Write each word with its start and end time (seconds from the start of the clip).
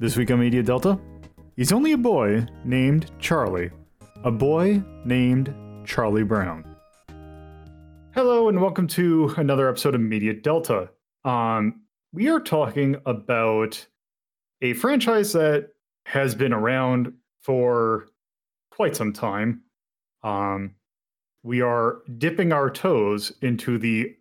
This 0.00 0.16
week 0.16 0.30
on 0.30 0.40
Media 0.40 0.62
Delta, 0.62 0.98
he's 1.56 1.72
only 1.72 1.92
a 1.92 1.98
boy 1.98 2.46
named 2.64 3.10
Charlie. 3.18 3.70
A 4.24 4.30
boy 4.30 4.82
named 5.04 5.54
Charlie 5.84 6.22
Brown. 6.22 6.64
Hello 8.14 8.48
and 8.48 8.62
welcome 8.62 8.86
to 8.86 9.34
another 9.36 9.68
episode 9.68 9.94
of 9.94 10.00
Media 10.00 10.32
Delta. 10.32 10.88
Um, 11.26 11.82
we 12.14 12.30
are 12.30 12.40
talking 12.40 12.96
about 13.04 13.86
a 14.62 14.72
franchise 14.72 15.34
that 15.34 15.68
has 16.06 16.34
been 16.34 16.54
around 16.54 17.12
for 17.42 18.06
quite 18.70 18.96
some 18.96 19.12
time. 19.12 19.64
Um, 20.22 20.76
we 21.42 21.60
are 21.60 21.98
dipping 22.16 22.52
our 22.54 22.70
toes 22.70 23.34
into 23.42 23.76
the 23.76 24.16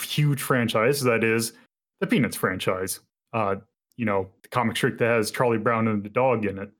huge 0.00 0.40
franchise 0.40 1.02
that 1.02 1.22
is 1.22 1.52
the 2.00 2.06
Peanuts 2.06 2.36
franchise. 2.36 3.00
Uh, 3.34 3.56
you 4.00 4.06
know, 4.06 4.26
the 4.40 4.48
comic 4.48 4.78
strip 4.78 4.96
that 4.96 5.08
has 5.08 5.30
Charlie 5.30 5.58
Brown 5.58 5.86
and 5.86 6.02
the 6.02 6.08
dog 6.08 6.46
in 6.46 6.58
it. 6.58 6.70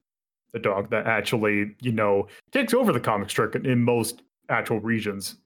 The 0.53 0.59
dog 0.59 0.89
that 0.89 1.07
actually, 1.07 1.77
you 1.83 1.93
know, 1.93 2.29
takes 2.51 2.73
over 2.73 2.95
the 2.95 2.99
comic 2.99 3.29
strip 3.29 3.55
in 3.55 3.85
most 3.85 4.23
actual 4.49 4.81
regions. 4.81 5.37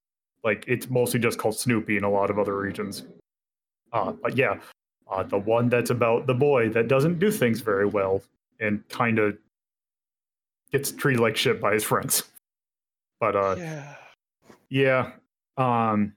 Like 0.45 0.65
it's 0.69 0.89
mostly 0.89 1.19
just 1.19 1.37
called 1.37 1.59
Snoopy 1.59 1.97
in 1.97 2.05
a 2.05 2.09
lot 2.11 2.31
of 2.31 2.39
other 2.39 2.57
regions. 2.57 3.03
Uh, 3.93 4.12
but 4.12 4.37
yeah, 4.37 4.61
uh, 5.11 5.25
the 5.25 5.39
one 5.39 5.69
that's 5.69 5.91
about 5.91 6.29
the 6.29 6.34
boy 6.34 6.69
that 6.69 6.87
doesn't 6.87 7.19
do 7.19 7.33
things 7.33 7.61
very 7.61 7.87
well 7.87 8.23
and 8.61 8.89
kind 8.89 9.19
of 9.19 9.37
gets 10.70 10.93
treated 10.93 11.20
like 11.20 11.37
shit 11.37 11.61
by 11.61 11.75
his 11.75 11.83
friends. 11.83 12.23
But 13.19 13.34
uh, 13.34 13.56
Yeah. 13.59 13.95
yeah. 14.69 15.11
Um, 15.56 16.15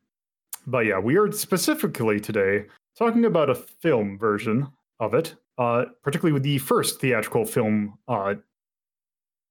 but 0.68 0.86
yeah, 0.86 1.00
we 1.00 1.18
are 1.18 1.32
specifically 1.32 2.20
today 2.20 2.68
talking 2.96 3.26
about 3.26 3.50
a 3.50 3.56
film 3.56 4.20
version 4.20 4.68
of 5.00 5.14
it, 5.14 5.36
uh, 5.58 5.86
particularly 6.04 6.34
with 6.34 6.44
the 6.44 6.58
first 6.60 7.00
theatrical 7.02 7.46
film, 7.46 7.98
uh, 8.08 8.36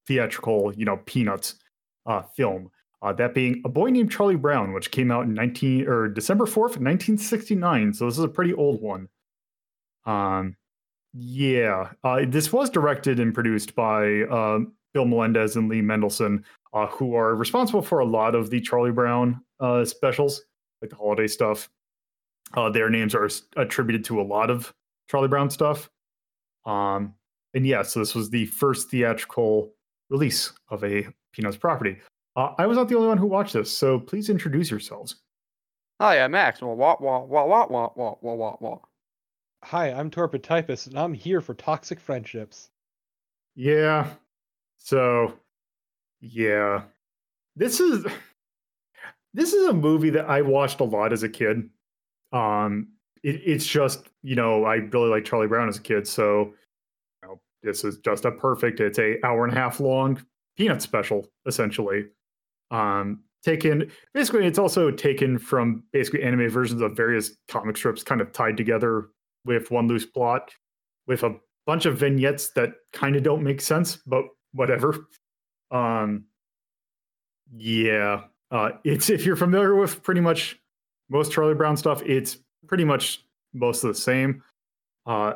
theatrical, 0.06 0.72
you 0.76 0.84
know, 0.84 0.98
Peanuts 0.98 1.56
uh, 2.06 2.22
film. 2.22 2.70
Uh, 3.02 3.12
that 3.12 3.34
being 3.34 3.60
A 3.64 3.68
Boy 3.68 3.90
Named 3.90 4.10
Charlie 4.10 4.36
Brown, 4.36 4.72
which 4.72 4.90
came 4.90 5.10
out 5.10 5.24
in 5.24 5.34
19 5.34 5.86
or 5.86 6.08
December 6.08 6.46
4th, 6.46 6.78
1969. 6.78 7.92
So 7.94 8.06
this 8.06 8.18
is 8.18 8.24
a 8.24 8.28
pretty 8.28 8.54
old 8.54 8.80
one. 8.80 9.08
Um, 10.06 10.56
yeah, 11.12 11.90
uh, 12.04 12.22
this 12.26 12.52
was 12.52 12.70
directed 12.70 13.20
and 13.20 13.34
produced 13.34 13.74
by 13.74 14.22
uh, 14.22 14.60
Bill 14.94 15.04
Melendez 15.04 15.56
and 15.56 15.68
Lee 15.68 15.82
Mendelson, 15.82 16.42
who 16.90 17.14
are 17.14 17.34
responsible 17.34 17.82
for 17.82 18.00
a 18.00 18.04
lot 18.04 18.34
of 18.34 18.50
the 18.50 18.60
Charlie 18.60 18.92
Brown 18.92 19.40
specials, 19.84 20.42
like 20.82 20.90
the 20.90 20.96
holiday 20.96 21.26
stuff. 21.26 21.70
Their 22.72 22.90
names 22.90 23.14
are 23.14 23.28
attributed 23.56 24.04
to 24.06 24.20
a 24.20 24.22
lot 24.22 24.50
of 24.50 24.74
Charlie 25.08 25.28
Brown 25.28 25.50
stuff. 25.50 25.90
Um, 26.66 27.14
and 27.54 27.66
yeah, 27.66 27.82
so 27.82 28.00
this 28.00 28.14
was 28.14 28.28
the 28.28 28.46
first 28.46 28.90
theatrical 28.90 29.72
release 30.10 30.52
of 30.68 30.84
a 30.84 31.06
Peanuts 31.32 31.56
property. 31.56 31.98
Uh, 32.34 32.52
I 32.58 32.66
was 32.66 32.76
not 32.76 32.88
the 32.88 32.96
only 32.96 33.08
one 33.08 33.18
who 33.18 33.26
watched 33.26 33.54
this, 33.54 33.70
so 33.70 33.98
please 33.98 34.28
introduce 34.28 34.70
yourselves. 34.70 35.16
Hi, 36.00 36.20
I'm 36.20 36.32
Max. 36.32 36.60
Wah 36.60 36.74
wah 36.74 36.96
wah 37.00 37.22
wah 37.24 37.46
wah 37.46 37.66
wah 37.68 37.90
wah 37.96 38.14
wah 38.20 38.34
wah 38.34 38.56
wah. 38.60 38.78
Hi, 39.64 39.90
I'm 39.90 40.10
Torpid 40.10 40.42
Typist, 40.42 40.88
and 40.88 40.98
I'm 40.98 41.14
here 41.14 41.40
for 41.40 41.54
toxic 41.54 41.98
friendships. 41.98 42.70
Yeah. 43.54 44.10
So, 44.76 45.32
yeah. 46.20 46.82
This 47.56 47.80
is 47.80 48.04
this 49.32 49.54
is 49.54 49.68
a 49.68 49.72
movie 49.72 50.10
that 50.10 50.28
I 50.28 50.42
watched 50.42 50.80
a 50.80 50.84
lot 50.84 51.12
as 51.12 51.22
a 51.22 51.28
kid. 51.28 51.70
Um 52.32 52.88
it, 53.22 53.40
it's 53.44 53.66
just, 53.66 54.08
you 54.22 54.34
know, 54.34 54.64
I 54.64 54.76
really 54.76 55.08
like 55.08 55.24
Charlie 55.24 55.46
Brown 55.46 55.68
as 55.68 55.78
a 55.78 55.82
kid, 55.82 56.06
so 56.06 56.52
you 57.22 57.28
know, 57.28 57.40
this 57.62 57.84
is 57.84 57.98
just 57.98 58.24
a 58.24 58.32
perfect. 58.32 58.80
It's 58.80 58.98
a 58.98 59.16
hour 59.24 59.44
and 59.44 59.52
a 59.52 59.56
half 59.56 59.80
long 59.80 60.22
peanut 60.56 60.82
special 60.82 61.26
essentially. 61.46 62.06
Um 62.70 63.20
taken 63.44 63.88
basically 64.12 64.44
it's 64.44 64.58
also 64.58 64.90
taken 64.90 65.38
from 65.38 65.84
basically 65.92 66.20
anime 66.22 66.48
versions 66.48 66.82
of 66.82 66.96
various 66.96 67.30
comic 67.46 67.76
strips 67.76 68.02
kind 68.02 68.20
of 68.20 68.32
tied 68.32 68.56
together 68.56 69.10
with 69.44 69.70
one 69.70 69.86
loose 69.86 70.04
plot 70.04 70.50
with 71.06 71.22
a 71.22 71.36
bunch 71.66 71.86
of 71.86 71.98
vignettes 71.98 72.50
that 72.52 72.74
kind 72.92 73.16
of 73.16 73.22
don't 73.22 73.42
make 73.42 73.60
sense, 73.60 73.96
but 74.06 74.24
whatever. 74.52 75.06
Um, 75.70 76.24
yeah, 77.56 78.22
uh, 78.50 78.70
it's 78.84 79.10
if 79.10 79.24
you're 79.24 79.36
familiar 79.36 79.74
with 79.74 80.02
pretty 80.02 80.20
much 80.20 80.58
most 81.08 81.32
Charlie 81.32 81.54
Brown 81.54 81.76
stuff, 81.76 82.02
it's 82.04 82.38
pretty 82.66 82.84
much 82.84 83.24
most 83.52 83.84
of 83.84 83.88
the 83.88 84.00
same. 84.00 84.42
Uh, 85.06 85.34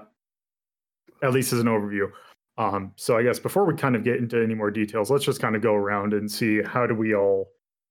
at 1.22 1.32
least 1.32 1.52
as 1.52 1.60
an 1.60 1.66
overview. 1.66 2.10
Um, 2.58 2.92
so 2.96 3.16
I 3.16 3.22
guess 3.22 3.38
before 3.38 3.64
we 3.64 3.74
kind 3.74 3.96
of 3.96 4.04
get 4.04 4.16
into 4.16 4.42
any 4.42 4.54
more 4.54 4.70
details, 4.70 5.10
let's 5.10 5.24
just 5.24 5.40
kind 5.40 5.56
of 5.56 5.62
go 5.62 5.74
around 5.74 6.12
and 6.12 6.30
see 6.30 6.62
how 6.62 6.86
do 6.86 6.94
we 6.94 7.14
all 7.14 7.48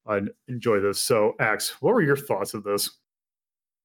uh, 0.08 0.22
enjoy 0.48 0.80
this. 0.80 1.00
So, 1.00 1.36
Axe, 1.40 1.82
what 1.82 1.94
were 1.94 2.02
your 2.02 2.18
thoughts 2.18 2.54
of 2.54 2.64
this? 2.64 2.90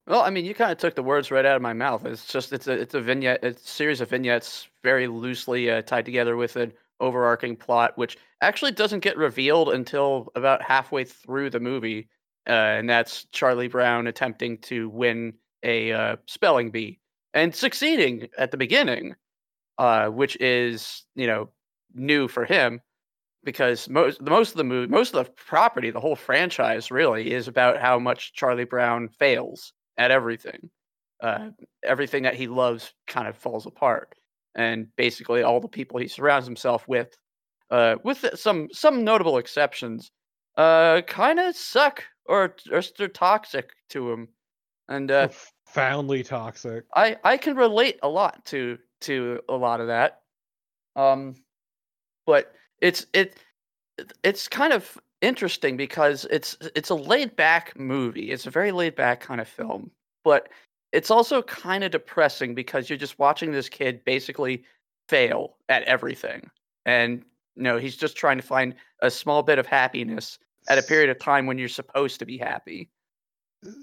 Well, 0.07 0.21
I 0.21 0.29
mean, 0.29 0.45
you 0.45 0.55
kind 0.55 0.71
of 0.71 0.77
took 0.77 0.95
the 0.95 1.03
words 1.03 1.31
right 1.31 1.47
out 1.47 1.57
of 1.57 1.63
my 1.63 1.73
mouth. 1.73 2.05
It's 2.05 2.31
just 2.31 2.53
it's 2.53 2.67
a 2.67 2.73
it's 2.73 2.95
a 2.95 3.01
vignette, 3.01 3.43
it's 3.43 3.65
a 3.65 3.67
series 3.67 4.03
of 4.03 4.11
vignettes 4.11 4.69
very 4.83 5.07
loosely 5.07 5.71
uh, 5.71 5.81
tied 5.81 6.05
together 6.05 6.37
with 6.37 6.57
an 6.57 6.73
overarching 7.01 7.57
plot, 7.57 7.97
which 7.97 8.19
actually 8.43 8.73
doesn't 8.73 9.01
get 9.01 9.17
revealed 9.17 9.71
until 9.71 10.31
about 10.35 10.61
halfway 10.61 11.05
through 11.05 11.49
the 11.49 11.61
movie, 11.61 12.09
uh, 12.47 12.53
and 12.53 12.91
that's 12.91 13.25
Charlie 13.33 13.69
Brown 13.69 14.07
attempting 14.07 14.59
to 14.59 14.91
win 14.91 15.33
a 15.65 15.93
uh, 15.93 16.17
spelling 16.27 16.71
bee 16.71 17.01
and 17.33 17.55
succeeding 17.55 18.29
at 18.39 18.51
the 18.51 18.57
beginning, 18.57 19.17
uh, 19.79 20.09
which 20.09 20.37
is 20.41 21.05
you 21.17 21.27
know 21.27 21.51
new 21.95 22.29
for 22.29 22.45
him 22.45 22.81
because 23.45 23.89
most 23.89 24.25
the 24.25 24.31
most 24.31 24.51
of 24.51 24.57
the 24.57 24.65
movie, 24.65 24.91
most 24.91 25.15
of 25.15 25.25
the 25.25 25.33
property, 25.33 25.91
the 25.91 26.01
whole 26.01 26.17
franchise 26.17 26.91
really 26.91 27.33
is 27.33 27.47
about 27.49 27.81
how 27.81 27.99
much 27.99 28.33
Charlie 28.35 28.65
Brown 28.65 29.09
fails 29.09 29.73
at 29.99 30.11
everything. 30.11 30.71
Uh, 31.23 31.51
everything 31.85 32.23
that 32.25 32.35
he 32.35 32.47
loves 32.49 32.93
kind 33.07 33.29
of 33.29 33.37
falls 33.37 33.67
apart, 33.67 34.15
and 34.57 34.89
basically 34.97 35.43
all 35.43 35.61
the 35.61 35.69
people 35.69 35.99
he 35.99 36.09
surrounds 36.09 36.47
himself 36.47 36.87
with, 36.89 37.17
uh, 37.71 37.97
with 38.05 38.25
some 38.35 38.69
some 38.73 39.05
notable 39.05 39.39
exceptions, 39.39 40.11
uh, 40.57 41.01
kind 41.03 41.39
of 41.39 41.57
suck 41.57 42.05
or 42.27 42.57
or 42.71 42.83
they're 42.99 43.09
toxic 43.09 43.71
to 43.91 44.11
him, 44.11 44.29
and 44.89 45.11
uh, 45.11 45.29
Profoundly 45.75 46.23
toxic. 46.23 46.85
I 46.95 47.17
I 47.25 47.37
can 47.37 47.57
relate 47.57 47.99
a 48.03 48.09
lot 48.09 48.45
to 48.47 48.79
to 49.03 49.41
a 49.49 49.57
lot 49.57 49.81
of 49.81 49.89
that. 49.89 50.23
Um 50.97 51.35
but 52.27 52.55
it's 52.81 53.07
it 53.15 53.39
it's 54.25 54.49
kind 54.49 54.73
of 54.73 54.99
interesting 55.23 55.77
because 55.77 56.27
it's 56.31 56.57
it's 56.77 56.91
a 56.91 56.95
laid 56.95 57.37
back 57.37 57.79
movie. 57.79 58.31
It's 58.33 58.47
a 58.47 58.51
very 58.51 58.73
laid 58.73 58.97
back 58.97 59.21
kind 59.21 59.41
of 59.41 59.49
film, 59.49 59.91
but 60.25 60.49
it's 60.93 61.11
also 61.11 61.43
kind 61.43 61.85
of 61.85 61.93
depressing 61.93 62.55
because 62.55 62.89
you're 62.91 62.99
just 62.99 63.19
watching 63.19 63.53
this 63.53 63.69
kid 63.69 64.05
basically 64.05 64.65
fail 65.09 65.57
at 65.69 65.83
everything. 65.85 66.51
And 66.87 67.25
you 67.57 67.65
know, 67.65 67.79
he's 67.79 67.97
just 67.97 68.17
trying 68.17 68.39
to 68.39 68.45
find 68.47 68.75
a 69.03 69.11
small 69.11 69.43
bit 69.43 69.59
of 69.59 69.67
happiness 69.67 70.39
at 70.69 70.79
a 70.79 70.83
period 70.83 71.11
of 71.11 71.19
time 71.19 71.47
when 71.47 71.59
you're 71.59 71.69
supposed 71.69 72.21
to 72.21 72.27
be 72.27 72.39
happy. 72.39 72.91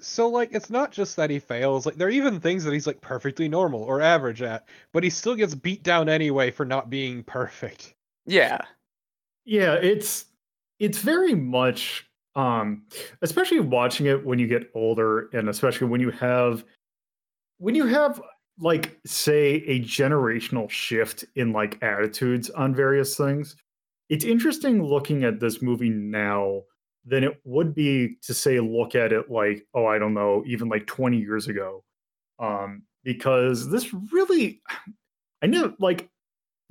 So 0.01 0.27
like 0.27 0.49
it's 0.53 0.69
not 0.69 0.91
just 0.91 1.15
that 1.15 1.29
he 1.29 1.39
fails, 1.39 1.85
like 1.85 1.95
there 1.95 2.07
are 2.07 2.11
even 2.11 2.39
things 2.39 2.63
that 2.63 2.73
he's 2.73 2.87
like 2.87 3.01
perfectly 3.01 3.47
normal 3.47 3.83
or 3.83 4.01
average 4.01 4.41
at, 4.41 4.67
but 4.91 5.03
he 5.03 5.09
still 5.09 5.35
gets 5.35 5.55
beat 5.55 5.83
down 5.83 6.09
anyway 6.09 6.51
for 6.51 6.65
not 6.65 6.89
being 6.89 7.23
perfect. 7.23 7.95
Yeah. 8.25 8.59
Yeah, 9.45 9.73
it's 9.73 10.25
it's 10.79 10.99
very 10.99 11.35
much 11.35 12.07
um 12.35 12.83
especially 13.21 13.59
watching 13.59 14.05
it 14.05 14.25
when 14.25 14.39
you 14.39 14.47
get 14.47 14.71
older 14.73 15.29
and 15.33 15.49
especially 15.49 15.87
when 15.87 15.99
you 15.99 16.11
have 16.11 16.63
when 17.57 17.75
you 17.75 17.85
have 17.85 18.21
like 18.59 18.99
say 19.05 19.55
a 19.67 19.79
generational 19.79 20.69
shift 20.69 21.25
in 21.35 21.51
like 21.51 21.81
attitudes 21.81 22.49
on 22.51 22.75
various 22.75 23.17
things. 23.17 23.55
It's 24.09 24.25
interesting 24.25 24.83
looking 24.83 25.23
at 25.23 25.39
this 25.39 25.61
movie 25.61 25.89
now 25.89 26.61
than 27.05 27.23
it 27.23 27.39
would 27.43 27.73
be 27.73 28.15
to 28.21 28.33
say 28.33 28.59
look 28.59 28.95
at 28.95 29.11
it 29.11 29.29
like 29.31 29.65
oh 29.73 29.85
I 29.85 29.97
don't 29.97 30.13
know 30.13 30.43
even 30.45 30.69
like 30.69 30.85
20 30.87 31.17
years 31.17 31.47
ago. 31.47 31.83
Um 32.39 32.83
because 33.03 33.69
this 33.69 33.93
really 34.11 34.61
I 35.41 35.47
know 35.47 35.73
like 35.79 36.09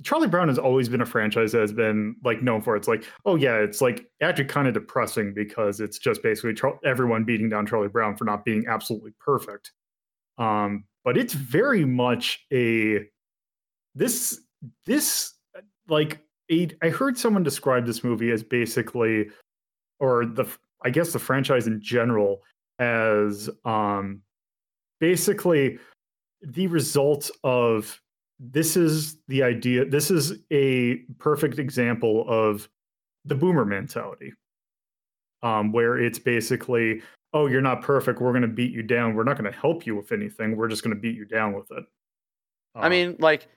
Charlie 0.03 0.27
Brown 0.27 0.47
has 0.47 0.57
always 0.57 0.89
been 0.89 1.01
a 1.01 1.05
franchise 1.05 1.51
that 1.51 1.61
has 1.61 1.73
been 1.73 2.15
like 2.23 2.41
known 2.41 2.61
for 2.61 2.75
it's 2.75 2.87
like, 2.87 3.03
oh 3.25 3.35
yeah, 3.35 3.57
it's 3.57 3.81
like 3.81 4.07
actually 4.21 4.45
kind 4.45 4.67
of 4.67 4.73
depressing 4.73 5.33
because 5.33 5.79
it's 5.79 5.99
just 5.99 6.23
basically 6.23 6.53
Char- 6.53 6.79
everyone 6.83 7.23
beating 7.23 7.49
down 7.49 7.67
Charlie 7.67 7.87
Brown 7.87 8.15
for 8.17 8.25
not 8.25 8.43
being 8.43 8.65
absolutely 8.67 9.13
perfect. 9.19 9.71
Um, 10.37 10.85
but 11.03 11.17
it's 11.17 11.33
very 11.33 11.85
much 11.85 12.45
a 12.51 13.05
this 13.95 14.39
this 14.85 15.33
like 15.87 16.19
a, 16.51 16.69
I 16.81 16.89
heard 16.89 17.17
someone 17.17 17.43
describe 17.43 17.85
this 17.85 18.03
movie 18.03 18.31
as 18.31 18.43
basically, 18.43 19.29
or 20.01 20.25
the 20.25 20.45
I 20.83 20.89
guess 20.89 21.13
the 21.13 21.19
franchise 21.19 21.67
in 21.67 21.79
general 21.81 22.41
as 22.79 23.49
um 23.63 24.21
basically 24.99 25.79
the 26.41 26.67
result 26.67 27.31
of 27.43 28.01
this 28.39 28.75
is 28.75 29.17
the 29.27 29.43
idea. 29.43 29.85
This 29.85 30.09
is 30.09 30.39
a 30.51 30.97
perfect 31.19 31.59
example 31.59 32.25
of 32.27 32.67
the 33.25 33.35
boomer 33.35 33.65
mentality, 33.65 34.33
um, 35.43 35.71
where 35.71 35.99
it's 35.99 36.17
basically, 36.17 37.03
oh, 37.33 37.45
you're 37.45 37.61
not 37.61 37.83
perfect. 37.83 38.19
We're 38.19 38.31
going 38.31 38.41
to 38.41 38.47
beat 38.47 38.71
you 38.71 38.81
down. 38.81 39.13
We're 39.13 39.25
not 39.25 39.37
going 39.37 39.51
to 39.51 39.55
help 39.59 39.85
you 39.85 39.95
with 39.95 40.11
anything. 40.11 40.57
We're 40.57 40.69
just 40.69 40.83
going 40.83 40.95
to 40.95 40.99
beat 40.99 41.15
you 41.15 41.25
down 41.25 41.53
with 41.53 41.69
it. 41.69 41.83
I 42.73 42.87
Uh, 42.87 42.89
mean, 42.89 43.15
like 43.19 43.47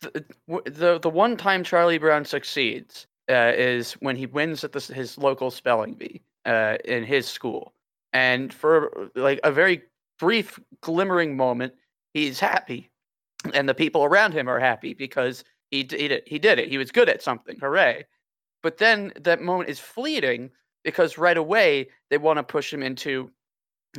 the 0.00 0.24
the, 0.64 0.98
the 0.98 1.10
one 1.10 1.36
time 1.36 1.62
Charlie 1.62 1.98
Brown 1.98 2.24
succeeds 2.24 3.06
uh, 3.30 3.52
is 3.54 3.92
when 3.94 4.16
he 4.16 4.26
wins 4.26 4.64
at 4.64 4.74
his 4.74 5.18
local 5.18 5.50
spelling 5.50 5.94
bee 5.94 6.22
uh, 6.44 6.76
in 6.84 7.04
his 7.04 7.26
school, 7.26 7.72
and 8.12 8.52
for 8.52 9.10
like 9.14 9.40
a 9.44 9.52
very 9.52 9.82
brief 10.18 10.58
glimmering 10.80 11.36
moment, 11.36 11.72
he's 12.14 12.40
happy, 12.40 12.90
and 13.54 13.68
the 13.68 13.74
people 13.74 14.04
around 14.04 14.32
him 14.32 14.48
are 14.48 14.60
happy 14.60 14.94
because 14.94 15.44
he 15.70 15.82
did, 15.82 16.22
he 16.26 16.38
did 16.38 16.58
it. 16.58 16.68
He 16.68 16.78
was 16.78 16.90
good 16.90 17.08
at 17.08 17.22
something. 17.22 17.58
Hooray! 17.60 18.04
But 18.62 18.78
then 18.78 19.12
that 19.20 19.40
moment 19.40 19.70
is 19.70 19.78
fleeting 19.78 20.50
because 20.84 21.18
right 21.18 21.36
away 21.36 21.88
they 22.10 22.18
want 22.18 22.38
to 22.38 22.42
push 22.42 22.72
him 22.72 22.82
into, 22.82 23.30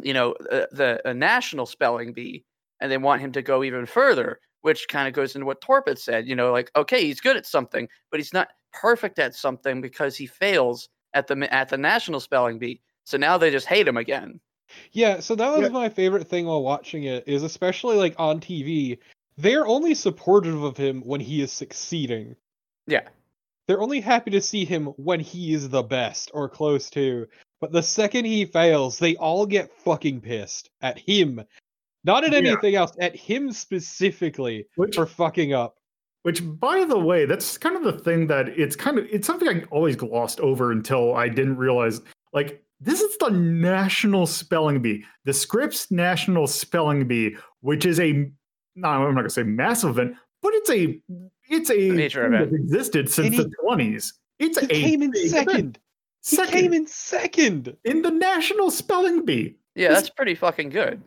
you 0.02 0.14
know, 0.14 0.34
uh, 0.52 0.66
the 0.72 1.02
a 1.06 1.14
national 1.14 1.66
spelling 1.66 2.14
bee, 2.14 2.46
and 2.82 2.92
they 2.92 2.98
want 2.98 3.22
him 3.22 3.32
to 3.34 3.42
go 3.42 3.64
even 3.64 3.86
further 3.86 4.40
which 4.64 4.88
kind 4.88 5.10
of 5.10 5.14
goes 5.14 5.36
into 5.36 5.46
what 5.46 5.62
Torpid 5.62 6.00
said. 6.00 6.28
You 6.28 6.36
know, 6.36 6.52
like 6.52 6.72
okay, 6.76 7.06
he's 7.06 7.22
good 7.22 7.38
at 7.38 7.46
something, 7.46 7.88
but 8.10 8.20
he's 8.20 8.34
not 8.34 8.50
perfect 8.74 9.20
at 9.20 9.36
something 9.36 9.82
because 9.82 10.16
he 10.16 10.26
fails 10.26 10.90
at 11.14 11.28
the 11.28 11.54
at 11.54 11.70
the 11.70 11.78
national 11.78 12.20
spelling 12.20 12.58
bee. 12.60 12.82
So 13.06 13.18
now 13.18 13.38
they 13.38 13.52
just 13.52 13.68
hate 13.68 13.88
him 13.88 13.98
again. 13.98 14.40
Yeah, 14.92 15.20
so 15.20 15.36
that 15.36 15.52
was 15.52 15.68
Yeah. 15.68 15.70
my 15.70 15.90
favorite 15.90 16.28
thing 16.28 16.46
while 16.48 16.64
watching 16.64 17.04
it 17.04 17.24
is 17.28 17.44
especially 17.44 17.98
like 17.98 18.16
on 18.18 18.40
TV, 18.40 18.98
they're 19.38 19.68
only 19.68 19.94
supportive 19.94 20.64
of 20.64 20.78
him 20.78 21.02
when 21.02 21.20
he 21.22 21.42
is 21.42 21.52
succeeding. 21.52 22.36
Yeah, 22.88 23.08
They're 23.68 23.82
only 23.82 24.02
happy 24.02 24.30
to 24.32 24.42
see 24.42 24.66
him 24.66 24.88
when 24.98 25.20
he 25.22 25.54
is 25.54 25.70
the 25.70 25.84
best 25.84 26.32
or 26.34 26.50
close 26.50 26.90
to. 26.92 27.28
But 27.62 27.72
the 27.72 27.82
second 27.84 28.26
he 28.26 28.44
fails, 28.46 29.00
they 29.00 29.16
all 29.16 29.46
get 29.46 29.72
fucking 29.72 30.20
pissed 30.22 30.70
at 30.82 31.00
him. 31.00 31.42
Not 32.04 32.26
at 32.26 32.32
Yeah. 32.34 32.40
anything 32.40 32.76
else, 32.76 32.92
at 33.00 33.16
him 33.16 33.52
specifically 33.54 34.68
which, 34.76 34.96
for 34.96 35.06
fucking 35.06 35.54
up. 35.54 35.78
Which, 36.24 36.42
by 36.60 36.84
the 36.86 36.98
way, 36.98 37.26
that's 37.26 37.58
kind 37.58 37.76
of 37.76 37.84
the 37.84 37.94
thing 38.04 38.28
that 38.28 38.50
it's 38.50 38.76
kind 38.76 38.98
of 38.98 39.06
it's 39.12 39.28
something 39.28 39.48
I 39.48 39.64
always 39.72 39.96
glossed 39.96 40.40
over 40.40 40.72
until 40.72 41.16
I 41.16 41.30
didn't 41.30 41.58
realize. 41.58 42.02
Like 42.34 42.64
this 42.82 43.00
is 43.02 43.16
the 43.20 43.30
National 43.30 44.26
Spelling 44.26 44.82
Bee, 44.82 45.06
the 45.26 45.34
Scripps 45.34 45.90
National 45.92 46.48
Spelling 46.48 47.08
Bee, 47.08 47.36
which 47.62 47.86
is 47.86 48.00
a 48.00 48.30
no, 48.76 48.88
I'm 48.90 49.14
not 49.14 49.22
gonna 49.22 49.30
say 49.30 49.44
massive 49.44 49.92
event, 49.92 50.16
but 50.42 50.54
it's 50.56 50.70
a 50.70 51.00
it's 51.50 51.70
a 51.70 51.92
major 51.92 52.26
event. 52.26 52.52
that's 52.52 52.64
existed 52.64 53.10
since 53.12 53.38
And 53.38 53.52
the 53.52 53.56
20s. 53.64 54.14
It's 54.40 54.60
He 54.60 54.66
a 54.66 54.70
came 54.70 55.04
in 55.04 55.12
big 55.12 55.26
event. 55.34 55.78
second. 56.22 56.56
He 56.56 56.62
came 56.62 56.74
in 56.74 56.88
second. 56.88 57.78
in 57.86 58.02
the 58.02 58.10
National 58.12 58.72
Spelling 58.72 59.24
Bee. 59.26 59.56
yeah, 59.76 59.90
This- 59.90 59.98
that's 60.00 60.10
pretty 60.10 60.36
fucking 60.36 60.70
good. 60.70 61.02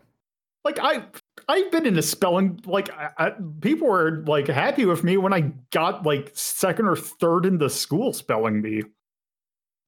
like 0.64 0.78
I 0.78 1.04
I've 1.48 1.70
been 1.70 1.87
in 1.87 1.96
a 1.96 2.02
spelling 2.02 2.60
like 2.66 2.90
I, 2.90 3.10
I, 3.19 3.32
people 3.60 3.88
were 3.88 4.25
like 4.26 4.48
happy 4.48 4.84
with 4.84 5.04
me 5.04 5.16
when 5.16 5.32
I 5.32 5.52
got 5.70 6.04
like 6.04 6.32
second 6.34 6.87
or 6.87 6.96
third 6.96 7.46
in 7.46 7.58
the 7.58 7.70
school 7.70 8.12
spelling 8.12 8.62
bee, 8.62 8.82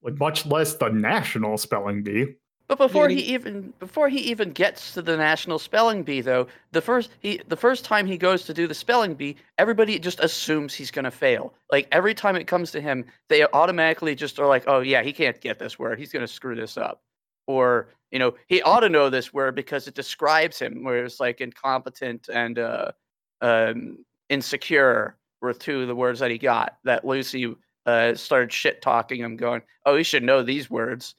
like 0.03 0.19
much 0.19 0.47
less 0.47 0.75
the 0.75 0.89
national 0.89 1.59
spelling 1.59 2.03
bee. 2.03 2.37
But 2.69 2.77
before 2.77 3.09
he 3.09 3.21
even 3.21 3.73
before 3.79 4.11
he 4.11 4.19
even 4.19 4.53
gets 4.53 4.93
to 4.93 5.01
the 5.01 5.17
national 5.17 5.59
spelling 5.59 6.03
bee, 6.03 6.21
though, 6.21 6.49
the 6.73 6.83
first 6.83 7.11
he 7.21 7.41
the 7.49 7.57
first 7.57 7.83
time 7.83 8.07
he 8.07 8.19
goes 8.19 8.45
to 8.45 8.53
do 8.53 8.67
the 8.67 8.75
spelling 8.75 9.15
bee, 9.15 9.37
everybody 9.57 9.99
just 9.99 10.21
assumes 10.21 10.75
he's 10.75 10.91
gonna 10.91 11.11
fail. 11.11 11.55
Like 11.73 11.89
every 11.91 12.13
time 12.13 12.37
it 12.37 12.47
comes 12.47 12.71
to 12.73 12.81
him, 12.83 13.07
they 13.29 13.45
automatically 13.47 14.15
just 14.15 14.39
are 14.39 14.47
like, 14.47 14.65
"Oh 14.67 14.81
yeah, 14.81 15.03
he 15.03 15.15
can't 15.15 15.41
get 15.41 15.59
this 15.59 15.79
word. 15.79 15.99
He's 15.99 16.13
gonna 16.13 16.29
screw 16.29 16.55
this 16.55 16.77
up," 16.77 17.01
or 17.47 17.89
you 18.11 18.19
know, 18.19 18.35
he 18.47 18.63
ought 18.63 18.81
to 18.81 18.89
know 18.89 19.11
this 19.11 19.33
word 19.33 19.55
because 19.55 19.87
it 19.87 19.95
describes 19.95 20.59
him, 20.59 20.85
where 20.85 21.05
it's 21.05 21.21
like 21.21 21.41
incompetent 21.41 22.29
and 22.33 22.59
uh, 22.59 22.93
um, 23.41 23.99
insecure 24.29 25.17
were 25.41 25.53
two 25.53 25.83
of 25.83 25.89
the 25.89 25.95
words 25.95 26.21
that 26.21 26.31
he 26.31 26.39
got. 26.39 26.79
That 26.85 27.05
Lucy 27.05 27.55
uh, 27.87 28.15
started 28.15 28.53
shit 28.53 28.83
talking 28.83 29.21
him, 29.21 29.37
going, 29.37 29.63
"Oh, 29.85 29.97
he 29.97 30.03
should 30.03 30.23
know 30.23 30.43
these 30.43 30.71
words." 30.71 31.15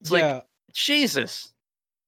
It's 0.00 0.10
like 0.10 0.22
yeah. 0.22 0.40
Jesus. 0.72 1.52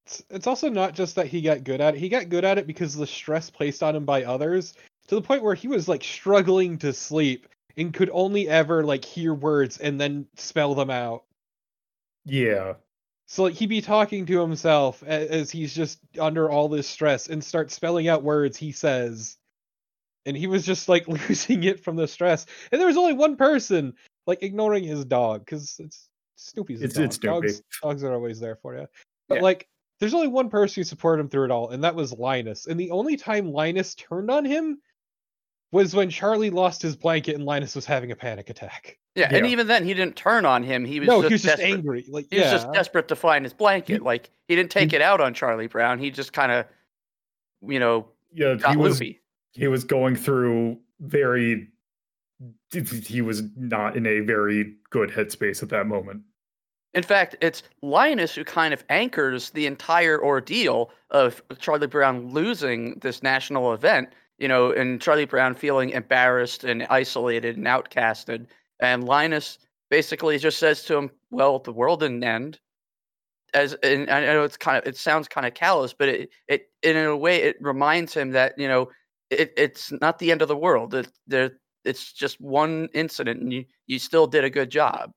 it's, 0.05 0.23
it's 0.29 0.47
also 0.47 0.69
not 0.69 0.95
just 0.95 1.15
that 1.17 1.27
he 1.27 1.41
got 1.41 1.65
good 1.65 1.81
at 1.81 1.95
it. 1.95 1.99
He 1.99 2.09
got 2.09 2.29
good 2.29 2.45
at 2.45 2.59
it 2.59 2.67
because 2.67 2.95
of 2.95 3.01
the 3.01 3.07
stress 3.07 3.49
placed 3.49 3.83
on 3.83 3.97
him 3.97 4.05
by 4.05 4.25
others 4.25 4.75
to 5.09 5.15
the 5.15 5.23
point 5.23 5.43
where 5.43 5.55
he 5.55 5.69
was 5.69 5.89
like 5.89 6.05
struggling 6.05 6.79
to 6.79 6.93
sleep 6.93 7.49
and 7.77 7.95
could 7.95 8.11
only 8.13 8.49
ever 8.49 8.85
like 8.85 9.05
hear 9.05 9.35
words 9.35 9.79
and 9.79 10.01
then 10.01 10.27
spell 10.37 10.75
them 10.75 10.91
out. 10.91 11.25
Yeah, 12.25 12.75
So 13.27 13.43
like 13.45 13.55
he'd 13.55 13.67
be 13.67 13.81
talking 13.81 14.25
to 14.27 14.41
himself 14.41 15.03
as, 15.05 15.29
as 15.29 15.51
he's 15.51 15.75
just 15.75 15.99
under 16.19 16.49
all 16.51 16.69
this 16.69 16.89
stress 16.89 17.29
and 17.29 17.43
start 17.43 17.71
spelling 17.73 18.09
out 18.09 18.23
words 18.23 18.57
he 18.57 18.73
says. 18.73 19.37
And 20.27 20.37
he 20.37 20.47
was 20.47 20.65
just 20.65 20.89
like 20.89 21.07
losing 21.29 21.65
it 21.65 21.83
from 21.83 21.97
the 21.97 22.07
stress. 22.09 22.47
And 22.71 22.81
there 22.81 22.89
was 22.89 22.97
only 22.97 23.13
one 23.15 23.37
person 23.37 23.95
like 24.27 24.43
ignoring 24.43 24.85
his 24.85 25.05
dog 25.05 25.41
because 25.45 25.77
it's 25.79 26.09
Snoopy's 26.37 26.83
a 26.83 26.85
It's- 26.85 26.95
dog. 26.97 27.05
it's 27.07 27.17
Snoopy. 27.17 27.47
Dogs, 27.47 27.63
dogs 27.83 28.05
are 28.05 28.13
always 28.15 28.39
there 28.41 28.57
for 28.57 28.77
you. 28.77 28.87
But 29.29 29.37
Yeah. 29.37 29.43
like 29.43 29.69
there's 29.99 30.15
only 30.15 30.29
one 30.29 30.51
person 30.51 30.81
who 30.81 30.85
supported 30.85 31.23
him 31.23 31.29
through 31.31 31.47
it 31.47 31.51
all, 31.51 31.71
and 31.71 31.83
that 31.83 31.95
was 31.95 32.13
Linus. 32.13 32.67
And 32.67 32.79
the 32.79 32.91
only 32.91 33.17
time 33.17 33.51
Linus 33.51 33.95
turned 33.95 34.31
on 34.31 34.45
him 34.45 34.79
was 35.73 35.95
when 35.95 36.11
Charlie 36.11 36.51
lost 36.51 36.83
his 36.83 36.95
blanket 36.97 37.35
and 37.35 37.45
Linus 37.45 37.75
was 37.75 37.87
having 37.87 38.13
a 38.13 38.17
panic 38.17 38.51
attack. 38.51 38.99
Yeah, 39.17 39.29
and 39.35 39.47
even 39.47 39.67
then, 39.67 39.83
he 39.85 39.95
didn't 39.95 40.15
turn 40.15 40.45
on 40.45 40.63
him. 40.63 40.85
He 40.85 41.01
was 41.01 41.09
no, 41.09 41.23
just 41.23 41.29
he 41.29 41.35
was 41.35 41.43
just 41.43 41.57
desperate. 41.57 41.73
angry. 41.75 42.05
Like 42.07 42.27
He 42.31 42.39
was 42.39 42.51
just 42.51 42.71
desperate 42.73 43.09
to 43.09 43.17
find 43.17 43.47
his 43.47 43.55
blanket. 43.55 44.03
Like 44.03 44.31
he 44.47 44.55
didn't 44.55 44.71
take 44.71 44.93
it 44.93 45.01
out 45.01 45.23
on 45.23 45.33
Charlie 45.33 45.69
Brown. 45.69 45.99
He 45.99 46.11
just 46.11 46.35
kind 46.35 46.53
of, 46.53 46.67
you 47.63 47.81
know, 47.81 48.09
yeah. 48.35 48.57
got 48.57 48.73
He 48.73 48.77
was 48.77 49.01
loopy. 49.01 49.23
he 49.53 49.69
was 49.69 49.85
going 49.85 50.17
through 50.17 50.79
very. 51.01 51.69
He 52.71 53.23
was 53.23 53.43
not 53.57 53.97
in 53.97 54.07
a 54.07 54.21
very 54.21 54.75
good 54.91 55.09
headspace 55.09 55.63
at 55.63 55.71
that 55.71 55.87
moment. 55.87 56.21
In 56.93 57.03
fact, 57.03 57.37
it's 57.41 57.63
Linus 57.81 58.35
who 58.35 58.45
kind 58.45 58.75
of 58.75 58.85
anchors 58.91 59.51
the 59.51 59.67
entire 59.67 60.23
ordeal 60.23 60.91
of 61.11 61.43
Charlie 61.59 61.87
Brown 61.87 62.33
losing 62.33 62.99
this 62.99 63.23
national 63.23 63.73
event. 63.73 64.11
You 64.39 64.49
know, 64.49 64.73
and 64.73 65.01
Charlie 65.01 65.25
Brown 65.25 65.55
feeling 65.55 65.89
embarrassed 65.89 66.65
and 66.65 66.87
isolated 66.91 67.57
and 67.57 67.65
outcasted. 67.67 68.45
And 68.81 69.05
Linus 69.05 69.59
basically 69.91 70.39
just 70.39 70.59
says 70.59 70.83
to 70.85 70.97
him, 70.97 71.11
"Well, 71.31 71.59
the 71.59 71.73
world 71.73 72.01
didn't 72.01 72.25
end." 72.25 72.61
As 73.55 73.75
and 73.83 74.11
I 74.11 74.21
know 74.21 74.45
it's 74.45 74.57
kind 74.57 74.77
of 74.79 74.87
it 74.87 74.97
sounds 74.97 75.29
kind 75.29 75.47
of 75.47 75.55
callous, 75.55 75.95
but 75.95 76.09
it 76.09 76.31
it 76.49 76.71
in 76.83 76.97
a 76.97 77.17
way 77.17 77.37
it 77.43 77.57
reminds 77.61 78.13
him 78.15 78.33
that 78.33 78.59
you 78.59 78.69
know 78.69 78.91
it, 79.31 79.53
it's 79.57 79.93
not 79.93 80.19
the 80.19 80.31
end 80.33 80.43
of 80.43 80.49
the 80.49 80.57
world. 80.57 80.95
It, 80.95 81.09
there 81.27 81.53
it's 81.85 82.13
just 82.13 82.41
one 82.41 82.89
incident, 82.93 83.41
and 83.41 83.53
you 83.53 83.65
you 83.87 83.99
still 83.99 84.27
did 84.27 84.45
a 84.45 84.51
good 84.51 84.71
job. 84.71 85.13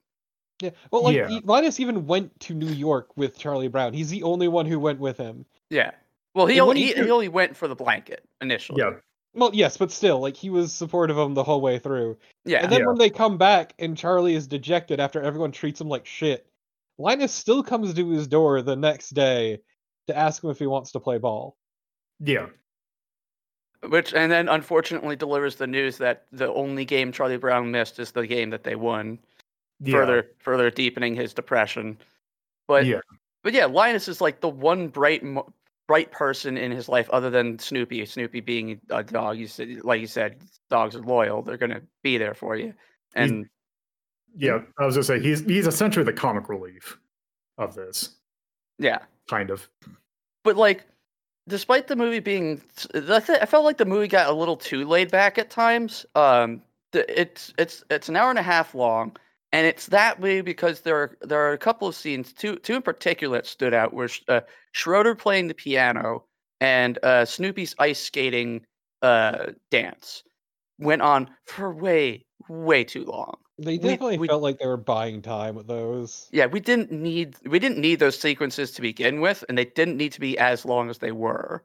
Yeah. 0.61 0.71
Well, 0.91 1.03
like 1.03 1.15
Yeah. 1.15 1.39
Linus 1.43 1.79
even 1.79 2.05
went 2.05 2.37
to 2.41 2.53
New 2.53 2.67
York 2.67 3.15
with 3.17 3.37
Charlie 3.37 3.67
Brown. 3.69 3.93
He's 3.93 4.09
the 4.09 4.23
only 4.23 4.47
one 4.47 4.65
who 4.65 4.79
went 4.79 4.99
with 4.99 5.17
him. 5.17 5.45
Yeah. 5.69 5.91
Well, 6.35 6.47
he 6.47 6.59
And 6.59 6.67
only 6.69 6.81
he 6.81 6.93
he, 6.93 7.03
he 7.03 7.09
only 7.11 7.29
went 7.29 7.55
for 7.57 7.67
the 7.67 7.75
blanket 7.75 8.27
initially. 8.41 8.81
Yeah, 8.81 8.91
Well, 9.33 9.51
yes, 9.53 9.77
but 9.77 9.91
still, 9.91 10.19
like 10.19 10.35
he 10.35 10.49
was 10.49 10.73
supportive 10.73 11.17
of 11.17 11.27
him 11.27 11.33
the 11.35 11.43
whole 11.43 11.61
way 11.61 11.77
through. 11.79 12.17
Yeah. 12.45 12.63
And 12.63 12.71
then 12.71 12.81
Yeah. 12.81 12.87
when 12.87 12.97
they 12.97 13.09
come 13.09 13.37
back 13.37 13.73
and 13.79 13.95
Charlie 13.97 14.33
is 14.35 14.47
dejected 14.47 14.99
after 14.99 15.21
everyone 15.21 15.51
treats 15.51 15.79
him 15.79 15.87
like 15.87 16.05
shit, 16.05 16.47
Linus 16.97 17.31
still 17.31 17.61
comes 17.63 17.93
to 17.93 18.09
his 18.09 18.27
door 18.27 18.61
the 18.61 18.75
next 18.75 19.11
day 19.11 19.61
to 20.07 20.17
ask 20.17 20.43
him 20.43 20.49
if 20.49 20.59
he 20.59 20.67
wants 20.67 20.91
to 20.93 20.99
play 20.99 21.17
ball. 21.19 21.55
yeah, 22.19 22.47
Which 23.87 24.13
and 24.13 24.31
then 24.31 24.49
unfortunately 24.49 25.15
delivers 25.15 25.55
the 25.55 25.67
news 25.67 25.97
that 25.99 26.25
the 26.31 26.51
only 26.51 26.83
game 26.83 27.11
Charlie 27.11 27.37
Brown 27.37 27.71
missed 27.71 27.99
is 27.99 28.11
the 28.11 28.27
game 28.27 28.49
that 28.49 28.63
they 28.63 28.75
won, 28.75 29.19
yeah. 29.79 29.93
further 29.93 30.31
further 30.39 30.69
deepening 30.71 31.15
his 31.15 31.33
depression. 31.33 31.97
But 32.67 32.85
Yeah. 32.85 32.99
but 33.43 33.53
yeah, 33.53 33.65
Linus 33.65 34.07
is 34.09 34.19
like 34.19 34.41
the 34.41 34.49
one 34.49 34.89
bright 34.89 35.23
mo- 35.23 35.53
bright 35.89 36.11
person 36.11 36.55
in 36.55 36.71
his 36.71 36.87
life 36.87 37.09
other 37.09 37.31
than 37.31 37.57
Snoopy. 37.57 38.05
Snoopy 38.05 38.41
being 38.41 38.79
a 38.91 39.01
dog, 39.01 39.39
you 39.39 39.47
said 39.47 39.83
like 39.83 39.99
you 39.99 40.05
said, 40.05 40.37
dogs 40.69 40.95
are 40.95 41.01
loyal. 41.01 41.41
They're 41.41 41.57
gonna 41.57 41.81
be 42.03 42.19
there 42.19 42.35
for 42.35 42.55
you. 42.55 42.75
And 43.15 43.49
Yeah, 44.35 44.61
I 44.77 44.85
was 44.85 44.93
gonna 44.93 45.03
say 45.03 45.19
he's 45.19 45.43
he's 45.43 45.65
essentially 45.65 46.05
the 46.05 46.13
comic 46.13 46.47
relief 46.47 46.99
of 47.57 47.73
this, 47.73 48.17
yeah. 48.77 48.99
kind 49.27 49.49
of. 49.49 49.67
but 50.43 50.55
like 50.55 50.85
despite 51.47 51.87
the 51.87 51.95
movie 51.95 52.19
being 52.19 52.61
I, 52.93 53.19
felt 53.47 53.65
like 53.65 53.77
the 53.77 53.85
movie 53.85 54.07
got 54.07 54.29
a 54.29 54.33
little 54.33 54.57
too 54.57 54.85
laid 54.85 55.09
back 55.09 55.39
at 55.39 55.49
times 55.49 56.05
um 56.13 56.61
it's 56.93 57.51
it's 57.57 57.83
it's 57.89 58.09
an 58.09 58.15
hour 58.15 58.29
and 58.29 58.37
a 58.37 58.43
half 58.43 58.75
long 58.75 59.17
and 59.51 59.65
it's 59.65 59.87
that 59.87 60.19
way 60.19 60.41
because 60.41 60.81
there 60.81 60.95
are 60.97 61.17
there 61.21 61.39
are 61.39 61.53
a 61.53 61.57
couple 61.57 61.87
of 61.87 61.95
scenes 61.95 62.33
two 62.33 62.55
two 62.57 62.75
in 62.75 62.81
particular 62.81 63.37
that 63.37 63.47
stood 63.47 63.73
out 63.73 63.93
where 63.93 64.09
uh, 64.27 64.41
schroeder 64.73 65.15
playing 65.15 65.47
the 65.47 65.53
piano 65.53 66.23
and 66.61 66.99
uh 67.03 67.25
snoopy's 67.25 67.73
ice 67.79 67.99
skating 68.01 68.65
uh 69.01 69.47
dance 69.71 70.23
went 70.77 71.01
on 71.01 71.29
for 71.45 71.73
way, 71.73 72.25
way 72.47 72.85
too 72.85 73.03
long. 73.03 73.35
They 73.57 73.73
We- 73.73 73.77
definitely 73.79 74.17
we- 74.17 74.27
felt 74.27 74.41
like 74.41 74.59
they 74.59 74.65
were 74.67 74.77
buying 74.77 75.21
time 75.21 75.55
with 75.55 75.67
those. 75.67 76.29
Yeah, 76.31 76.45
we 76.45 76.61
didn't 76.61 76.91
need 76.91 77.35
we 77.45 77.59
didn't 77.59 77.79
need 77.79 77.99
those 77.99 78.17
sequences 78.17 78.71
to 78.71 78.81
begin 78.81 79.19
with, 79.19 79.43
and 79.49 79.57
they 79.57 79.65
didn't 79.65 79.97
need 79.97 80.13
to 80.13 80.19
be 80.21 80.37
as 80.37 80.63
long 80.65 80.89
as 80.89 80.99
they 80.99 81.11
were. 81.11 81.63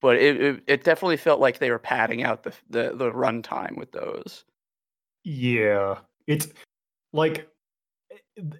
But 0.00 0.16
it 0.16 0.40
it, 0.40 0.62
it 0.66 0.84
definitely 0.84 1.18
felt 1.18 1.40
like 1.40 1.58
they 1.58 1.70
were 1.70 1.78
padding 1.78 2.24
out 2.24 2.42
the 2.42 2.52
the, 2.68 2.96
the 2.96 3.12
runtime 3.12 3.76
with 3.76 3.92
those. 3.92 4.44
Yeah, 5.22 5.98
it's 6.26 6.48
like 7.12 7.48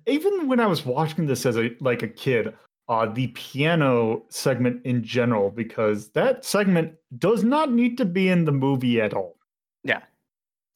even 0.07 0.49
when 0.49 0.61
I 0.61 0.67
was 0.67 0.85
watching 0.85 1.27
this 1.27 1.47
as 1.47 1.57
a 1.57 1.71
like 1.81 2.03
a 2.03 2.09
kid, 2.09 2.55
uh, 2.89 3.07
the 3.07 3.29
piano 3.29 4.23
segment 4.29 4.85
in 4.85 5.03
general, 5.03 5.51
because 5.51 6.09
that 6.11 6.45
segment 6.45 6.95
does 7.19 7.45
not 7.45 7.73
need 7.73 7.97
to 7.99 8.05
be 8.05 8.29
in 8.29 8.45
the 8.45 8.53
movie 8.53 9.01
at 9.01 9.15
all. 9.15 9.37
Yeah. 9.85 10.03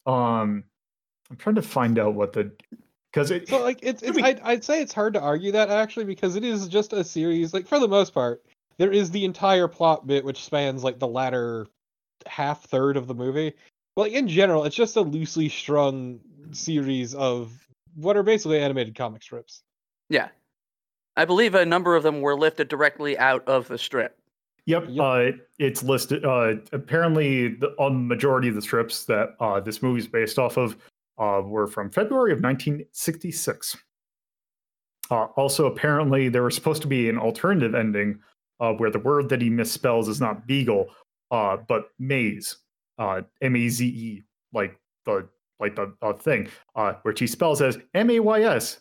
Um, 0.05 0.63
I'm 1.29 1.37
trying 1.37 1.55
to 1.55 1.61
find 1.61 1.99
out 1.99 2.15
what 2.15 2.33
the 2.33 2.51
because 3.11 3.31
it 3.31 3.47
So 3.47 3.61
like 3.61 3.79
it's, 3.81 4.03
it's 4.03 4.17
I'd, 4.21 4.39
I'd 4.41 4.63
say 4.63 4.81
it's 4.81 4.93
hard 4.93 5.13
to 5.13 5.21
argue 5.21 5.51
that 5.53 5.69
actually 5.69 6.05
because 6.05 6.35
it 6.35 6.43
is 6.43 6.67
just 6.67 6.93
a 6.93 7.03
series 7.03 7.53
like 7.53 7.65
for 7.65 7.79
the 7.79 7.87
most 7.87 8.13
part 8.13 8.43
there 8.77 8.91
is 8.91 9.09
the 9.09 9.23
entire 9.23 9.67
plot 9.69 10.05
bit 10.05 10.25
which 10.25 10.43
spans 10.43 10.83
like 10.83 10.99
the 10.99 11.07
latter 11.07 11.65
half 12.27 12.63
third 12.65 12.97
of 12.97 13.07
the 13.07 13.13
movie 13.13 13.53
but 13.95 14.03
like 14.03 14.11
in 14.11 14.27
general 14.27 14.65
it's 14.65 14.75
just 14.75 14.97
a 14.97 15.01
loosely 15.01 15.47
strung 15.47 16.19
series 16.51 17.15
of 17.15 17.64
what 17.95 18.15
are 18.17 18.23
basically 18.23 18.59
animated 18.59 18.95
comic 18.95 19.23
strips 19.23 19.63
Yeah. 20.09 20.29
I 21.17 21.25
believe 21.25 21.55
a 21.55 21.65
number 21.65 21.95
of 21.95 22.03
them 22.03 22.19
were 22.21 22.37
lifted 22.37 22.67
directly 22.67 23.17
out 23.17 23.47
of 23.47 23.67
the 23.69 23.77
strip. 23.77 24.19
Yep, 24.65 24.85
Yep. 24.89 25.03
Uh, 25.03 25.37
it's 25.59 25.83
listed. 25.83 26.25
Uh, 26.25 26.55
apparently, 26.73 27.49
the 27.49 27.73
a 27.79 27.89
majority 27.89 28.49
of 28.49 28.55
the 28.55 28.61
strips 28.61 29.05
that 29.05 29.35
uh, 29.39 29.59
this 29.59 29.81
movie 29.81 29.99
is 29.99 30.07
based 30.07 30.39
off 30.39 30.57
of 30.57 30.75
uh, 31.17 31.41
were 31.45 31.67
from 31.67 31.89
February 31.89 32.31
of 32.31 32.41
1966. 32.41 33.77
Uh, 35.11 35.25
also, 35.37 35.67
apparently, 35.67 36.29
there 36.29 36.43
was 36.43 36.55
supposed 36.55 36.81
to 36.81 36.87
be 36.87 37.09
an 37.09 37.17
alternative 37.17 37.75
ending 37.75 38.19
uh, 38.59 38.73
where 38.73 38.89
the 38.89 38.99
word 38.99 39.29
that 39.29 39.41
he 39.41 39.49
misspells 39.49 40.09
is 40.09 40.19
not 40.19 40.47
beagle, 40.47 40.87
uh, 41.31 41.57
but 41.67 41.91
maze, 41.99 42.57
uh, 42.97 43.21
M 43.41 43.55
A 43.55 43.69
Z 43.69 43.85
E, 43.85 44.23
like 44.51 44.79
the 45.05 45.27
like 45.59 45.75
the 45.75 45.93
uh, 46.01 46.13
thing, 46.13 46.49
uh, 46.75 46.93
which 47.03 47.19
he 47.19 47.27
spells 47.27 47.61
as 47.61 47.77
M 47.93 48.09
A 48.09 48.19
Y 48.19 48.41
S, 48.43 48.79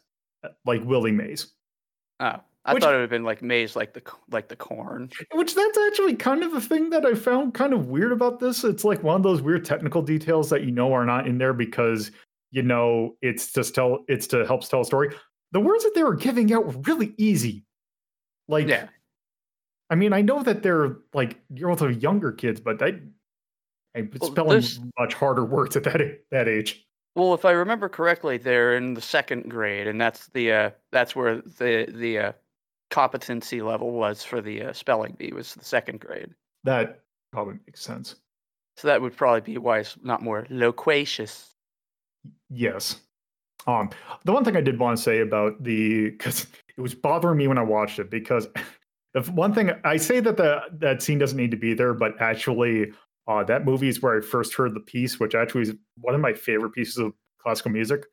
like 0.65 0.83
Willie 0.85 1.13
Mays. 1.13 1.53
Oh, 2.21 2.41
I 2.65 2.73
Which- 2.73 2.83
thought 2.83 2.93
it 2.95 2.97
would 2.97 3.03
have 3.03 3.11
been 3.11 3.25
like 3.25 3.43
maize, 3.43 3.77
like 3.77 3.93
the 3.93 4.03
like 4.31 4.49
the 4.49 4.57
corn. 4.57 5.11
Which 5.33 5.55
that's 5.55 5.79
actually 5.79 6.17
kind 6.17 6.43
of 6.43 6.55
a 6.55 6.61
thing 6.61 6.91
that 6.91 7.05
I 7.05 7.15
found 7.15 7.53
kind 7.55 7.73
of 7.75 7.89
weird 7.89 8.13
about 8.13 8.41
this. 8.41 8.65
It's 8.65 8.85
like 8.85 9.03
one 9.03 9.17
of 9.17 9.23
those 9.23 9.43
weird 9.43 9.65
technical 9.65 10.01
details 10.03 10.49
that 10.51 10.65
you 10.65 10.71
know 10.71 10.93
are 10.93 11.05
not 11.05 11.27
in 11.27 11.39
there 11.39 11.53
because 11.53 12.11
you 12.53 12.63
know 12.63 13.17
it's 13.21 13.53
just 13.53 13.75
tell 13.75 14.05
it's 14.09 14.27
to 14.29 14.47
help 14.47 14.67
tell 14.69 14.81
a 14.81 14.85
story. 14.85 15.15
The 15.53 15.61
words 15.61 15.85
that 15.85 15.93
they 15.95 16.03
were 16.03 16.15
giving 16.17 16.53
out 16.53 16.67
were 16.67 16.81
really 16.83 17.15
easy. 17.19 17.65
Like 18.49 18.67
Yeah. 18.69 18.89
I 19.91 19.97
mean, 19.97 20.13
I 20.15 20.23
know 20.23 20.43
that 20.43 20.63
they're 20.63 20.97
like 21.13 21.39
you're 21.53 21.69
also 21.71 21.89
younger 21.89 22.33
kids, 22.33 22.61
but 22.61 22.83
I 22.83 22.95
I'm 23.95 24.11
Well, 24.21 24.31
spelling 24.31 24.51
there's- 24.51 24.81
much 24.99 25.15
harder 25.15 25.45
words 25.45 25.77
at 25.77 25.85
that 25.85 26.21
that 26.31 26.49
age. 26.49 26.87
Well, 27.15 27.33
if 27.35 27.45
I 27.45 27.53
remember 27.53 27.89
correctly, 27.89 28.39
they're 28.39 28.77
in 28.77 28.95
the 28.95 29.01
second 29.01 29.49
grade, 29.49 29.87
and 29.87 30.01
that's 30.01 30.27
the 30.29 30.53
uh, 30.53 30.71
that's 30.91 31.15
where 31.15 31.37
the 31.37 31.87
the 31.89 32.19
uh, 32.19 32.33
competency 32.91 33.63
level 33.63 33.93
was 33.93 34.25
for 34.25 34.41
the 34.41 34.63
uh, 34.65 34.73
spelling 34.73 35.15
bee 35.17 35.33
was 35.33 35.55
the 35.55 35.65
second 35.65 36.01
grade. 36.01 36.35
That 36.65 37.03
probably 37.33 37.59
makes 37.67 37.83
sense. 37.83 38.17
So 38.77 38.89
that 38.89 39.01
would 39.01 39.17
probably 39.17 39.43
be 39.43 39.59
why 39.59 39.79
it's 39.79 39.97
not 40.03 40.23
more 40.23 40.47
loquacious. 40.51 41.55
Yes. 42.51 43.01
Um, 43.69 43.91
the 44.25 44.33
one 44.33 44.45
thing 44.45 44.57
I 44.57 44.61
did 44.61 44.79
want 44.81 44.97
to 44.97 45.03
say 45.03 45.21
about 45.21 45.63
the 45.63 46.11
because 46.11 46.49
it 46.77 46.81
was 46.81 46.95
bothering 46.97 47.39
me 47.39 47.47
when 47.47 47.59
I 47.59 47.63
watched 47.63 48.01
it 48.01 48.11
because 48.11 48.49
the 49.15 49.23
one 49.33 49.55
thing 49.55 49.71
I 49.85 49.97
say 49.99 50.19
that 50.19 50.37
the 50.37 50.63
that 50.73 51.01
scene 51.01 51.19
doesn't 51.19 51.39
need 51.39 51.53
to 51.53 51.57
be 51.57 51.75
there, 51.75 51.95
but 51.95 52.21
actually, 52.21 52.93
uh, 53.27 53.45
that 53.45 53.65
movie 53.65 53.89
is 53.89 54.03
where 54.03 54.17
I 54.17 54.21
first 54.21 54.55
heard 54.55 54.75
the 54.75 54.81
piece, 54.81 55.19
which 55.19 55.35
actually 55.35 55.63
is 55.63 55.75
one 56.01 56.15
of 56.15 56.21
my 56.21 56.33
favorite 56.33 56.73
pieces 56.73 56.99
of 56.99 57.13
classical 57.41 57.71
music. 57.71 58.05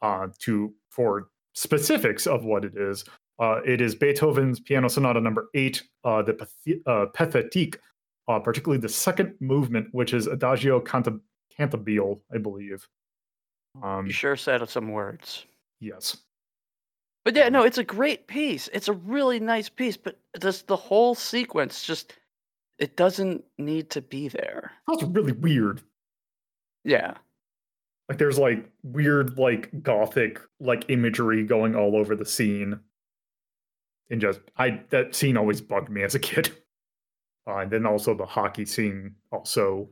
Uh, 0.00 0.28
to 0.38 0.72
for 0.90 1.28
specifics 1.54 2.26
of 2.28 2.44
what 2.44 2.64
it 2.64 2.76
is, 2.76 3.04
uh, 3.40 3.60
it 3.66 3.80
is 3.80 3.96
Beethoven's 3.96 4.60
Piano 4.60 4.88
Sonata 4.88 5.20
Number 5.20 5.48
Eight, 5.54 5.82
uh, 6.04 6.22
the 6.22 6.34
Path- 6.34 6.82
uh, 6.86 7.06
Pathétique, 7.12 7.76
uh, 8.28 8.38
particularly 8.38 8.80
the 8.80 8.88
second 8.88 9.34
movement, 9.40 9.88
which 9.90 10.14
is 10.14 10.28
Adagio 10.28 10.80
canta- 10.80 11.20
cantabile, 11.58 12.20
I 12.32 12.38
believe. 12.38 12.86
Um, 13.82 14.06
You 14.06 14.12
sure 14.12 14.36
said 14.36 14.66
some 14.68 14.92
words. 14.92 15.46
Yes. 15.80 16.16
But 17.24 17.34
yeah, 17.36 17.48
no, 17.48 17.64
it's 17.64 17.78
a 17.78 17.84
great 17.84 18.26
piece. 18.26 18.68
It's 18.72 18.88
a 18.88 18.92
really 18.92 19.40
nice 19.40 19.68
piece, 19.68 19.96
but 19.96 20.18
just 20.40 20.66
the 20.66 20.76
whole 20.76 21.14
sequence 21.14 21.82
just 21.84 22.14
it 22.78 22.96
doesn't 22.96 23.44
need 23.58 23.90
to 23.90 24.02
be 24.02 24.28
there. 24.28 24.72
That's 24.86 25.02
really 25.02 25.32
weird. 25.32 25.82
Yeah. 26.84 27.14
Like 28.08 28.18
there's 28.18 28.38
like 28.38 28.70
weird 28.82 29.36
like 29.36 29.82
gothic 29.82 30.40
like 30.60 30.86
imagery 30.88 31.44
going 31.44 31.74
all 31.74 31.96
over 31.96 32.16
the 32.16 32.24
scene. 32.24 32.80
And 34.10 34.20
just 34.20 34.40
I 34.56 34.82
that 34.90 35.14
scene 35.14 35.36
always 35.36 35.60
bugged 35.60 35.90
me 35.90 36.02
as 36.02 36.14
a 36.14 36.20
kid. 36.20 36.50
Uh, 37.46 37.60
and 37.60 37.70
then 37.70 37.86
also 37.86 38.12
the 38.12 38.26
hockey 38.26 38.66
scene 38.66 39.14
also 39.32 39.88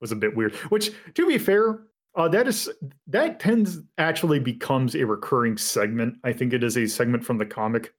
was 0.00 0.10
a 0.10 0.16
bit 0.16 0.34
weird. 0.34 0.52
Which 0.70 0.90
to 1.14 1.24
be 1.24 1.38
fair, 1.38 1.82
uh, 2.16 2.26
that 2.26 2.48
is 2.48 2.68
that 3.06 3.38
tends 3.38 3.78
actually 3.96 4.40
becomes 4.40 4.96
a 4.96 5.06
recurring 5.06 5.56
segment. 5.56 6.16
I 6.24 6.32
think 6.32 6.52
it 6.52 6.64
is 6.64 6.76
a 6.76 6.88
segment 6.88 7.24
from 7.24 7.38
the 7.38 7.46
comic 7.46 7.94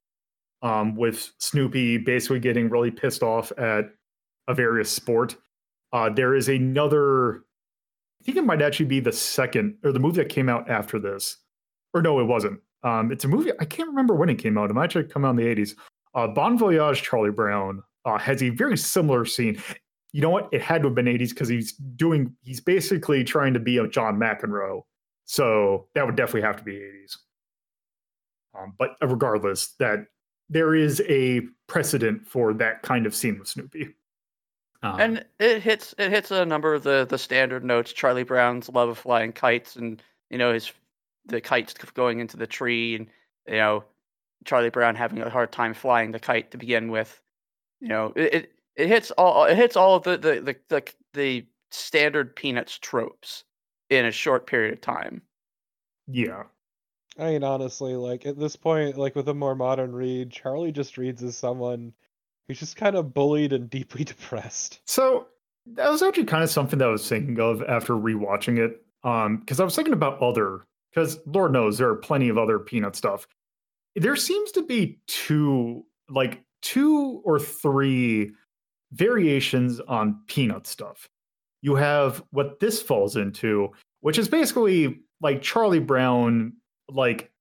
um, 0.61 0.95
with 0.97 1.31
Snoopy 1.37 1.99
basically 1.99 2.41
getting 2.41 2.69
really 2.69 2.91
pissed 2.91 3.23
off 3.23 3.53
at 3.57 3.93
a 4.51 4.55
various 4.55 4.91
sport. 4.91 5.35
Uh, 5.91 6.09
there 6.09 6.35
is 6.35 6.47
another 6.47 7.43
I 8.21 8.23
think 8.23 8.37
it 8.37 8.45
might 8.45 8.61
actually 8.61 8.85
be 8.85 8.99
the 8.99 9.11
second 9.11 9.77
or 9.83 9.91
the 9.91 9.99
movie 9.99 10.17
that 10.17 10.29
came 10.29 10.47
out 10.47 10.69
after 10.69 10.99
this. 10.99 11.37
Or 11.93 12.03
no, 12.03 12.19
it 12.19 12.25
wasn't. 12.25 12.59
Um, 12.83 13.11
it's 13.11 13.25
a 13.25 13.27
movie. 13.27 13.51
I 13.59 13.65
can't 13.65 13.89
remember 13.89 14.13
when 14.13 14.29
it 14.29 14.35
came 14.35 14.59
out. 14.59 14.69
It 14.69 14.73
might 14.73 14.85
actually 14.85 15.05
come 15.05 15.25
out 15.25 15.31
in 15.31 15.35
the 15.37 15.43
80s. 15.43 15.75
Uh, 16.13 16.27
bon 16.27 16.55
Voyage 16.57 17.01
Charlie 17.01 17.31
Brown 17.31 17.81
uh, 18.05 18.19
has 18.19 18.43
a 18.43 18.49
very 18.49 18.77
similar 18.77 19.25
scene. 19.25 19.61
You 20.13 20.21
know 20.21 20.29
what? 20.29 20.49
It 20.51 20.61
had 20.61 20.83
to 20.83 20.89
have 20.89 20.95
been 20.95 21.05
80s 21.05 21.29
because 21.29 21.47
he's 21.47 21.73
doing, 21.73 22.35
he's 22.41 22.61
basically 22.61 23.23
trying 23.23 23.53
to 23.55 23.59
be 23.59 23.77
a 23.77 23.87
John 23.87 24.19
McEnroe. 24.19 24.81
So 25.25 25.87
that 25.95 26.05
would 26.05 26.15
definitely 26.15 26.41
have 26.41 26.57
to 26.57 26.63
be 26.63 26.73
80s. 26.73 27.17
Um, 28.59 28.73
but 28.77 28.91
regardless, 29.01 29.73
that 29.79 30.05
there 30.49 30.75
is 30.75 31.01
a 31.07 31.41
precedent 31.67 32.27
for 32.27 32.53
that 32.55 32.83
kind 32.83 33.05
of 33.07 33.15
scene 33.15 33.39
with 33.39 33.47
Snoopy. 33.47 33.95
Um, 34.83 34.99
and 34.99 35.25
it 35.39 35.61
hits 35.61 35.93
it 35.97 36.09
hits 36.09 36.31
a 36.31 36.45
number 36.45 36.73
of 36.73 36.83
the 36.83 37.05
the 37.07 37.17
standard 37.17 37.63
notes 37.63 37.93
charlie 37.93 38.23
brown's 38.23 38.67
love 38.69 38.89
of 38.89 38.97
flying 38.97 39.31
kites 39.31 39.75
and 39.75 40.01
you 40.31 40.39
know 40.39 40.53
his 40.53 40.71
the 41.25 41.39
kites 41.39 41.73
going 41.73 42.19
into 42.19 42.35
the 42.35 42.47
tree 42.47 42.95
and 42.95 43.07
you 43.47 43.55
know 43.55 43.83
charlie 44.43 44.69
brown 44.71 44.95
having 44.95 45.21
a 45.21 45.29
hard 45.29 45.51
time 45.51 45.73
flying 45.73 46.11
the 46.11 46.19
kite 46.19 46.51
to 46.51 46.57
begin 46.57 46.89
with. 46.91 47.21
You 47.79 47.89
know 47.89 48.13
it 48.15 48.33
it, 48.33 48.53
it 48.75 48.87
hits 48.87 49.11
all 49.11 49.45
it 49.45 49.55
hits 49.55 49.75
all 49.75 49.95
of 49.95 50.03
the 50.03 50.17
the, 50.17 50.41
the 50.41 50.55
the 50.69 50.93
the 51.13 51.45
standard 51.69 52.35
peanuts 52.35 52.77
tropes 52.79 53.43
in 53.89 54.05
a 54.05 54.11
short 54.11 54.47
period 54.47 54.73
of 54.73 54.81
time. 54.81 55.21
Yeah. 56.07 56.43
i 57.17 57.31
mean 57.31 57.43
honestly 57.43 57.95
like 57.95 58.25
at 58.25 58.37
this 58.37 58.55
point 58.55 58.97
like 58.97 59.15
with 59.15 59.27
a 59.29 59.33
more 59.33 59.55
modern 59.55 59.93
read 59.93 60.31
charlie 60.31 60.71
just 60.71 60.97
reads 60.97 61.23
as 61.23 61.37
someone 61.37 61.93
who's 62.47 62.59
just 62.59 62.75
kind 62.75 62.95
of 62.95 63.13
bullied 63.13 63.53
and 63.53 63.69
deeply 63.69 64.03
depressed 64.03 64.81
So 64.85 65.27
that 65.65 65.89
was 65.89 66.01
actually 66.01 66.25
kind 66.25 66.43
of 66.43 66.49
something 66.49 66.79
that 66.79 66.87
I 66.87 66.91
was 66.91 67.07
thinking 67.07 67.39
of 67.39 67.61
after 67.63 67.93
rewatching 67.93 68.57
it. 68.57 68.83
Um, 69.03 69.37
because 69.37 69.59
I 69.59 69.63
was 69.63 69.75
thinking 69.75 69.93
about 69.93 70.21
other, 70.21 70.65
because 70.91 71.19
Lord 71.25 71.53
knows 71.53 71.77
there 71.77 71.89
are 71.89 71.95
plenty 71.95 72.29
of 72.29 72.37
other 72.37 72.59
peanut 72.59 72.95
stuff. 72.95 73.27
There 73.95 74.15
seems 74.15 74.51
to 74.51 74.63
be 74.63 74.99
two, 75.07 75.85
like 76.09 76.43
two 76.61 77.21
or 77.25 77.39
three 77.39 78.31
variations 78.91 79.79
on 79.81 80.21
peanut 80.27 80.67
stuff. 80.67 81.09
You 81.61 81.75
have 81.75 82.23
what 82.31 82.59
this 82.59 82.81
falls 82.81 83.15
into, 83.15 83.71
which 84.01 84.17
is 84.17 84.27
basically 84.27 84.99
like 85.19 85.41
Charlie 85.41 85.79
Brown, 85.79 86.53
like 86.89 87.31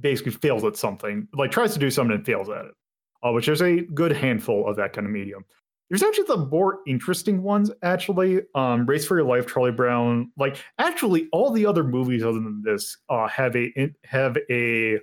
basically 0.00 0.32
fails 0.32 0.64
at 0.64 0.76
something, 0.76 1.28
like 1.34 1.50
tries 1.50 1.72
to 1.74 1.78
do 1.78 1.90
something 1.90 2.14
and 2.14 2.24
fails 2.24 2.48
at 2.48 2.66
it, 2.66 2.72
uh, 3.22 3.32
which 3.32 3.48
is 3.48 3.62
a 3.62 3.82
good 3.94 4.12
handful 4.12 4.68
of 4.68 4.76
that 4.76 4.92
kind 4.92 5.06
of 5.06 5.12
medium. 5.12 5.44
There's 5.88 6.04
actually 6.04 6.26
the 6.28 6.46
more 6.46 6.78
interesting 6.86 7.42
ones, 7.42 7.70
actually. 7.82 8.42
Um, 8.54 8.86
Race 8.86 9.04
for 9.04 9.18
Your 9.18 9.26
Life, 9.26 9.48
Charlie 9.52 9.72
Brown. 9.72 10.30
Like, 10.36 10.56
actually, 10.78 11.28
all 11.32 11.50
the 11.50 11.66
other 11.66 11.82
movies 11.82 12.22
other 12.22 12.34
than 12.34 12.62
this 12.64 12.96
uh, 13.08 13.26
have 13.26 13.56
a 13.56 13.92
have 14.04 14.38
a 14.48 15.00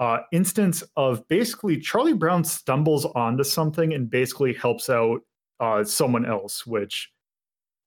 uh, 0.00 0.18
instance 0.32 0.82
of 0.96 1.26
basically 1.28 1.78
Charlie 1.78 2.12
Brown 2.12 2.42
stumbles 2.42 3.04
onto 3.04 3.44
something 3.44 3.94
and 3.94 4.10
basically 4.10 4.52
helps 4.52 4.90
out 4.90 5.20
uh, 5.60 5.84
someone 5.84 6.26
else, 6.26 6.66
which 6.66 7.10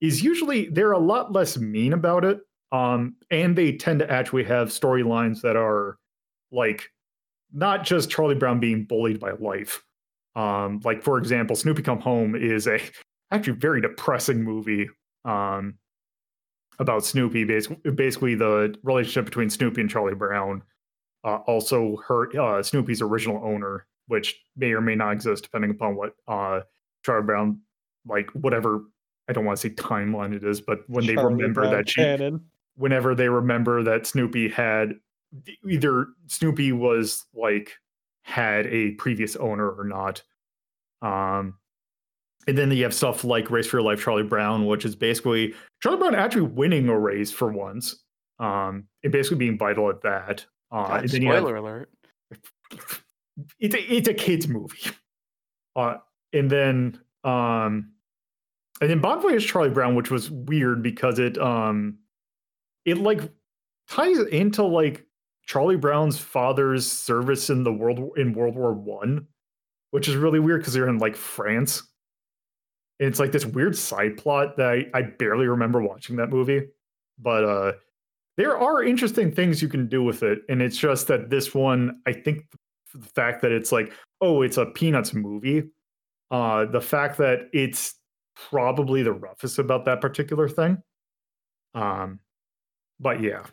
is 0.01 0.23
usually 0.23 0.69
they're 0.69 0.93
a 0.93 0.97
lot 0.97 1.33
less 1.33 1.57
mean 1.57 1.91
about 1.93 2.23
it. 2.23 2.39
Um, 2.71 3.15
and 3.31 3.55
they 3.55 3.73
tend 3.73 3.99
to 3.99 4.09
actually 4.09 4.43
have 4.45 4.69
storylines 4.69 5.41
that 5.41 5.55
are 5.55 5.97
like 6.51 6.89
not 7.51 7.83
just 7.83 8.09
Charlie 8.09 8.35
Brown 8.35 8.59
being 8.59 8.85
bullied 8.85 9.19
by 9.19 9.31
life. 9.31 9.83
Um, 10.35 10.81
like 10.83 11.03
for 11.03 11.17
example, 11.17 11.55
Snoopy 11.55 11.81
Come 11.81 11.99
Home 12.01 12.35
is 12.35 12.67
a 12.67 12.79
actually 13.31 13.53
very 13.53 13.81
depressing 13.81 14.43
movie 14.43 14.89
um, 15.25 15.75
about 16.79 17.05
Snoopy. 17.05 17.43
Basically, 17.45 17.91
basically 17.91 18.35
the 18.35 18.75
relationship 18.83 19.25
between 19.25 19.49
Snoopy 19.49 19.81
and 19.81 19.89
Charlie 19.89 20.15
Brown. 20.15 20.63
Uh, 21.23 21.37
also, 21.47 21.97
her 22.07 22.29
uh, 22.39 22.63
Snoopy's 22.63 23.01
original 23.01 23.43
owner, 23.43 23.85
which 24.07 24.39
may 24.55 24.71
or 24.71 24.81
may 24.81 24.95
not 24.95 25.11
exist 25.11 25.43
depending 25.43 25.71
upon 25.71 25.95
what 25.95 26.13
uh, 26.27 26.61
Charlie 27.03 27.25
Brown 27.25 27.61
like 28.07 28.29
whatever 28.31 28.81
I 29.27 29.33
don't 29.33 29.45
want 29.45 29.59
to 29.59 29.69
say 29.69 29.73
timeline 29.75 30.33
it 30.33 30.43
is, 30.43 30.61
but 30.61 30.79
when 30.87 31.03
Charlie 31.03 31.15
they 31.15 31.23
remember 31.23 31.61
Brown 31.61 31.73
that 31.73 31.89
she, 31.89 32.01
canon. 32.01 32.45
whenever 32.75 33.13
they 33.15 33.29
remember 33.29 33.83
that 33.83 34.07
Snoopy 34.07 34.49
had 34.49 34.93
either 35.67 36.07
Snoopy 36.27 36.71
was 36.71 37.25
like 37.33 37.73
had 38.23 38.67
a 38.67 38.91
previous 38.91 39.35
owner 39.35 39.69
or 39.69 39.83
not. 39.83 40.21
Um, 41.01 41.55
and 42.47 42.57
then 42.57 42.71
you 42.71 42.83
have 42.83 42.93
stuff 42.93 43.23
like 43.23 43.51
Race 43.51 43.67
for 43.67 43.77
Your 43.77 43.83
Life, 43.83 44.01
Charlie 44.01 44.23
Brown, 44.23 44.65
which 44.65 44.85
is 44.85 44.95
basically 44.95 45.53
Charlie 45.81 45.99
Brown 45.99 46.15
actually 46.15 46.43
winning 46.43 46.89
a 46.89 46.97
race 46.97 47.31
for 47.31 47.51
once, 47.51 48.03
um, 48.39 48.85
and 49.03 49.11
basically 49.11 49.37
being 49.37 49.57
vital 49.57 49.89
at 49.89 50.01
that. 50.01 50.45
Uh, 50.71 50.87
God, 50.87 51.13
you 51.13 51.27
have- 51.27 51.37
spoiler 51.39 51.55
alert. 51.57 51.89
it's 53.59 53.75
a, 53.75 53.93
it's 53.93 54.07
a 54.07 54.13
kids 54.13 54.47
movie. 54.47 54.91
Uh, 55.75 55.97
and 56.33 56.49
then 56.49 56.99
um, 57.23 57.91
and 58.81 58.89
then 58.89 58.99
Bon 58.99 59.21
Voyage 59.21 59.47
Charlie 59.47 59.69
Brown, 59.69 59.95
which 59.95 60.11
was 60.11 60.29
weird 60.31 60.81
because 60.81 61.19
it 61.19 61.37
um, 61.37 61.97
it 62.85 62.97
like 62.97 63.21
ties 63.89 64.19
into 64.19 64.63
like 64.63 65.05
Charlie 65.49 65.77
Brown's 65.77 66.19
father's 66.19 66.85
service 66.89 67.49
in 67.49 67.63
the 67.63 67.73
world 67.73 68.11
in 68.17 68.33
World 68.33 68.55
War 68.55 68.71
One, 68.71 69.25
which 69.89 70.07
is 70.07 70.15
really 70.15 70.39
weird 70.39 70.61
because 70.61 70.75
they're 70.75 70.87
in 70.87 70.99
like 70.99 71.15
France. 71.15 71.81
And 72.99 73.09
it's 73.09 73.19
like 73.19 73.31
this 73.31 73.47
weird 73.47 73.75
side 73.75 74.15
plot 74.15 74.57
that 74.57 74.67
I, 74.67 74.85
I 74.93 75.01
barely 75.01 75.47
remember 75.47 75.81
watching 75.81 76.17
that 76.17 76.29
movie, 76.29 76.67
but 77.17 77.43
uh, 77.45 77.71
there 78.37 78.59
are 78.59 78.83
interesting 78.83 79.31
things 79.31 79.59
you 79.59 79.69
can 79.69 79.87
do 79.87 80.03
with 80.03 80.21
it, 80.21 80.43
and 80.49 80.61
it's 80.61 80.77
just 80.77 81.07
that 81.07 81.31
this 81.31 81.55
one, 81.55 81.99
I 82.05 82.13
think, 82.13 82.45
the 82.93 83.07
fact 83.15 83.41
that 83.41 83.51
it's 83.51 83.71
like, 83.71 83.91
oh, 84.21 84.43
it's 84.43 84.57
a 84.57 84.67
Peanuts 84.67 85.15
movie, 85.15 85.63
uh, 86.29 86.65
the 86.65 86.81
fact 86.81 87.17
that 87.17 87.49
it's 87.53 87.95
probably 88.51 89.01
the 89.01 89.13
roughest 89.13 89.57
about 89.57 89.85
that 89.85 89.99
particular 89.99 90.47
thing. 90.47 90.77
Um, 91.73 92.19
but 92.99 93.19
yeah, 93.21 93.45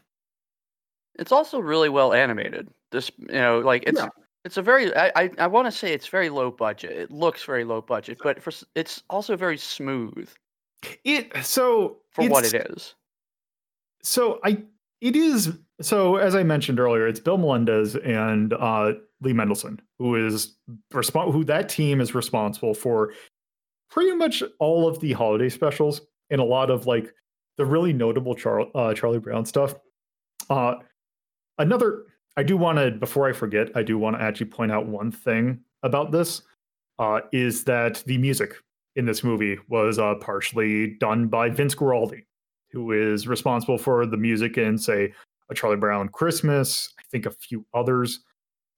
It's 1.18 1.32
also 1.32 1.58
really 1.58 1.88
well 1.88 2.12
animated. 2.12 2.68
This, 2.92 3.11
you 3.18 3.26
know, 3.35 3.61
like 3.61 3.85
it's 3.87 4.00
Yeah. 4.00 4.08
it's 4.44 4.56
a 4.56 4.62
very 4.62 4.94
I 4.96 5.11
I, 5.16 5.30
I 5.38 5.46
want 5.46 5.66
to 5.66 5.73
say 5.73 5.92
it's 5.92 6.06
very 6.08 6.28
low 6.28 6.50
budget. 6.50 6.92
It 6.92 7.11
looks 7.11 7.44
very 7.44 7.64
low 7.64 7.80
budget, 7.80 8.18
but 8.23 8.42
for 8.42 8.52
it's 8.75 9.02
also 9.11 9.37
very 9.37 9.58
smooth 9.58 10.28
it 11.04 11.32
so 11.44 11.96
for 12.11 12.28
what 12.28 12.44
it's- 12.44 12.94
So 14.02 14.40
I 14.44 14.62
it 15.00 15.16
is 15.16 15.52
so 15.80 16.16
as 16.16 16.35
I 16.35 16.42
mentioned 16.42 16.80
earlier, 16.80 17.06
it's 17.06 17.20
Bill 17.20 17.38
Melendez 17.38 17.96
and 17.96 18.52
uh, 18.54 18.92
Lee 19.20 19.32
Mendelson 19.32 19.80
who 19.99 20.14
is 20.14 20.56
respon 20.92 21.32
who 21.32 21.44
that 21.44 21.68
team 21.68 22.00
is 22.00 22.14
responsible 22.14 22.75
for 22.75 23.12
pretty 23.90 24.14
much 24.14 24.42
all 24.58 24.87
of 24.88 25.00
the 25.00 25.12
holiday 25.12 25.49
specials 25.49 26.00
and 26.30 26.40
a 26.40 26.44
lot 26.44 26.70
of 26.70 26.87
like 26.87 27.12
the 27.56 27.64
really 27.64 27.92
notable 27.92 28.35
Char- 28.35 28.68
uh, 28.75 28.92
Charlie 28.94 29.18
Brown 29.18 29.46
stuff. 29.46 29.75
Uh, 30.50 30.74
another 31.59 32.05
I 32.37 32.42
do 32.42 32.57
want 32.57 32.79
to 32.79 32.90
before 32.90 33.29
I 33.29 33.33
forget, 33.33 33.71
I 33.75 33.83
do 33.83 33.99
want 33.99 34.16
to 34.16 34.23
actually 34.23 34.47
point 34.47 34.71
out 34.71 34.87
one 34.87 35.11
thing 35.11 35.61
about 35.83 36.12
this 36.12 36.42
uh, 36.99 37.21
is 37.33 37.64
that 37.64 38.03
the 38.07 38.19
music 38.19 38.55
in 38.95 39.07
this 39.07 39.25
movie 39.25 39.59
was 39.69 39.99
uh, 39.99 40.14
partially 40.16 40.97
done 40.99 41.29
by 41.29 41.49
Vince 41.49 41.75
Guaraldi 41.75 42.25
who 42.77 42.92
is 42.92 43.27
responsible 43.27 43.79
for 43.79 44.05
the 44.07 44.19
music 44.19 44.59
in, 44.59 44.77
say, 44.77 45.12
a 45.51 45.55
Charlie 45.55 45.77
Brown 45.77 46.09
Christmas, 46.09 46.92
I 46.99 47.03
think 47.11 47.25
a 47.25 47.31
few 47.31 47.64
others. 47.73 48.21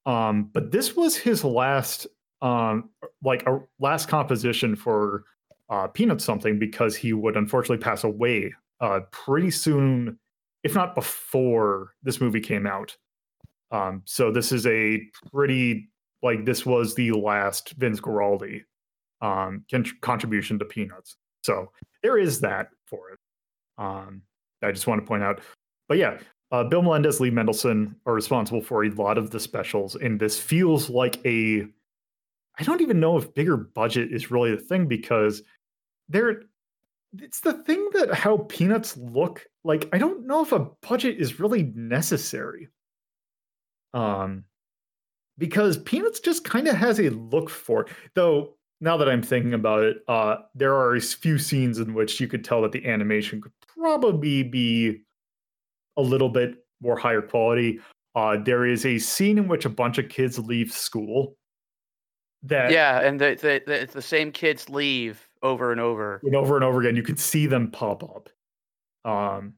Um, 0.06 0.50
but 0.52 0.70
this 0.70 0.94
was 0.94 1.16
his 1.16 1.44
last, 1.44 2.06
um, 2.40 2.90
like 3.24 3.46
a 3.46 3.60
last 3.80 4.08
composition 4.08 4.76
for 4.76 5.24
uh, 5.70 5.88
Peanut 5.88 6.20
Something 6.20 6.58
because 6.58 6.94
he 6.94 7.12
would 7.12 7.36
unfortunately 7.36 7.82
pass 7.82 8.04
away 8.04 8.54
uh, 8.80 9.00
pretty 9.10 9.50
soon, 9.50 10.18
if 10.64 10.74
not 10.74 10.94
before 10.94 11.92
this 12.02 12.20
movie 12.20 12.40
came 12.40 12.66
out. 12.66 12.96
Um, 13.70 14.02
so 14.04 14.32
this 14.32 14.52
is 14.52 14.66
a 14.66 15.00
pretty 15.30 15.90
like 16.22 16.44
this 16.44 16.66
was 16.66 16.94
the 16.94 17.12
last 17.12 17.74
Vince 17.78 18.00
Guaraldi 18.00 18.62
um, 19.20 19.64
con- 19.70 19.84
contribution 20.00 20.58
to 20.58 20.64
Peanuts. 20.64 21.16
So 21.42 21.70
there 22.02 22.18
is 22.18 22.40
that 22.40 22.68
for 22.86 23.10
it. 23.10 23.18
Um, 23.78 24.22
I 24.62 24.72
just 24.72 24.86
want 24.86 25.00
to 25.00 25.06
point 25.06 25.22
out. 25.22 25.40
But 25.88 25.98
yeah, 25.98 26.18
uh, 26.50 26.64
Bill 26.64 26.82
Melendez, 26.82 27.20
Lee 27.20 27.30
Mendelson 27.30 27.94
are 28.06 28.14
responsible 28.14 28.60
for 28.60 28.84
a 28.84 28.90
lot 28.90 29.18
of 29.18 29.30
the 29.30 29.40
specials, 29.40 29.94
and 29.96 30.18
this 30.18 30.38
feels 30.40 30.90
like 30.90 31.24
a. 31.24 31.66
I 32.60 32.64
don't 32.64 32.80
even 32.80 32.98
know 32.98 33.16
if 33.16 33.32
bigger 33.34 33.56
budget 33.56 34.12
is 34.12 34.30
really 34.30 34.50
the 34.50 34.62
thing 34.62 34.86
because 34.86 35.42
they're. 36.08 36.42
It's 37.16 37.40
the 37.40 37.54
thing 37.54 37.88
that 37.94 38.12
how 38.12 38.38
peanuts 38.48 38.96
look 38.96 39.46
like. 39.64 39.88
I 39.92 39.98
don't 39.98 40.26
know 40.26 40.42
if 40.42 40.52
a 40.52 40.68
budget 40.82 41.18
is 41.18 41.40
really 41.40 41.72
necessary. 41.74 42.68
Um, 43.94 44.44
because 45.38 45.78
peanuts 45.78 46.20
just 46.20 46.44
kind 46.44 46.68
of 46.68 46.76
has 46.76 47.00
a 47.00 47.10
look 47.10 47.48
for 47.48 47.82
it, 47.82 47.88
though 48.14 48.54
now 48.80 48.96
that 48.96 49.08
I'm 49.08 49.22
thinking 49.22 49.54
about 49.54 49.82
it, 49.84 49.98
uh, 50.08 50.36
there 50.54 50.74
are 50.74 50.94
a 50.94 51.00
few 51.00 51.38
scenes 51.38 51.78
in 51.78 51.94
which 51.94 52.20
you 52.20 52.28
could 52.28 52.44
tell 52.44 52.62
that 52.62 52.72
the 52.72 52.84
animation 52.86 53.40
could 53.40 53.52
probably 53.76 54.42
be 54.42 55.02
a 55.96 56.02
little 56.02 56.28
bit 56.28 56.56
more 56.80 56.96
higher 56.96 57.22
quality. 57.22 57.80
Uh, 58.14 58.36
there 58.42 58.66
is 58.66 58.86
a 58.86 58.98
scene 58.98 59.38
in 59.38 59.48
which 59.48 59.64
a 59.64 59.70
bunch 59.70 59.98
of 59.98 60.08
kids 60.08 60.38
leave 60.38 60.72
school. 60.72 61.36
That 62.42 62.70
Yeah, 62.70 63.00
and 63.00 63.20
the, 63.20 63.36
the 63.40 63.62
the 63.66 63.92
the 63.92 64.02
same 64.02 64.30
kids 64.30 64.68
leave 64.68 65.27
over 65.42 65.72
and 65.72 65.80
over. 65.80 66.20
and 66.22 66.36
over 66.36 66.56
and 66.56 66.64
over 66.64 66.80
again, 66.80 66.96
you 66.96 67.02
could 67.02 67.18
see 67.18 67.46
them 67.46 67.70
pop 67.70 68.02
up. 68.02 68.28
Um, 69.04 69.54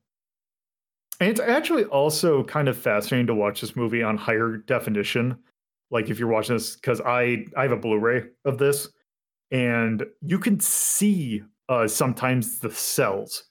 and 1.21 1.29
it's 1.29 1.41
actually 1.41 1.85
also 1.85 2.43
kind 2.45 2.69
of 2.69 2.79
fascinating 2.79 3.27
to 3.27 3.35
watch 3.35 3.61
this 3.61 3.77
movie 3.77 4.03
on 4.03 4.17
higher 4.17 4.57
definition. 4.57 5.37
Like 5.91 6.09
if 6.09 6.19
you're 6.19 6.29
watching 6.29 6.57
this, 6.57 6.77
because 6.77 7.01
I 7.01 7.45
I 7.57 7.63
have 7.63 7.73
a 7.73 7.77
Blu-ray 7.77 8.25
of 8.45 8.59
this, 8.59 8.89
and 9.51 10.05
you 10.23 10.39
can 10.39 10.61
see 10.61 11.43
uh, 11.69 11.87
sometimes 11.87 12.59
the 12.59 12.69
cels 12.69 13.43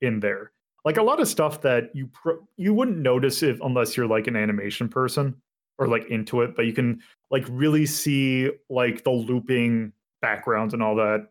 in 0.00 0.20
there. 0.20 0.52
Like 0.84 0.96
a 0.96 1.02
lot 1.02 1.20
of 1.20 1.28
stuff 1.28 1.60
that 1.62 1.90
you 1.94 2.08
pro- 2.08 2.46
you 2.56 2.72
wouldn't 2.72 2.98
notice 2.98 3.42
if 3.42 3.60
unless 3.62 3.96
you're 3.96 4.06
like 4.06 4.26
an 4.26 4.36
animation 4.36 4.88
person 4.88 5.34
or 5.78 5.88
like 5.88 6.06
into 6.06 6.42
it, 6.42 6.54
but 6.54 6.66
you 6.66 6.72
can 6.72 7.00
like 7.30 7.44
really 7.48 7.86
see 7.86 8.50
like 8.70 9.04
the 9.04 9.10
looping 9.10 9.92
backgrounds 10.20 10.72
and 10.74 10.82
all 10.82 10.96
that. 10.96 11.28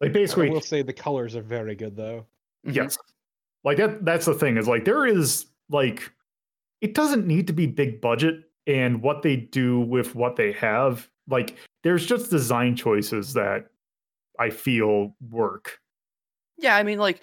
Like 0.00 0.12
basically, 0.12 0.46
I 0.46 0.46
basically, 0.46 0.50
will 0.50 0.60
say 0.60 0.82
the 0.82 0.92
colors 0.92 1.34
are 1.36 1.42
very 1.42 1.74
good 1.74 1.96
though. 1.96 2.26
Mhm. 2.66 2.74
Yes. 2.74 2.98
Like 3.64 3.76
that 3.78 4.04
that's 4.04 4.26
the 4.26 4.34
thing 4.34 4.56
is 4.56 4.68
like 4.68 4.84
there 4.84 5.06
is 5.06 5.46
like 5.68 6.10
it 6.80 6.94
doesn't 6.94 7.26
need 7.26 7.46
to 7.48 7.52
be 7.52 7.66
big 7.66 8.00
budget 8.00 8.44
and 8.66 9.02
what 9.02 9.22
they 9.22 9.36
do 9.36 9.80
with 9.80 10.14
what 10.14 10.36
they 10.36 10.52
have 10.52 11.08
like 11.28 11.56
there's 11.82 12.06
just 12.06 12.30
design 12.30 12.76
choices 12.76 13.32
that 13.34 13.66
I 14.38 14.50
feel 14.50 15.14
work. 15.30 15.80
Yeah, 16.56 16.76
I 16.76 16.82
mean, 16.82 16.98
like, 16.98 17.20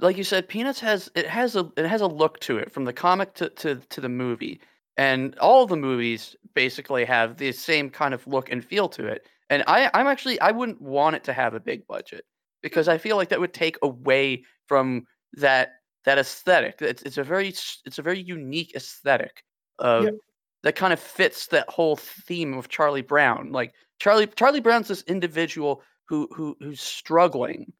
like 0.00 0.16
you 0.16 0.24
said, 0.24 0.48
Peanuts 0.48 0.80
has 0.80 1.10
it 1.14 1.26
has 1.26 1.56
a 1.56 1.70
it 1.76 1.86
has 1.86 2.00
a 2.00 2.06
look 2.06 2.40
to 2.40 2.58
it 2.58 2.72
from 2.72 2.84
the 2.84 2.92
comic 2.92 3.34
to 3.34 3.48
to 3.50 3.76
to 3.76 4.00
the 4.00 4.08
movie, 4.08 4.60
and 4.96 5.38
all 5.38 5.62
of 5.62 5.70
the 5.70 5.76
movies 5.76 6.36
basically 6.54 7.04
have 7.04 7.36
the 7.36 7.52
same 7.52 7.88
kind 7.88 8.12
of 8.12 8.26
look 8.26 8.50
and 8.50 8.64
feel 8.64 8.88
to 8.90 9.06
it. 9.06 9.26
And 9.52 9.62
I 9.66 9.90
I'm 9.92 10.06
actually 10.06 10.40
I 10.40 10.50
wouldn't 10.50 10.80
want 10.80 11.14
it 11.14 11.24
to 11.24 11.34
have 11.34 11.52
a 11.52 11.60
big 11.60 11.86
budget 11.86 12.24
because 12.62 12.88
I 12.88 12.96
feel 12.96 13.18
like 13.18 13.28
that 13.28 13.38
would 13.38 13.52
take 13.52 13.76
away 13.82 14.44
from 14.66 15.06
that 15.34 15.72
that 16.06 16.16
aesthetic. 16.16 16.80
It's 16.80 17.02
it's 17.02 17.18
a 17.18 17.22
very 17.22 17.48
it's 17.48 17.98
a 17.98 18.02
very 18.02 18.18
unique 18.18 18.74
aesthetic 18.74 19.44
of 19.78 20.08
that 20.62 20.74
kind 20.74 20.94
of 20.94 20.98
fits 21.00 21.48
that 21.48 21.68
whole 21.68 21.96
theme 21.96 22.54
of 22.54 22.70
Charlie 22.70 23.02
Brown. 23.02 23.52
Like 23.52 23.74
Charlie 23.98 24.26
Charlie 24.26 24.60
Brown's 24.60 24.88
this 24.88 25.02
individual 25.02 25.82
who 26.08 26.28
who 26.34 26.56
who's 26.60 26.80
struggling 26.80 27.74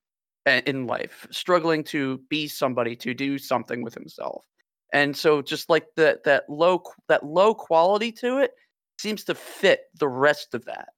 in 0.45 0.87
life, 0.87 1.27
struggling 1.31 1.85
to 1.85 2.19
be 2.29 2.49
somebody, 2.49 2.95
to 2.97 3.15
do 3.15 3.39
something 3.39 3.83
with 3.83 3.95
himself. 3.95 4.45
And 4.93 5.17
so 5.17 5.41
just 5.41 5.71
like 5.71 5.87
that 5.97 6.25
that 6.25 6.45
low 6.51 6.83
that 7.09 7.25
low 7.25 7.55
quality 7.55 8.13
to 8.13 8.41
it 8.41 8.51
seems 8.99 9.25
to 9.25 9.35
fit 9.35 9.85
the 9.99 10.09
rest 10.09 10.53
of 10.53 10.67
that. 10.67 10.91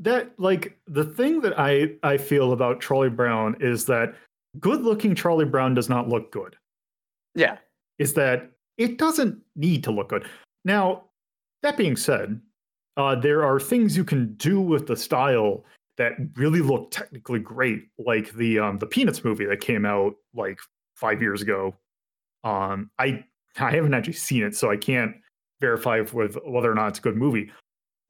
That 0.00 0.32
like 0.38 0.78
the 0.86 1.04
thing 1.04 1.40
that 1.42 1.58
I 1.58 1.92
I 2.02 2.16
feel 2.16 2.52
about 2.52 2.80
Charlie 2.80 3.10
Brown 3.10 3.56
is 3.60 3.84
that 3.86 4.14
good 4.58 4.82
looking 4.82 5.14
Charlie 5.14 5.44
Brown 5.44 5.74
does 5.74 5.88
not 5.88 6.08
look 6.08 6.32
good. 6.32 6.56
Yeah. 7.34 7.58
Is 7.98 8.14
that 8.14 8.50
it 8.78 8.98
doesn't 8.98 9.38
need 9.56 9.84
to 9.84 9.90
look 9.90 10.08
good. 10.08 10.26
Now, 10.64 11.04
that 11.62 11.76
being 11.76 11.96
said, 11.96 12.40
uh, 12.96 13.14
there 13.14 13.44
are 13.44 13.60
things 13.60 13.96
you 13.96 14.04
can 14.04 14.34
do 14.34 14.60
with 14.60 14.86
the 14.86 14.96
style 14.96 15.64
that 15.98 16.12
really 16.34 16.60
look 16.60 16.90
technically 16.90 17.40
great, 17.40 17.88
like 17.98 18.32
the 18.32 18.58
um, 18.58 18.78
the 18.78 18.86
Peanuts 18.86 19.22
movie 19.22 19.44
that 19.44 19.60
came 19.60 19.84
out 19.84 20.14
like 20.34 20.58
five 20.96 21.20
years 21.20 21.42
ago. 21.42 21.74
Um, 22.42 22.90
I 22.98 23.24
I 23.58 23.70
haven't 23.70 23.94
actually 23.94 24.14
seen 24.14 24.42
it, 24.42 24.56
so 24.56 24.70
I 24.70 24.76
can't 24.76 25.14
verify 25.60 26.00
with 26.00 26.38
whether 26.46 26.70
or 26.70 26.74
not 26.74 26.88
it's 26.88 26.98
a 26.98 27.02
good 27.02 27.16
movie. 27.16 27.52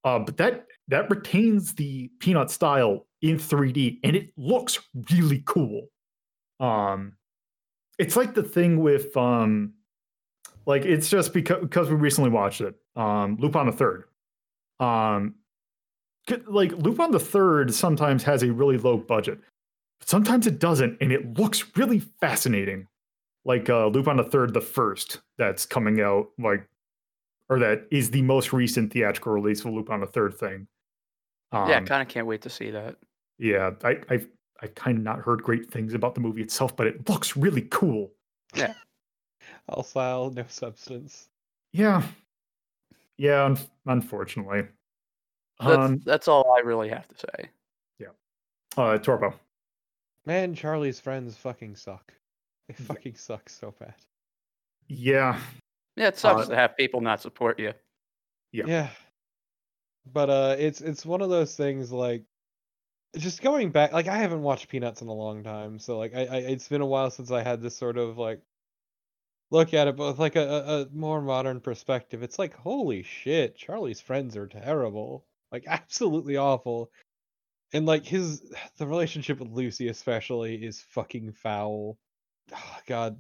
Uh, 0.04 0.20
but 0.20 0.36
that 0.36 0.66
that 0.90 1.08
retains 1.08 1.74
the 1.74 2.10
Peanut 2.18 2.50
style 2.50 3.06
in 3.22 3.38
3D, 3.38 4.00
and 4.02 4.16
it 4.16 4.32
looks 4.36 4.78
really 5.10 5.42
cool. 5.46 5.88
Um, 6.58 7.12
it's 7.98 8.16
like 8.16 8.34
the 8.34 8.42
thing 8.42 8.80
with 8.80 9.16
um, 9.16 9.74
like 10.66 10.84
it's 10.84 11.08
just 11.08 11.32
because 11.32 11.60
because 11.60 11.88
we 11.88 11.94
recently 11.96 12.30
watched 12.30 12.60
it. 12.60 12.74
Um, 12.96 13.36
Lupin 13.38 13.66
the 13.66 13.72
Third. 13.72 14.04
Um, 14.80 15.36
like 16.46 16.72
Lupin 16.72 17.12
the 17.12 17.20
Third 17.20 17.72
sometimes 17.72 18.22
has 18.24 18.42
a 18.42 18.52
really 18.52 18.76
low 18.76 18.96
budget, 18.96 19.38
but 20.00 20.08
sometimes 20.08 20.46
it 20.46 20.58
doesn't, 20.58 20.98
and 21.00 21.12
it 21.12 21.38
looks 21.38 21.64
really 21.76 22.00
fascinating. 22.20 22.88
Like 23.44 23.70
uh, 23.70 23.86
Lupin 23.86 24.16
the 24.16 24.24
Third, 24.24 24.54
the 24.54 24.60
first 24.60 25.20
that's 25.38 25.66
coming 25.66 26.00
out, 26.00 26.30
like, 26.38 26.66
or 27.48 27.60
that 27.60 27.86
is 27.92 28.10
the 28.10 28.22
most 28.22 28.52
recent 28.52 28.92
theatrical 28.92 29.32
release 29.32 29.60
of 29.60 29.72
Lupin 29.72 30.00
the 30.00 30.06
Third 30.06 30.34
thing. 30.34 30.66
Um, 31.52 31.68
yeah, 31.68 31.80
kind 31.80 32.02
of 32.02 32.08
can't 32.08 32.26
wait 32.26 32.42
to 32.42 32.50
see 32.50 32.70
that. 32.70 32.96
Yeah, 33.38 33.72
I, 33.82 33.98
I've 34.08 34.28
I 34.62 34.66
kind 34.68 34.98
of 34.98 35.04
not 35.04 35.20
heard 35.20 35.42
great 35.42 35.70
things 35.70 35.94
about 35.94 36.14
the 36.14 36.20
movie 36.20 36.42
itself, 36.42 36.76
but 36.76 36.86
it 36.86 37.08
looks 37.08 37.36
really 37.36 37.62
cool. 37.70 38.12
Yeah. 38.54 38.74
All 39.68 39.82
style, 39.82 40.30
no 40.30 40.44
substance. 40.48 41.28
Yeah. 41.72 42.02
Yeah, 43.16 43.44
un- 43.44 43.58
unfortunately. 43.86 44.66
That's, 45.60 45.78
um, 45.78 46.00
that's 46.04 46.26
all 46.26 46.54
I 46.56 46.60
really 46.60 46.88
have 46.88 47.06
to 47.08 47.14
say. 47.14 47.50
Yeah. 47.98 48.08
Uh, 48.76 48.98
Torpo. 48.98 49.34
Man, 50.24 50.54
Charlie's 50.54 50.98
friends 51.00 51.36
fucking 51.36 51.76
suck. 51.76 52.12
They 52.68 52.74
fucking 52.74 53.16
suck 53.16 53.48
so 53.50 53.74
bad. 53.78 53.94
Yeah. 54.88 55.38
Yeah, 55.96 56.08
it 56.08 56.18
sucks 56.18 56.46
uh, 56.46 56.50
to 56.50 56.56
have 56.56 56.76
people 56.76 57.00
not 57.00 57.20
support 57.20 57.58
you. 57.58 57.72
Yeah. 58.52 58.64
Yeah. 58.66 58.88
But 60.12 60.30
uh 60.30 60.56
it's 60.58 60.80
it's 60.80 61.06
one 61.06 61.22
of 61.22 61.30
those 61.30 61.56
things 61.56 61.92
like 61.92 62.24
just 63.16 63.42
going 63.42 63.70
back 63.70 63.92
like 63.92 64.08
I 64.08 64.16
haven't 64.18 64.42
watched 64.42 64.68
Peanuts 64.68 65.02
in 65.02 65.08
a 65.08 65.12
long 65.12 65.42
time, 65.42 65.78
so 65.78 65.98
like 65.98 66.14
I, 66.14 66.26
I 66.26 66.36
it's 66.38 66.68
been 66.68 66.80
a 66.80 66.86
while 66.86 67.10
since 67.10 67.30
I 67.30 67.42
had 67.42 67.60
this 67.60 67.76
sort 67.76 67.98
of 67.98 68.18
like 68.18 68.40
look 69.50 69.74
at 69.74 69.88
it, 69.88 69.96
but 69.96 70.08
with 70.08 70.18
like 70.18 70.36
a, 70.36 70.86
a 70.90 70.96
more 70.96 71.20
modern 71.20 71.60
perspective, 71.60 72.22
it's 72.22 72.38
like 72.38 72.54
holy 72.54 73.02
shit, 73.02 73.56
Charlie's 73.56 74.00
friends 74.00 74.36
are 74.36 74.46
terrible, 74.46 75.26
like 75.52 75.64
absolutely 75.68 76.36
awful, 76.36 76.90
and 77.72 77.86
like 77.86 78.04
his 78.06 78.42
the 78.78 78.86
relationship 78.86 79.38
with 79.40 79.50
Lucy 79.50 79.88
especially 79.88 80.56
is 80.56 80.80
fucking 80.80 81.32
foul. 81.32 81.98
Oh, 82.52 82.76
God, 82.86 83.18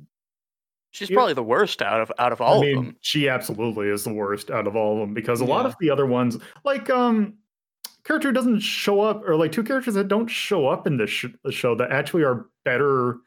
she's 0.90 1.10
probably 1.10 1.34
the 1.34 1.42
worst 1.42 1.82
out 1.82 2.00
of 2.00 2.12
out 2.18 2.32
of 2.32 2.40
all 2.40 2.60
of 2.60 2.60
them. 2.60 2.68
I 2.68 2.68
mean, 2.68 2.78
of 2.78 2.84
them. 2.86 2.96
She 3.00 3.28
absolutely 3.28 3.88
is 3.88 4.04
the 4.04 4.12
worst 4.12 4.50
out 4.50 4.66
of 4.66 4.76
all 4.76 4.94
of 4.94 5.00
them 5.00 5.14
because 5.14 5.40
a 5.40 5.44
yeah. 5.44 5.50
lot 5.50 5.66
of 5.66 5.74
the 5.80 5.90
other 5.90 6.06
ones, 6.06 6.36
like 6.64 6.90
um 6.90 7.34
character 8.04 8.32
doesn't 8.32 8.60
show 8.60 9.00
up, 9.00 9.22
or 9.26 9.36
like 9.36 9.52
two 9.52 9.62
characters 9.62 9.94
that 9.94 10.08
don't 10.08 10.28
show 10.28 10.66
up 10.66 10.86
in 10.86 10.96
this 10.96 11.10
sh- 11.10 11.26
show 11.50 11.74
that 11.74 11.90
actually 11.90 12.24
are 12.24 12.46
better 12.64 13.18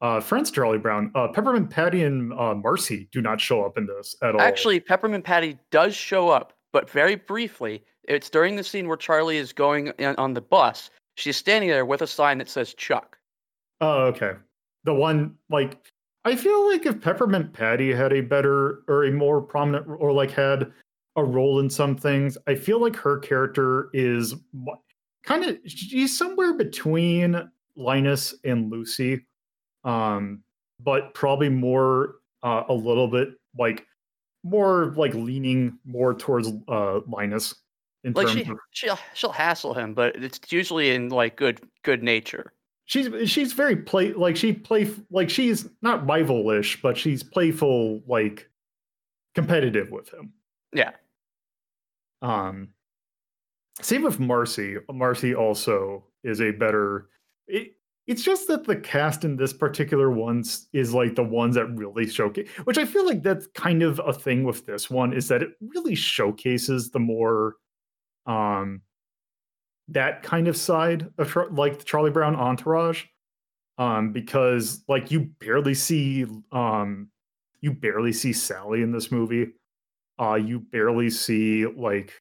uh, 0.00 0.20
friends 0.20 0.50
Charlie 0.50 0.78
Brown. 0.78 1.10
Uh, 1.14 1.28
Peppermint 1.28 1.70
Patty 1.70 2.02
and 2.02 2.32
uh, 2.34 2.54
Marcy 2.54 3.08
do 3.10 3.22
not 3.22 3.40
show 3.40 3.64
up 3.64 3.78
in 3.78 3.86
this 3.86 4.14
at 4.22 4.34
all. 4.34 4.40
Actually, 4.40 4.80
Peppermint 4.80 5.24
Patty 5.24 5.58
does 5.70 5.94
show 5.94 6.28
up, 6.28 6.52
but 6.72 6.90
very 6.90 7.16
briefly. 7.16 7.82
It's 8.06 8.28
during 8.28 8.56
the 8.56 8.64
scene 8.64 8.86
where 8.86 8.98
Charlie 8.98 9.38
is 9.38 9.52
going 9.52 9.92
on 10.18 10.34
the 10.34 10.42
bus. 10.42 10.90
She's 11.16 11.36
standing 11.36 11.70
there 11.70 11.86
with 11.86 12.02
a 12.02 12.06
sign 12.06 12.38
that 12.38 12.50
says 12.50 12.74
Chuck. 12.74 13.16
Oh, 13.80 14.02
okay. 14.04 14.32
The 14.84 14.92
one 14.92 15.36
like 15.48 15.78
I 16.24 16.36
feel 16.36 16.68
like 16.70 16.86
if 16.86 17.00
Peppermint 17.00 17.52
Patty 17.52 17.92
had 17.92 18.12
a 18.12 18.20
better 18.20 18.82
or 18.88 19.04
a 19.04 19.12
more 19.12 19.42
prominent 19.42 19.86
or 19.88 20.12
like 20.12 20.30
had 20.30 20.72
a 21.16 21.24
role 21.24 21.60
in 21.60 21.70
some 21.70 21.96
things. 21.96 22.36
I 22.46 22.54
feel 22.54 22.80
like 22.80 22.96
her 22.96 23.18
character 23.18 23.88
is 23.92 24.34
kind 25.24 25.44
of 25.44 25.58
she's 25.66 26.16
somewhere 26.16 26.54
between 26.54 27.50
Linus 27.76 28.34
and 28.44 28.70
Lucy, 28.70 29.26
um, 29.84 30.42
but 30.80 31.14
probably 31.14 31.48
more 31.48 32.16
uh, 32.42 32.64
a 32.68 32.74
little 32.74 33.08
bit 33.08 33.30
like 33.58 33.86
more 34.42 34.92
like 34.96 35.14
leaning 35.14 35.78
more 35.84 36.14
towards 36.14 36.50
uh, 36.68 37.00
Linus. 37.06 37.54
In 38.02 38.12
like 38.12 38.28
she, 38.28 38.42
of, 38.42 38.58
she'll 38.72 38.98
she'll 39.14 39.32
hassle 39.32 39.72
him, 39.72 39.94
but 39.94 40.16
it's 40.16 40.40
usually 40.50 40.90
in 40.90 41.08
like 41.08 41.36
good 41.36 41.60
good 41.82 42.02
nature. 42.02 42.52
She's 42.86 43.30
she's 43.30 43.52
very 43.54 43.76
play 43.76 44.12
like 44.12 44.36
she 44.36 44.52
play 44.52 44.90
like 45.10 45.30
she's 45.30 45.68
not 45.80 46.06
rivalish, 46.06 46.82
but 46.82 46.96
she's 46.98 47.22
playful 47.22 48.02
like 48.06 48.48
competitive 49.34 49.90
with 49.90 50.12
him. 50.12 50.32
Yeah. 50.72 50.92
Um, 52.20 52.68
same 53.80 54.02
with 54.02 54.20
Marcy. 54.20 54.76
Marcy 54.92 55.34
also 55.34 56.04
is 56.22 56.40
a 56.40 56.50
better. 56.52 57.08
It, 57.46 57.72
it's 58.06 58.22
just 58.22 58.48
that 58.48 58.64
the 58.64 58.76
cast 58.76 59.24
in 59.24 59.36
this 59.36 59.52
particular 59.52 60.10
ones 60.10 60.68
is 60.74 60.92
like 60.92 61.14
the 61.14 61.22
ones 61.22 61.54
that 61.54 61.66
really 61.74 62.06
showcase, 62.06 62.48
which 62.64 62.76
I 62.76 62.84
feel 62.84 63.06
like 63.06 63.22
that's 63.22 63.46
kind 63.54 63.82
of 63.82 64.00
a 64.06 64.12
thing 64.12 64.44
with 64.44 64.66
this 64.66 64.90
one 64.90 65.14
is 65.14 65.28
that 65.28 65.42
it 65.42 65.50
really 65.60 65.94
showcases 65.94 66.90
the 66.90 66.98
more, 66.98 67.56
um, 68.26 68.82
that 69.88 70.22
kind 70.22 70.48
of 70.48 70.56
side 70.56 71.10
of 71.18 71.36
like 71.50 71.78
the 71.78 71.84
Charlie 71.84 72.10
Brown 72.10 72.36
entourage, 72.36 73.04
um, 73.78 74.12
because 74.12 74.84
like 74.88 75.10
you 75.10 75.30
barely 75.40 75.74
see, 75.74 76.26
um, 76.52 77.08
you 77.60 77.72
barely 77.72 78.12
see 78.12 78.32
Sally 78.32 78.82
in 78.82 78.92
this 78.92 79.10
movie. 79.12 79.52
Uh, 80.18 80.34
you 80.34 80.60
barely 80.60 81.10
see 81.10 81.66
like 81.66 82.20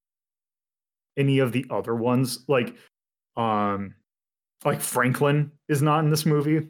any 1.18 1.40
of 1.40 1.52
the 1.52 1.66
other 1.70 1.96
ones. 1.96 2.44
Like, 2.48 2.76
um, 3.38 3.96
like 4.66 4.82
Franklin 4.82 5.52
is 5.70 5.82
not 5.82 6.04
in 6.04 6.10
this 6.10 6.26
movie. 6.26 6.68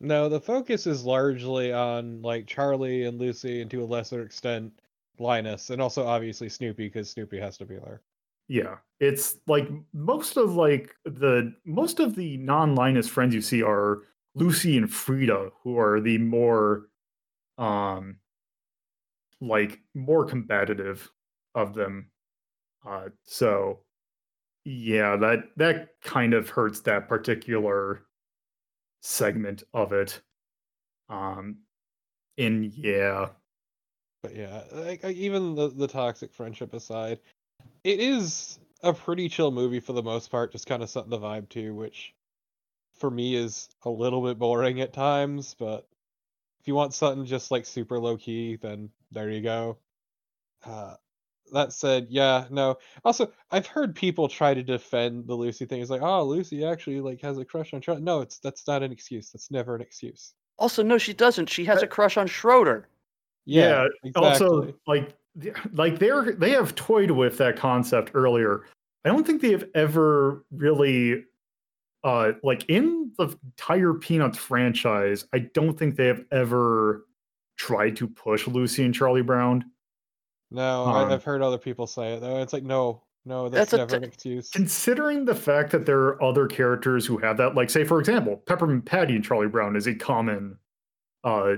No, 0.00 0.28
the 0.28 0.40
focus 0.40 0.86
is 0.86 1.04
largely 1.04 1.72
on 1.72 2.22
like 2.22 2.46
Charlie 2.46 3.04
and 3.04 3.18
Lucy, 3.18 3.60
and 3.60 3.70
to 3.70 3.82
a 3.82 3.84
lesser 3.84 4.22
extent 4.22 4.72
Linus, 5.18 5.70
and 5.70 5.80
also 5.80 6.06
obviously 6.06 6.48
Snoopy 6.48 6.86
because 6.86 7.10
Snoopy 7.10 7.38
has 7.38 7.58
to 7.58 7.66
be 7.66 7.76
there. 7.76 8.00
Yeah, 8.50 8.78
it's 8.98 9.36
like 9.46 9.68
most 9.92 10.36
of 10.36 10.56
like 10.56 10.92
the 11.04 11.54
most 11.64 12.00
of 12.00 12.16
the 12.16 12.36
non-Linus 12.38 13.06
friends 13.06 13.32
you 13.32 13.40
see 13.40 13.62
are 13.62 14.00
Lucy 14.34 14.76
and 14.76 14.92
Frieda, 14.92 15.50
who 15.62 15.78
are 15.78 16.00
the 16.00 16.18
more 16.18 16.88
um 17.58 18.16
like 19.40 19.78
more 19.94 20.24
combative 20.24 21.08
of 21.54 21.74
them. 21.74 22.10
Uh, 22.84 23.10
so 23.22 23.84
yeah, 24.64 25.14
that 25.14 25.44
that 25.56 25.90
kind 26.02 26.34
of 26.34 26.48
hurts 26.48 26.80
that 26.80 27.06
particular 27.06 28.02
segment 29.00 29.62
of 29.72 29.92
it. 29.92 30.20
Um, 31.08 31.58
and 32.36 32.64
yeah, 32.64 33.28
but 34.24 34.34
yeah, 34.34 34.64
like, 34.72 35.04
even 35.04 35.54
the 35.54 35.68
the 35.68 35.86
toxic 35.86 36.34
friendship 36.34 36.74
aside, 36.74 37.20
it 37.84 38.00
is 38.00 38.58
a 38.82 38.92
pretty 38.92 39.28
chill 39.28 39.50
movie 39.50 39.80
for 39.80 39.92
the 39.92 40.02
most 40.02 40.30
part, 40.30 40.52
just 40.52 40.66
kind 40.66 40.82
of 40.82 40.90
setting 40.90 41.10
the 41.10 41.18
vibe 41.18 41.48
too, 41.48 41.74
which 41.74 42.14
for 42.98 43.10
me 43.10 43.34
is 43.34 43.68
a 43.84 43.90
little 43.90 44.22
bit 44.22 44.38
boring 44.38 44.80
at 44.80 44.92
times, 44.92 45.54
but 45.58 45.86
if 46.60 46.68
you 46.68 46.74
want 46.74 46.94
something 46.94 47.24
just 47.24 47.50
like 47.50 47.64
super 47.64 47.98
low 47.98 48.16
key, 48.16 48.56
then 48.56 48.90
there 49.10 49.30
you 49.30 49.40
go. 49.40 49.78
Uh, 50.64 50.94
that 51.52 51.72
said, 51.72 52.06
yeah, 52.10 52.44
no. 52.50 52.78
Also, 53.04 53.32
I've 53.50 53.66
heard 53.66 53.94
people 53.96 54.28
try 54.28 54.54
to 54.54 54.62
defend 54.62 55.26
the 55.26 55.34
Lucy 55.34 55.64
thing. 55.64 55.80
It's 55.80 55.90
like, 55.90 56.02
oh, 56.02 56.24
Lucy 56.24 56.64
actually 56.64 57.00
like 57.00 57.20
has 57.22 57.38
a 57.38 57.44
crush 57.44 57.72
on 57.74 57.80
Charlie. 57.80 58.02
No, 58.02 58.20
it's 58.20 58.38
that's 58.38 58.66
not 58.66 58.82
an 58.82 58.92
excuse. 58.92 59.30
That's 59.30 59.50
never 59.50 59.74
an 59.74 59.80
excuse. 59.80 60.34
Also, 60.58 60.82
no, 60.82 60.98
she 60.98 61.14
doesn't. 61.14 61.48
She 61.48 61.64
has 61.64 61.82
a 61.82 61.86
crush 61.86 62.16
on 62.16 62.26
Schroeder. 62.26 62.88
Yeah. 63.46 63.62
yeah 63.62 63.86
exactly. 64.04 64.28
Also, 64.28 64.74
like, 64.86 65.16
like 65.72 65.98
they're 65.98 66.32
they 66.32 66.50
have 66.50 66.74
toyed 66.74 67.10
with 67.10 67.38
that 67.38 67.56
concept 67.56 68.12
earlier. 68.14 68.64
I 69.04 69.08
don't 69.08 69.26
think 69.26 69.40
they 69.42 69.52
have 69.52 69.64
ever 69.74 70.44
really 70.50 71.24
uh 72.04 72.32
like 72.42 72.64
in 72.68 73.12
the 73.18 73.36
entire 73.44 73.94
Peanuts 73.94 74.38
franchise, 74.38 75.26
I 75.32 75.40
don't 75.54 75.78
think 75.78 75.96
they 75.96 76.06
have 76.06 76.24
ever 76.32 77.06
tried 77.56 77.96
to 77.96 78.08
push 78.08 78.46
Lucy 78.46 78.84
and 78.84 78.94
Charlie 78.94 79.22
Brown. 79.22 79.64
No, 80.50 80.84
um, 80.86 81.08
I, 81.08 81.10
have 81.10 81.22
heard 81.22 81.42
other 81.42 81.58
people 81.58 81.86
say 81.86 82.14
it 82.14 82.20
though. 82.20 82.42
It's 82.42 82.52
like 82.52 82.64
no, 82.64 83.02
No, 83.24 83.48
that's, 83.48 83.70
That's 83.70 83.78
never 83.78 83.90
t- 83.90 83.96
an 83.98 84.04
excuse. 84.04 84.50
considering 84.50 85.24
the 85.24 85.34
fact 85.34 85.70
that 85.70 85.86
there 85.86 86.00
are 86.00 86.22
other 86.22 86.46
characters 86.46 87.06
who 87.06 87.18
have 87.18 87.36
that, 87.36 87.54
like 87.54 87.70
say 87.70 87.84
for 87.84 88.00
example, 88.00 88.42
Peppermint 88.46 88.84
Patty 88.84 89.14
and 89.14 89.24
Charlie 89.24 89.46
Brown 89.46 89.76
is 89.76 89.86
a 89.86 89.94
common. 89.94 90.58
Uh, 91.22 91.54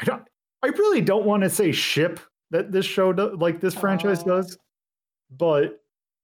I 0.00 0.04
don't. 0.04 0.22
I 0.62 0.68
really 0.68 1.02
don't 1.02 1.26
want 1.26 1.42
to 1.42 1.50
say 1.50 1.72
ship 1.72 2.20
that 2.50 2.72
this 2.72 2.86
show 2.86 3.12
does, 3.12 3.34
like 3.38 3.60
this 3.60 3.74
franchise 3.74 4.22
Oh. 4.22 4.36
does, 4.36 4.58
but 5.30 5.82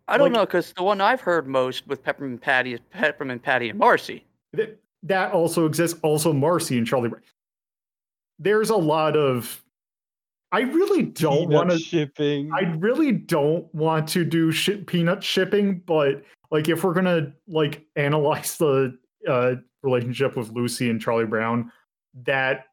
I 0.09 0.17
don't 0.19 0.27
Like- 0.27 0.33
know 0.33 0.47
because 0.47 0.73
the 0.73 0.83
one 0.83 1.01
I've 1.01 1.21
heard 1.21 1.47
most 1.47 1.87
with 1.87 2.03
Peppermint 2.03 2.41
Patty 2.41 2.75
is 2.75 2.81
Peppermint 2.91 3.43
Patty 3.43 3.71
and 3.71 3.79
Marcy. 3.79 4.25
th- 4.55 4.77
that 5.05 5.33
also 5.33 5.67
exists. 5.67 5.99
Also, 6.03 6.33
Marcy 6.33 6.77
and 6.79 6.87
Charlie. 6.87 7.09
Brown. 7.09 7.23
There's 8.39 8.71
a 8.71 8.77
lot 8.77 9.17
of. 9.17 9.63
I 10.51 10.61
really 10.63 11.03
don't 11.05 11.49
want 11.49 11.71
to. 11.71 11.79
shipping. 11.79 12.53
I 12.53 12.75
really 12.79 13.11
don't 13.13 13.73
want 13.75 14.07
to 14.11 14.25
do 14.25 14.53
shi 14.53 14.77
peanut 14.83 15.25
shipping, 15.25 15.79
but 15.87 16.23
like 16.51 16.69
if 16.69 16.85
we're 16.85 16.93
gonna 16.93 17.33
like 17.49 17.87
analyze 17.97 18.59
the 18.59 18.99
uh, 19.27 19.55
relationship 19.83 20.37
with 20.37 20.51
Lucy 20.51 20.91
and 20.91 21.01
Charlie 21.01 21.25
Brown, 21.25 21.73
that 22.27 22.67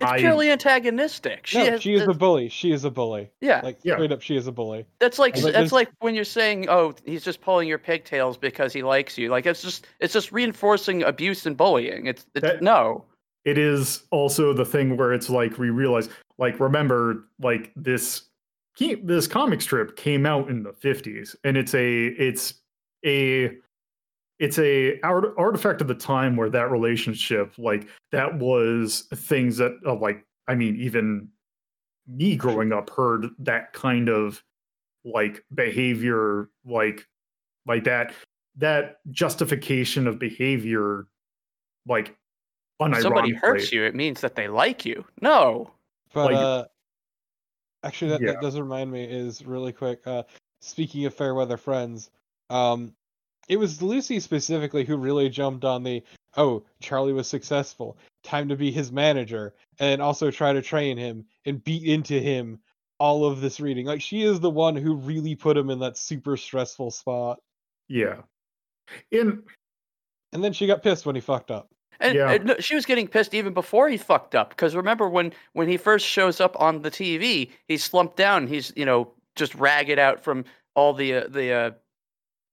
It's 0.00 0.10
I- 0.10 0.18
purely 0.18 0.50
antagonistic. 0.50 1.46
She, 1.46 1.58
no, 1.58 1.70
has, 1.72 1.82
she 1.82 1.94
is 1.94 2.08
a 2.08 2.14
bully. 2.14 2.48
She 2.48 2.72
is 2.72 2.84
a 2.84 2.90
bully. 2.90 3.30
yeah. 3.40 3.60
Like 3.62 3.78
Yeah. 3.82 3.94
straight 3.96 4.12
up, 4.12 4.22
she 4.22 4.36
is 4.36 4.46
a 4.46 4.52
bully. 4.52 4.86
That's 4.98 5.18
like 5.18 5.34
But 5.34 5.42
that's 5.42 5.54
there's- 5.54 5.72
like 5.72 5.90
when 6.00 6.14
you're 6.14 6.24
saying, 6.24 6.68
"Oh, 6.70 6.94
he's 7.04 7.22
just 7.22 7.40
pulling 7.42 7.68
your 7.68 7.78
pigtails 7.78 8.38
because 8.38 8.72
he 8.72 8.82
likes 8.82 9.18
you." 9.18 9.28
Like 9.28 9.44
it's 9.46 9.60
just 9.62 9.86
it's 10.00 10.12
just 10.14 10.32
reinforcing 10.32 11.02
abuse 11.02 11.44
and 11.46 11.56
bullying. 11.56 12.06
It's, 12.06 12.24
it's 12.34 12.42
That- 12.46 12.62
no. 12.62 13.04
it 13.44 13.58
is 13.58 14.04
also 14.10 14.52
the 14.52 14.64
thing 14.64 14.96
where 14.96 15.12
it's 15.12 15.28
like 15.30 15.58
we 15.58 15.70
realize, 15.70 16.08
like 16.38 16.58
remember, 16.60 17.24
like 17.40 17.70
this 17.76 18.22
ke- 18.78 19.02
this 19.04 19.26
comic 19.26 19.60
strip 19.60 19.96
came 19.96 20.24
out 20.24 20.48
in 20.48 20.62
the 20.62 20.72
fifties, 20.72 21.36
and 21.44 21.56
it's 21.58 21.74
a 21.74 22.06
it's 22.06 22.54
a 23.04 23.50
it's 24.40 24.58
a 24.58 24.98
art, 25.02 25.32
artifact 25.38 25.80
of 25.80 25.86
the 25.86 25.94
time 25.94 26.34
where 26.34 26.50
that 26.50 26.70
relationship 26.70 27.52
like 27.58 27.86
that 28.10 28.36
was 28.38 29.06
things 29.14 29.56
that 29.58 29.72
uh, 29.86 29.94
like 29.94 30.26
i 30.48 30.54
mean 30.54 30.74
even 30.76 31.28
me 32.08 32.34
growing 32.34 32.72
up 32.72 32.90
heard 32.90 33.26
that 33.38 33.72
kind 33.72 34.08
of 34.08 34.42
like 35.04 35.44
behavior 35.54 36.48
like 36.64 37.06
like 37.66 37.84
that 37.84 38.12
that 38.56 38.96
justification 39.12 40.06
of 40.08 40.18
behavior 40.18 41.06
like 41.86 42.16
If 42.80 43.02
somebody 43.02 43.32
hurts 43.32 43.72
you, 43.72 43.84
it 43.84 43.94
means 43.94 44.22
that 44.22 44.34
they 44.34 44.48
like 44.48 44.86
you. 44.86 45.04
No. 45.20 45.70
But 46.14 46.32
Like- 46.32 46.36
uh, 46.36 46.64
actually, 47.84 48.10
that, 48.12 48.20
Yeah. 48.22 48.32
that 48.32 48.40
does 48.40 48.58
remind 48.58 48.90
me 48.90 49.04
is 49.04 49.44
really 49.44 49.72
quick. 49.72 50.06
Uh, 50.06 50.22
speaking 50.60 51.04
of 51.04 51.14
fair 51.14 51.34
weather 51.34 51.56
friends, 51.58 52.10
um, 52.48 52.94
it 53.50 53.58
was 53.58 53.82
Lucy 53.82 54.20
specifically 54.20 54.84
who 54.84 54.96
really 54.96 55.28
jumped 55.28 55.64
on 55.64 55.82
the 55.82 56.02
oh 56.36 56.64
Charlie 56.80 57.12
was 57.12 57.28
successful, 57.28 57.98
time 58.22 58.48
to 58.48 58.56
be 58.56 58.70
his 58.70 58.92
manager, 58.92 59.54
and 59.80 60.00
also 60.00 60.30
try 60.30 60.52
to 60.52 60.62
train 60.62 60.96
him 60.96 61.24
and 61.44 61.62
beat 61.64 61.82
into 61.82 62.20
him 62.20 62.60
all 62.98 63.24
of 63.24 63.40
this 63.40 63.58
reading. 63.58 63.86
Like 63.86 64.00
she 64.00 64.22
is 64.22 64.38
the 64.38 64.48
one 64.50 64.76
who 64.76 64.94
really 64.94 65.34
put 65.34 65.56
him 65.56 65.68
in 65.68 65.80
that 65.80 65.98
super 65.98 66.36
stressful 66.36 66.92
spot, 66.92 67.40
yeah 67.88 68.22
in 69.10 69.42
and 70.32 70.44
then 70.44 70.52
she 70.52 70.66
got 70.68 70.82
pissed 70.82 71.06
when 71.06 71.16
he 71.16 71.20
fucked 71.20 71.50
up. 71.50 71.68
And, 71.98 72.14
Yeah. 72.14 72.30
and 72.30 72.56
she 72.60 72.76
was 72.76 72.86
getting 72.86 73.08
pissed 73.08 73.34
even 73.34 73.52
before 73.52 73.88
he 73.88 73.96
fucked 73.96 74.36
up. 74.36 74.50
Because 74.50 74.76
remember 74.76 75.08
when 75.08 75.32
when 75.54 75.68
he 75.68 75.76
first 75.76 76.06
shows 76.06 76.40
up 76.40 76.58
on 76.60 76.82
the 76.82 76.90
TV, 76.90 77.50
he's 77.66 77.82
slumped 77.82 78.16
down. 78.16 78.46
He's 78.46 78.72
you 78.76 78.84
know 78.84 79.12
just 79.34 79.54
ragged 79.56 79.98
out 79.98 80.20
from 80.22 80.44
all 80.74 80.92
the 80.94 81.14
uh, 81.14 81.28
the 81.28 81.52
uh, 81.52 81.70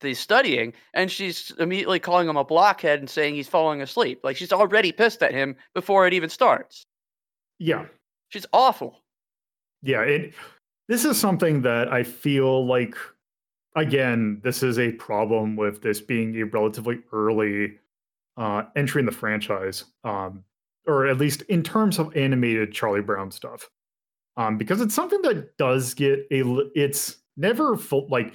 the 0.02 0.14
studying, 0.14 0.74
and 0.94 1.10
she's 1.12 1.52
immediately 1.60 2.00
calling 2.00 2.28
him 2.30 2.38
a 2.38 2.44
blockhead 2.44 3.00
and 3.00 3.10
saying 3.10 3.36
he's 3.36 3.48
falling 3.48 3.82
asleep. 3.82 4.20
Like 4.24 4.38
she's 4.38 4.54
already 4.54 4.92
pissed 4.92 5.24
at 5.24 5.34
him 5.34 5.56
before 5.74 6.06
it 6.08 6.14
even 6.14 6.30
starts. 6.30 6.86
yeah 7.60 7.86
She's 8.30 8.46
awful. 8.54 9.02
yeah 9.82 10.02
it 10.02 10.34
this 10.90 11.06
is 11.06 11.18
something 11.20 11.62
that 11.62 11.88
i 11.94 12.04
feel 12.04 12.66
like 12.66 12.96
again 13.76 14.40
this 14.44 14.64
is 14.64 14.80
a 14.80 14.92
problem 14.94 15.56
with 15.56 15.82
this 15.82 16.02
being 16.02 16.36
a 16.42 16.44
relatively 16.46 17.00
early 17.14 17.78
uh 18.38 18.64
entry 18.76 19.00
in 19.00 19.06
the 19.06 19.12
franchise 19.12 19.86
um 20.04 20.44
or 20.88 21.08
at 21.08 21.18
least 21.18 21.42
in 21.44 21.62
terms 21.64 22.00
of 22.00 22.16
animated 22.18 22.72
charlie 22.74 23.02
brown 23.02 23.32
stuff 23.32 23.70
um 24.36 24.58
because 24.58 24.82
it's 24.82 24.96
something 24.96 25.22
that 25.22 25.56
does 25.58 25.94
get 25.94 26.20
a 26.32 26.42
it's 26.76 27.18
never 27.38 27.78
full 27.78 28.08
like 28.10 28.34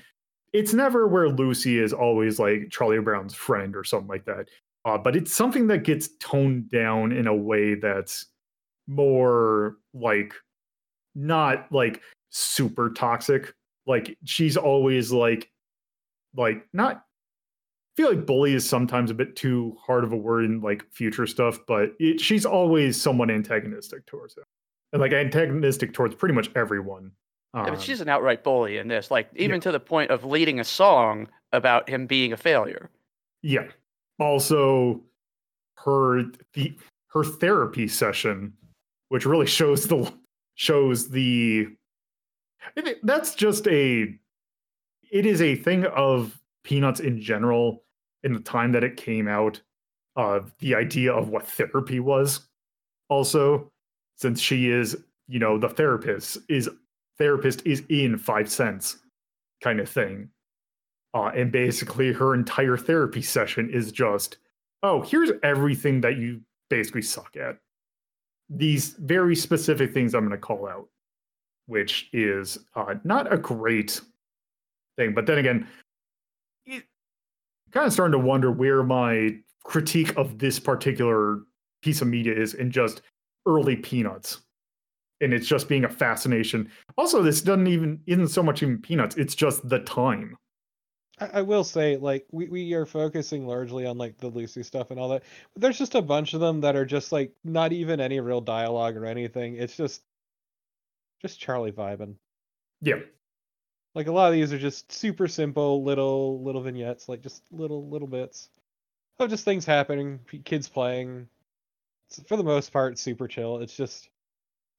it's 0.53 0.75
never 0.75 1.07
where 1.07 1.29
lucy 1.29 1.79
is 1.79 1.93
always 1.93 2.39
like 2.39 2.69
charlie 2.71 2.99
brown's 2.99 3.35
friend 3.35 3.75
or 3.77 3.85
something 3.85 4.09
like 4.09 4.25
that 4.25 4.49
uh, 4.85 4.99
but 4.99 5.15
it's 5.15 5.33
something 5.33 5.69
that 5.69 5.85
gets 5.85 6.09
toned 6.19 6.71
down 6.71 7.13
in 7.13 7.27
a 7.27 7.35
way 7.35 7.75
that's 7.75 8.27
more 8.89 9.77
like 9.95 10.35
not 11.15 11.71
like 11.71 12.03
super 12.31 12.91
toxic. 12.91 13.55
Like 13.87 14.17
she's 14.25 14.57
always 14.57 15.13
like 15.13 15.51
like 16.35 16.67
not 16.73 16.97
I 16.97 17.95
feel 17.97 18.09
like 18.09 18.27
bully 18.27 18.55
is 18.55 18.67
sometimes 18.67 19.11
a 19.11 19.15
bit 19.15 19.37
too 19.37 19.77
hard 19.85 20.03
of 20.03 20.13
a 20.13 20.17
word 20.17 20.47
in 20.47 20.63
like 20.63 20.85
future 20.93 21.27
stuff, 21.27 21.59
but 21.69 21.93
it, 21.99 22.21
she's 22.21 22.47
always 22.47 23.01
somewhat 23.01 23.31
antagonistic 23.31 24.07
towards 24.07 24.35
him. 24.37 24.45
And 24.95 25.03
like 25.03 25.13
antagonistic 25.13 25.93
towards 25.93 26.15
pretty 26.15 26.35
much 26.35 26.51
everyone. 26.57 27.13
Yeah, 27.55 27.63
Um, 27.63 27.71
but 27.71 27.83
she's 27.83 28.01
an 28.01 28.09
outright 28.09 28.43
bully 28.43 28.79
in 28.79 28.89
this. 28.89 29.11
Like 29.11 29.29
even 29.37 29.61
to 29.61 29.73
the 29.73 29.81
point 29.81 30.11
of 30.11 30.25
leading 30.25 30.61
a 30.61 30.65
song 30.65 31.29
about 31.53 31.89
him 31.89 32.07
being 32.07 32.33
a 32.33 32.37
failure. 32.37 32.91
Yeah. 33.43 33.69
Also, 34.19 35.03
her 35.77 36.25
the 36.55 36.77
her 37.09 37.25
therapy 37.25 37.89
session, 37.89 38.55
which 39.09 39.27
really 39.27 39.47
shows 39.47 39.87
the 39.87 40.13
shows 40.55 41.11
the 41.11 41.69
that's 43.03 43.35
just 43.35 43.67
a 43.69 44.15
it 45.11 45.27
is 45.27 45.43
a 45.43 45.57
thing 45.57 45.85
of 45.87 46.41
peanuts 46.65 47.01
in 47.01 47.21
general 47.21 47.83
in 48.23 48.33
the 48.33 48.41
time 48.41 48.73
that 48.73 48.85
it 48.85 48.97
came 48.97 49.27
out 49.27 49.61
uh 50.17 50.41
the 50.61 50.75
idea 50.75 51.13
of 51.13 51.29
what 51.29 51.47
therapy 51.49 52.01
was 52.01 52.49
also 53.09 53.71
since 54.17 54.41
she 54.41 54.69
is 54.69 54.97
you 55.27 55.39
know 55.39 55.59
the 55.59 55.69
therapist 55.69 56.39
is 56.49 56.69
therapist 57.19 57.67
is 57.67 57.83
in 57.89 58.19
five 58.19 58.51
cents 58.51 58.99
kind 59.63 59.81
of 59.81 59.89
thing 59.89 60.29
uh, 61.15 61.31
and 61.35 61.53
basically, 61.53 62.13
her 62.13 62.35
entire 62.35 62.77
therapy 62.77 63.21
session 63.21 63.69
is 63.71 63.93
just, 63.93 64.39
oh, 64.83 65.03
here's 65.03 65.31
everything 65.43 66.01
that 66.01 66.17
you 66.17 66.41
basically 66.71 67.03
suck 67.03 67.37
at. 67.37 67.59
These 68.49 68.91
very 68.99 69.37
specific 69.37 69.93
things 69.93 70.15
I'm 70.15 70.27
going 70.27 70.31
to 70.33 70.39
call 70.39 70.67
out, 70.67 70.89
which 71.67 72.09
is 72.13 72.59
uh, 72.75 72.95
not 73.05 73.33
a 73.33 73.37
great 73.37 74.01
thing. 74.97 75.13
But 75.13 75.27
then 75.27 75.39
again, 75.39 75.67
it, 76.65 76.85
kind 77.73 77.87
of 77.87 77.93
starting 77.93 78.19
to 78.19 78.27
wonder 78.27 78.51
where 78.51 78.83
my 78.83 79.37
critique 79.65 80.17
of 80.17 80.39
this 80.39 80.59
particular 80.59 81.41
piece 81.83 82.01
of 82.01 82.09
media 82.09 82.35
is 82.35 82.55
in 82.55 82.71
just 82.71 83.03
early 83.47 83.77
peanuts. 83.77 84.41
And 85.23 85.33
it's 85.33 85.47
just 85.47 85.69
being 85.69 85.85
a 85.85 85.89
fascination. 85.89 86.71
Also, 86.99 87.23
this 87.23 87.41
doesn't 87.41 87.69
even 87.69 88.01
isn't 88.07 88.29
so 88.29 88.43
much 88.43 88.63
even 88.63 88.79
peanuts, 88.79 89.17
it's 89.17 89.35
just 89.35 89.67
the 89.69 89.79
time. 89.79 90.37
I, 91.19 91.27
I 91.35 91.43
will 91.43 91.65
say, 91.65 91.97
like, 91.97 92.27
we, 92.33 92.49
we 92.49 92.73
are 92.75 92.85
focusing 92.87 93.47
largely 93.47 93.87
on 93.87 93.97
like 93.97 94.19
the 94.19 94.29
Lucy 94.29 94.63
stuff 94.63 94.91
and 94.91 94.99
all 94.99 95.09
that. 95.11 95.23
But 95.55 95.63
there's 95.63 95.79
just 95.79 95.95
a 95.95 96.03
bunch 96.03 96.35
of 96.35 96.41
them 96.41 96.61
that 96.63 96.77
are 96.77 96.85
just 96.85 97.13
like 97.13 97.33
not 97.45 97.73
even 97.73 98.01
any 98.01 98.21
real 98.21 98.41
dialogue 98.41 98.97
or 98.97 99.07
anything. 99.07 99.57
It's 99.57 99.77
just 99.77 100.03
just 101.21 101.41
Charlie 101.41 101.73
vibing. 101.73 102.17
Yeah. 102.81 102.99
Like 103.95 104.09
a 104.09 104.13
lot 104.13 104.27
of 104.29 104.33
these 104.33 104.53
are 104.53 104.59
just 104.59 104.91
super 104.91 105.29
simple 105.29 105.85
little 105.85 106.43
little 106.43 106.63
vignettes, 106.63 107.09
like 107.09 107.23
just 107.23 107.45
little 107.53 107.89
little 107.89 108.09
bits 108.09 108.49
of 109.21 109.31
just 109.31 109.45
things 109.45 109.65
happening, 109.65 110.21
kids 110.45 110.69
playing. 110.69 111.29
It's, 112.09 112.21
for 112.27 112.37
the 112.37 112.45
most 112.45 112.73
part, 112.73 112.99
super 112.99 113.29
chill. 113.29 113.59
It's 113.59 113.77
just 113.77 114.09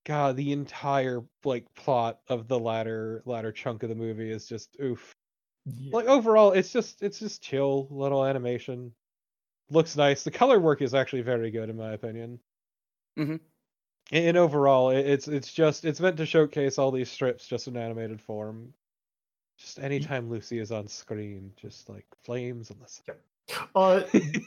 God, 0.05 0.35
the 0.35 0.51
entire 0.51 1.21
like 1.45 1.65
plot 1.75 2.19
of 2.27 2.47
the 2.47 2.59
latter 2.59 3.21
latter 3.25 3.51
chunk 3.51 3.83
of 3.83 3.89
the 3.89 3.95
movie 3.95 4.31
is 4.31 4.47
just 4.47 4.75
oof. 4.81 5.15
Like 5.91 6.07
overall, 6.07 6.51
it's 6.51 6.73
just 6.73 7.01
it's 7.01 7.19
just 7.19 7.41
chill 7.41 7.87
little 7.89 8.25
animation. 8.25 8.91
Looks 9.69 9.95
nice. 9.95 10.23
The 10.23 10.31
color 10.31 10.59
work 10.59 10.81
is 10.81 10.93
actually 10.93 11.21
very 11.21 11.51
good 11.51 11.69
in 11.69 11.77
my 11.77 11.93
opinion. 11.93 12.39
Mhm. 13.17 13.39
And, 14.11 14.25
and 14.25 14.37
overall, 14.37 14.89
it, 14.89 15.05
it's 15.05 15.27
it's 15.29 15.53
just 15.53 15.85
it's 15.85 16.01
meant 16.01 16.17
to 16.17 16.25
showcase 16.25 16.77
all 16.77 16.91
these 16.91 17.09
strips 17.09 17.47
just 17.47 17.67
in 17.69 17.77
animated 17.77 18.21
form. 18.21 18.73
Just 19.57 19.79
anytime 19.79 20.29
Lucy 20.29 20.59
is 20.59 20.71
on 20.71 20.87
screen, 20.87 21.51
just 21.55 21.87
like 21.87 22.05
flames 22.23 22.69
and 22.69 22.81
the 22.81 22.87
sun. 22.87 23.15
Uh, 23.75 24.01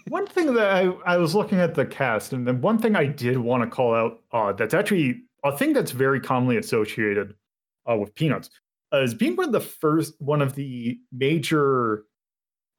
one 0.09 0.27
thing 0.27 0.55
that 0.55 0.71
I, 0.71 0.89
I 1.07 1.17
was 1.17 1.35
looking 1.35 1.61
at 1.61 1.75
the 1.75 1.87
cast, 1.87 2.33
and 2.33 2.47
then 2.47 2.61
one 2.61 2.79
thing 2.79 2.97
I 2.97 3.07
did 3.07 3.39
want 3.39 3.63
to 3.63 3.69
call 3.69 3.95
out 3.95 4.21
uh, 4.33 4.53
that's 4.53 4.75
actually 4.75 5.23
a 5.49 5.57
thing 5.57 5.73
that's 5.73 5.91
very 5.93 6.21
commonly 6.21 6.57
associated 6.57 7.35
uh, 7.91 7.97
with 7.97 8.15
Peanuts. 8.15 8.51
as 8.93 9.15
being 9.15 9.37
one 9.37 9.47
of 9.47 9.53
the 9.53 9.61
first 9.61 10.15
one 10.21 10.43
of 10.43 10.55
the 10.55 10.99
major 11.13 12.05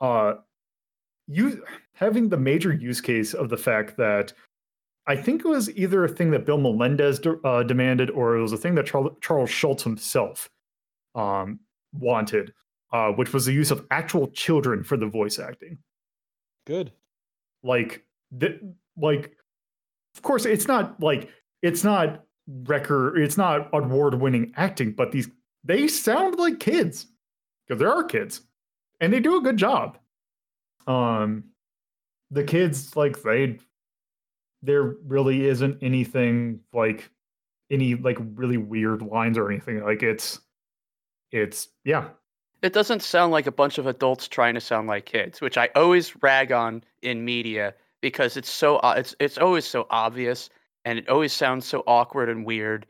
uh 0.02 0.36
you 1.28 1.64
having 1.94 2.30
the 2.30 2.38
major 2.38 2.74
use 2.74 3.02
case 3.02 3.34
of 3.34 3.50
the 3.50 3.58
fact 3.58 3.98
that 3.98 4.34
I 5.08 5.16
think 5.16 5.44
it 5.44 5.48
was 5.48 5.70
either 5.78 6.04
a 6.04 6.10
thing 6.10 6.32
that 6.32 6.46
Bill 6.46 6.58
Melendez 6.58 7.20
de- 7.20 7.40
uh, 7.42 7.64
demanded 7.64 8.10
or 8.12 8.36
it 8.36 8.42
was 8.42 8.52
a 8.52 8.58
thing 8.58 8.76
that 8.76 8.86
Char- 8.86 9.16
Charles 9.22 9.50
Schulz 9.50 9.84
himself 9.84 10.50
um, 11.16 11.62
wanted, 11.94 12.54
uh, 12.92 13.12
which 13.12 13.34
was 13.34 13.46
the 13.46 13.54
use 13.54 13.72
of 13.72 13.86
actual 13.90 14.28
children 14.28 14.84
for 14.84 14.98
the 14.98 15.08
voice 15.08 15.40
acting. 15.40 15.78
Good. 16.66 16.92
Like, 17.64 18.06
th- 18.38 18.60
like, 18.98 19.32
of 20.16 20.22
course, 20.24 20.46
it's 20.46 20.68
not 20.68 21.02
like 21.02 21.30
it's 21.62 21.86
not 21.86 22.24
record, 22.48 23.18
it's 23.20 23.38
not 23.38 23.70
award-winning 23.74 24.54
acting, 24.56 24.92
but 24.94 25.12
these 25.12 25.30
they 25.64 25.88
sound 25.88 26.38
like 26.38 26.60
kids 26.60 27.08
because 27.68 27.80
there 27.80 27.92
are 27.92 28.04
kids, 28.04 28.42
and 29.02 29.12
they 29.14 29.20
do 29.20 29.38
a 29.38 29.42
good 29.42 29.58
job. 29.58 29.98
Um, 30.88 31.46
the 32.32 32.44
kids 32.44 32.96
like 32.96 33.22
they 33.24 33.60
there 34.64 34.84
really 35.06 35.46
isn't 35.48 35.82
anything 35.84 36.62
like 36.74 37.12
any 37.70 37.96
like 37.96 38.18
really 38.36 38.58
weird 38.58 39.02
lines 39.02 39.38
or 39.38 39.50
anything 39.52 39.84
like 39.84 40.02
it's 40.04 40.40
it's 41.32 41.68
yeah 41.84 42.10
It 42.62 42.74
doesn't 42.74 43.02
sound 43.02 43.32
like 43.32 43.48
a 43.48 43.52
bunch 43.52 43.78
of 43.78 43.88
adults 43.88 44.28
trying 44.28 44.54
to 44.56 44.62
sound 44.62 44.88
like 44.88 45.06
kids, 45.06 45.42
which 45.42 45.58
I 45.58 45.70
always 45.76 46.16
rag 46.24 46.52
on 46.52 46.84
in 47.02 47.24
media 47.26 47.74
because 48.02 48.38
it's 48.38 48.50
so 48.50 48.80
it's 48.84 49.16
it's 49.20 49.38
always 49.38 49.66
so 49.66 49.88
obvious 49.90 50.50
and 50.88 50.97
it 51.00 51.10
always 51.10 51.34
sounds 51.34 51.65
so 51.65 51.84
awkward 51.86 52.30
and 52.30 52.45
weird 52.45 52.86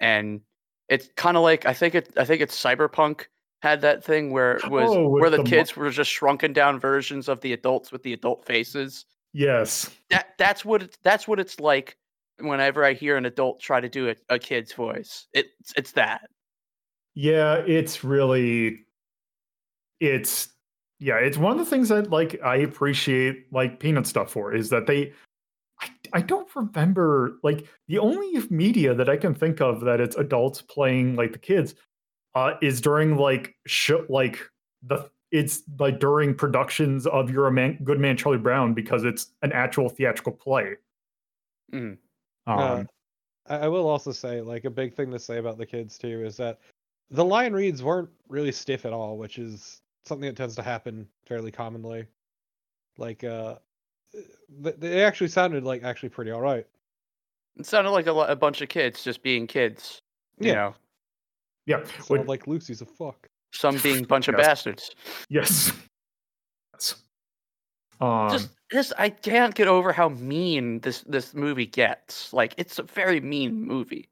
and 0.00 0.40
it's 0.88 1.08
kind 1.16 1.36
of 1.36 1.42
like 1.44 1.64
I 1.64 1.72
think 1.72 1.94
it 1.94 2.10
I 2.16 2.24
think 2.24 2.40
it's 2.42 2.60
Cyberpunk 2.60 3.26
had 3.62 3.80
that 3.82 4.02
thing 4.04 4.30
where 4.32 4.56
it 4.56 4.68
was 4.70 4.90
Oh, 4.90 5.08
where 5.08 5.30
the, 5.30 5.36
the 5.38 5.42
mo- 5.44 5.48
kids 5.48 5.76
were 5.76 5.90
just 5.90 6.10
shrunken 6.10 6.52
down 6.52 6.80
versions 6.80 7.28
of 7.28 7.40
the 7.40 7.52
adults 7.52 7.92
with 7.92 8.02
the 8.02 8.12
adult 8.12 8.44
faces. 8.44 9.06
yes 9.32 9.90
That 10.10 10.34
that's 10.38 10.64
what 10.64 10.82
it's 10.82 10.98
that's 11.02 11.28
what 11.28 11.38
it's 11.38 11.60
like 11.60 11.96
whenever 12.40 12.84
I 12.84 12.92
hear 12.94 13.16
an 13.16 13.26
adult 13.26 13.60
try 13.60 13.80
to 13.80 13.88
do 13.88 14.10
a, 14.10 14.16
a 14.28 14.38
kid's 14.38 14.72
voice. 14.72 15.26
It's 15.32 15.72
it's 15.76 15.92
that. 15.92 16.28
yeah 17.14 17.54
it's 17.66 18.04
really 18.04 18.80
it's 20.00 20.48
yeah 21.00 21.16
it's 21.16 21.38
one 21.38 21.52
of 21.52 21.58
the 21.58 21.64
things 21.64 21.88
that 21.88 22.10
like 22.10 22.38
i 22.44 22.56
appreciate 22.56 23.46
like 23.52 23.80
peanut 23.80 24.06
stuff 24.06 24.30
for 24.30 24.52
is 24.54 24.68
that 24.70 24.86
they 24.86 25.12
I, 26.12 26.18
I 26.18 26.22
don't 26.22 26.48
remember 26.54 27.38
like 27.42 27.66
the 27.88 27.98
only 27.98 28.40
media 28.50 28.94
that 28.94 29.08
i 29.08 29.16
can 29.16 29.34
think 29.34 29.60
of 29.60 29.80
that 29.82 30.00
it's 30.00 30.16
adults 30.16 30.62
playing 30.62 31.16
like 31.16 31.32
the 31.32 31.38
kids 31.38 31.74
uh 32.34 32.54
is 32.62 32.80
during 32.80 33.16
like 33.16 33.56
show 33.66 34.04
like 34.08 34.40
the 34.82 35.10
it's 35.32 35.62
like 35.78 35.98
during 35.98 36.34
productions 36.34 37.06
of 37.06 37.30
you're 37.30 37.46
a 37.46 37.52
man 37.52 37.78
good 37.84 37.98
man 38.00 38.16
charlie 38.16 38.38
brown 38.38 38.74
because 38.74 39.04
it's 39.04 39.32
an 39.42 39.52
actual 39.52 39.88
theatrical 39.88 40.32
play 40.32 40.76
Mhm. 41.72 41.98
um 42.46 42.58
Uh, 42.58 42.84
I, 43.48 43.56
I 43.58 43.68
will 43.68 43.88
also 43.88 44.12
say, 44.12 44.40
like, 44.40 44.64
a 44.64 44.70
big 44.70 44.94
thing 44.94 45.10
to 45.12 45.18
say 45.18 45.38
about 45.38 45.58
the 45.58 45.66
kids 45.66 45.98
too 45.98 46.24
is 46.24 46.36
that 46.38 46.60
the 47.10 47.24
line 47.24 47.52
reads 47.52 47.82
weren't 47.82 48.10
really 48.28 48.52
stiff 48.52 48.84
at 48.84 48.92
all, 48.92 49.18
which 49.18 49.38
is 49.38 49.82
something 50.04 50.26
that 50.28 50.36
tends 50.36 50.56
to 50.56 50.62
happen 50.62 51.08
fairly 51.26 51.52
commonly. 51.52 52.06
Like, 52.98 53.24
uh, 53.24 53.56
th- 53.56 53.65
they 54.48 55.02
actually 55.04 55.28
sounded 55.28 55.64
like 55.64 55.82
actually 55.82 56.08
pretty 56.10 56.30
all 56.30 56.40
right. 56.40 56.66
It 57.58 57.66
sounded 57.66 57.90
like 57.90 58.06
a, 58.06 58.12
a 58.14 58.36
bunch 58.36 58.60
of 58.62 58.68
kids 58.68 59.02
just 59.02 59.22
being 59.22 59.46
kids. 59.46 60.00
You 60.38 60.48
Yeah. 60.48 60.54
know, 60.54 60.74
yeah 61.66 61.84
Sounded 61.84 62.08
would- 62.10 62.28
like 62.28 62.46
Lucy's 62.46 62.82
a 62.82 62.86
fuck. 62.86 63.26
some 63.52 63.78
being 63.78 64.04
a 64.04 64.06
bunch 64.14 64.28
of 64.28 64.36
bastards. 64.36 64.90
yes 65.28 65.72
yes 66.74 66.96
um 68.00 68.28
just 68.30 68.50
just 68.70 68.92
I 68.98 69.08
can't 69.10 69.54
get 69.54 69.68
over 69.68 69.92
how 69.92 70.08
mean 70.10 70.80
this 70.80 71.02
this 71.02 71.32
movie 71.34 71.66
gets. 71.66 72.32
Like 72.32 72.54
it's 72.58 72.78
a 72.78 72.82
very 72.82 73.20
mean 73.20 73.60
movie. 73.62 74.08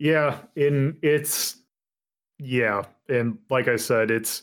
Yeah, 0.00 0.38
in 0.56 0.96
it's 1.02 1.58
yeah, 2.40 2.82
and 3.08 3.38
like 3.50 3.68
I 3.68 3.76
said, 3.76 4.10
it's 4.10 4.42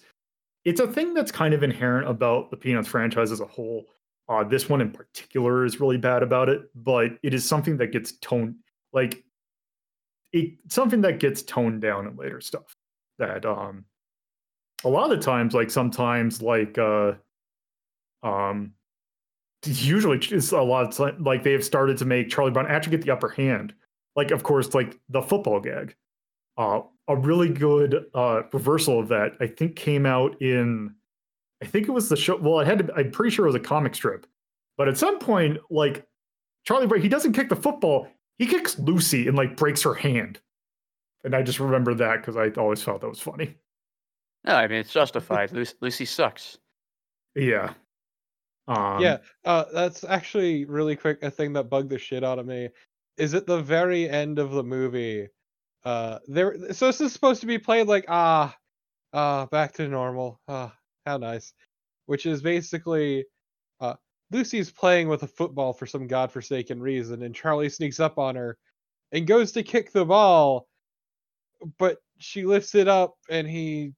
it's 0.64 0.80
a 0.80 0.88
thing 0.88 1.14
that's 1.14 1.32
kind 1.32 1.54
of 1.54 1.62
inherent 1.64 2.08
about 2.08 2.52
the 2.52 2.58
Peanuts 2.58 2.88
franchise 2.88 3.32
as 3.34 3.42
a 3.42 3.46
whole. 3.46 3.86
Uh, 4.32 4.46
this 4.46 4.70
one 4.70 4.80
in 4.80 4.92
particular 4.92 5.66
is 5.66 5.82
really 5.82 5.98
bad 5.98 6.24
about 6.24 6.48
it, 6.48 6.62
but 6.74 7.12
it 7.22 7.34
is 7.34 7.46
something 7.46 7.76
that 7.76 7.92
gets 7.92 8.14
toned 8.14 8.56
like 8.94 9.26
it 10.32 10.54
something 10.70 11.02
that 11.02 11.20
gets 11.20 11.42
toned 11.42 11.82
down 11.82 12.08
in 12.08 12.16
later 12.16 12.40
stuff. 12.40 12.78
That 13.20 13.46
um 13.46 13.84
a 14.86 14.90
lot 14.90 15.12
of 15.12 15.20
the 15.20 15.24
times, 15.24 15.54
like 15.54 15.70
sometimes 15.70 16.42
like 16.42 16.78
uh 16.78 17.14
um 18.24 18.72
usually 19.66 20.18
it's 20.18 20.54
a 20.54 20.62
lot 20.62 20.98
of 20.98 21.20
like 21.22 21.44
they 21.44 21.52
have 21.52 21.66
started 21.66 21.98
to 21.98 22.06
make 22.06 22.30
Charlie 22.30 22.52
Brown 22.52 22.68
actually 22.68 22.92
get 22.92 23.06
the 23.06 23.12
upper 23.12 23.30
hand 23.30 23.74
like 24.16 24.32
of 24.32 24.44
course 24.44 24.74
like 24.74 25.00
the 25.10 25.22
football 25.22 25.60
gag 25.60 25.96
uh 26.58 26.82
a 27.08 27.16
really 27.16 27.50
good 27.50 28.06
uh 28.14 28.42
reversal 28.54 29.00
of 29.00 29.08
that 29.10 29.34
i 29.40 29.48
think 29.48 29.76
came 29.76 30.06
out 30.06 30.42
in 30.42 30.94
i 31.62 31.66
think 31.66 31.88
it 31.88 31.92
was 31.92 32.10
the 32.10 32.16
show 32.16 32.36
well 32.38 32.60
it 32.60 32.68
had 32.68 32.80
to 32.88 32.94
i'm 32.96 33.12
pretty 33.12 33.34
sure 33.34 33.46
it 33.46 33.50
was 33.50 33.56
a 33.56 33.60
comic 33.60 33.96
strip 33.96 34.26
but 34.78 34.88
at 34.88 34.98
some 34.98 35.20
point 35.20 35.58
like 35.70 36.06
charlie 36.66 36.88
brown 36.88 37.02
he 37.02 37.10
doesn't 37.10 37.34
kick 37.34 37.50
the 37.50 37.56
football 37.56 38.08
he 38.38 38.46
kicks 38.46 38.78
lucy 38.80 39.28
and 39.28 39.38
like 39.38 39.56
breaks 39.58 39.82
her 39.82 39.94
hand 39.94 40.40
and 41.24 41.36
i 41.36 41.42
just 41.42 41.60
remember 41.60 41.94
that 41.94 42.18
because 42.18 42.36
i 42.38 42.50
always 42.60 42.82
felt 42.82 43.02
that 43.02 43.10
was 43.10 43.20
funny 43.20 43.56
No, 44.44 44.56
I 44.56 44.68
mean 44.68 44.80
it's 44.80 44.92
justified. 44.92 45.52
Lucy, 45.54 45.76
Lucy 45.82 46.06
sucks. 46.06 46.58
yeah 47.36 47.74
um 48.68 49.02
yeah, 49.02 49.18
uh, 49.44 49.66
that's 49.74 50.04
actually 50.04 50.66
really 50.66 50.96
quick. 50.96 51.22
A 51.24 51.32
thing 51.32 51.52
that 51.54 51.70
bugged 51.70 51.90
the 51.90 51.98
shit 51.98 52.24
out 52.24 52.38
of 52.40 52.46
me 52.46 52.70
is 53.18 53.34
at 53.34 53.48
the 53.48 53.60
very 53.62 54.08
end 54.08 54.38
of 54.40 54.52
the 54.52 54.64
movie. 54.64 55.28
Uh, 55.84 56.20
there. 56.28 56.56
So 56.72 56.86
this 56.86 57.02
is 57.02 57.12
supposed 57.12 57.42
to 57.42 57.48
be 57.48 57.58
played 57.58 57.88
like 57.88 58.06
ah, 58.08 58.56
ah, 59.14 59.48
back 59.48 59.74
to 59.74 59.88
normal. 59.88 60.40
Ah, 60.48 60.74
how 61.06 61.18
nice. 61.18 61.54
Which 62.06 62.26
is 62.26 62.42
basically, 62.42 63.26
uh, 63.80 63.96
Lucy's 64.32 64.72
playing 64.72 65.08
with 65.08 65.24
a 65.24 65.28
football 65.28 65.74
for 65.74 65.86
some 65.86 66.08
godforsaken 66.08 66.82
reason, 66.82 67.24
and 67.24 67.36
Charlie 67.36 67.70
sneaks 67.70 68.00
up 68.00 68.18
on 68.18 68.36
her, 68.36 68.58
and 69.12 69.28
goes 69.28 69.52
to 69.54 69.64
kick 69.64 69.92
the 69.92 70.06
ball, 70.06 70.68
but 71.78 71.98
she 72.18 72.46
lifts 72.46 72.76
it 72.76 72.88
up, 72.88 73.16
and 73.30 73.48
he 73.48 73.94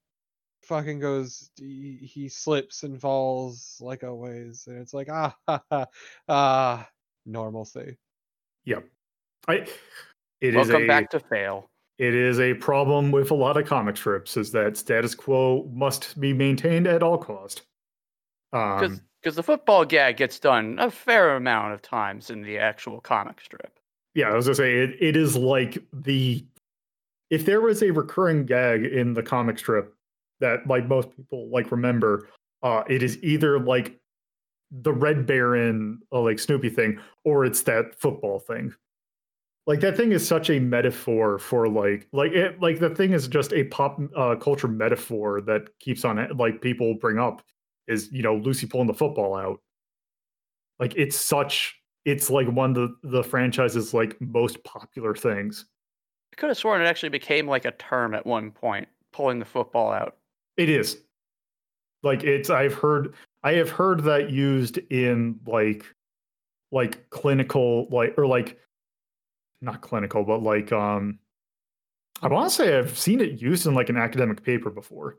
fucking 0.63 0.99
goes 0.99 1.51
he, 1.57 1.97
he 2.01 2.29
slips 2.29 2.83
and 2.83 3.01
falls 3.01 3.77
like 3.81 4.01
always 4.01 4.63
and 4.67 4.77
it's 4.77 4.93
like 4.93 5.09
ah 5.11 5.35
ha, 5.45 5.61
ha, 5.69 5.85
ah 6.29 6.87
normalcy 7.25 7.97
yep 8.63 8.87
i 9.49 9.67
it 10.43 10.55
is 10.55 10.67
Welcome 10.67 10.83
a 10.83 10.87
back 10.87 11.09
to 11.11 11.21
fail. 11.21 11.69
It 12.03 12.13
is 12.13 12.39
a 12.39 12.53
problem 12.55 13.11
with 13.11 13.31
a 13.31 13.33
lot 13.33 13.55
of 13.55 13.65
comic 13.65 13.95
strips 13.95 14.35
is 14.35 14.51
that 14.51 14.75
status 14.75 15.15
quo 15.15 15.69
must 15.73 16.19
be 16.19 16.33
maintained 16.33 16.85
at 16.87 17.01
all 17.01 17.17
cost 17.17 17.61
Because 18.51 18.91
um 18.91 19.01
the 19.21 19.43
football 19.43 19.85
gag 19.85 20.17
gets 20.17 20.39
done 20.39 20.77
a 20.79 20.91
fair 20.91 21.35
amount 21.35 21.73
of 21.73 21.81
times 21.81 22.29
in 22.29 22.41
the 22.41 22.57
actual 22.57 22.99
comic 22.99 23.39
strip. 23.41 23.79
yeah 24.13 24.27
i 24.29 24.33
was 24.33 24.45
gonna 24.45 24.55
say 24.55 24.79
it, 24.79 24.95
it 24.99 25.15
is 25.15 25.35
like 25.37 25.77
the 25.93 26.45
if 27.29 27.45
there 27.45 27.61
was 27.61 27.81
a 27.81 27.91
recurring 27.91 28.45
gag 28.45 28.83
in 28.83 29.13
the 29.13 29.23
comic 29.23 29.57
strip 29.57 29.95
that 30.39 30.67
like 30.67 30.87
most 30.87 31.09
people 31.15 31.49
like 31.49 31.71
remember 31.71 32.27
uh 32.63 32.83
it 32.89 33.01
is 33.01 33.17
either 33.23 33.59
like 33.59 33.97
the 34.81 34.91
red 34.91 35.25
baron 35.25 35.99
uh, 36.11 36.19
like 36.19 36.39
snoopy 36.39 36.69
thing 36.69 36.99
or 37.23 37.45
it's 37.45 37.61
that 37.61 37.95
football 37.99 38.39
thing 38.39 38.73
like 39.65 39.80
that 39.80 39.95
thing 39.95 40.12
is 40.12 40.28
such 40.28 40.49
a 40.49 40.60
metaphor 40.60 41.39
for 41.39 41.67
like 41.67 42.08
like 42.12 42.32
it 42.32 42.60
like 42.62 42.80
the 42.80 42.89
thing 42.89 43.13
is 43.13 43.28
just 43.28 43.54
a 43.54 43.63
pop 43.65 43.99
uh, 44.15 44.36
culture 44.36 44.67
metaphor 44.67 45.41
that 45.41 45.68
keeps 45.80 46.03
on 46.05 46.28
like 46.38 46.61
people 46.61 46.95
bring 46.95 47.20
up 47.20 47.41
is 47.88 48.11
you 48.11 48.24
know 48.24 48.36
lucy 48.36 48.66
pulling 48.68 48.88
the 48.88 48.93
football 48.93 49.36
out 49.36 49.59
like 50.80 50.93
it's 50.95 51.16
such 51.16 51.80
it's 52.05 52.30
like 52.30 52.47
one 52.47 52.72
of 52.72 52.76
the 52.76 53.09
the 53.09 53.24
franchise's 53.24 53.93
like 53.93 54.20
most 54.20 54.64
popular 54.64 55.16
things 55.16 55.66
I 56.34 56.36
could 56.36 56.49
have 56.49 56.57
sworn 56.57 56.82
it 56.82 56.86
actually 56.86 57.09
became 57.09 57.45
like 57.45 57.66
a 57.66 57.72
term 57.74 58.16
at 58.16 58.26
one 58.26 58.49
point, 58.49 58.88
pulling 59.11 59.38
the 59.38 59.45
football 59.45 59.91
out. 59.91 60.18
It 60.57 60.68
is. 60.68 60.97
Like 62.01 62.24
it's 62.24 62.49
I've 62.49 62.74
heard 62.74 63.14
I 63.43 63.53
have 63.53 63.70
heard 63.70 64.03
that 64.05 64.32
used 64.32 64.80
in 64.89 65.39
like 65.45 65.86
like 66.72 67.07
clinical 67.11 67.88
like 67.91 68.16
or 68.18 68.26
like 68.26 68.57
not 69.64 69.82
clinical 69.82 70.24
but 70.24 70.43
like 70.43 70.72
um 70.72 71.18
I 72.22 72.28
want 72.28 72.49
to 72.49 72.55
say 72.55 72.78
I've 72.78 72.97
seen 72.97 73.20
it 73.20 73.41
used 73.41 73.66
in 73.66 73.74
like 73.74 73.89
an 73.89 73.97
academic 73.97 74.43
paper 74.43 74.70
before 74.70 75.18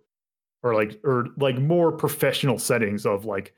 or 0.62 0.74
like 0.74 1.00
or 1.04 1.26
like 1.36 1.58
more 1.58 1.92
professional 1.92 2.58
settings 2.58 3.04
of 3.04 3.24
like 3.24 3.54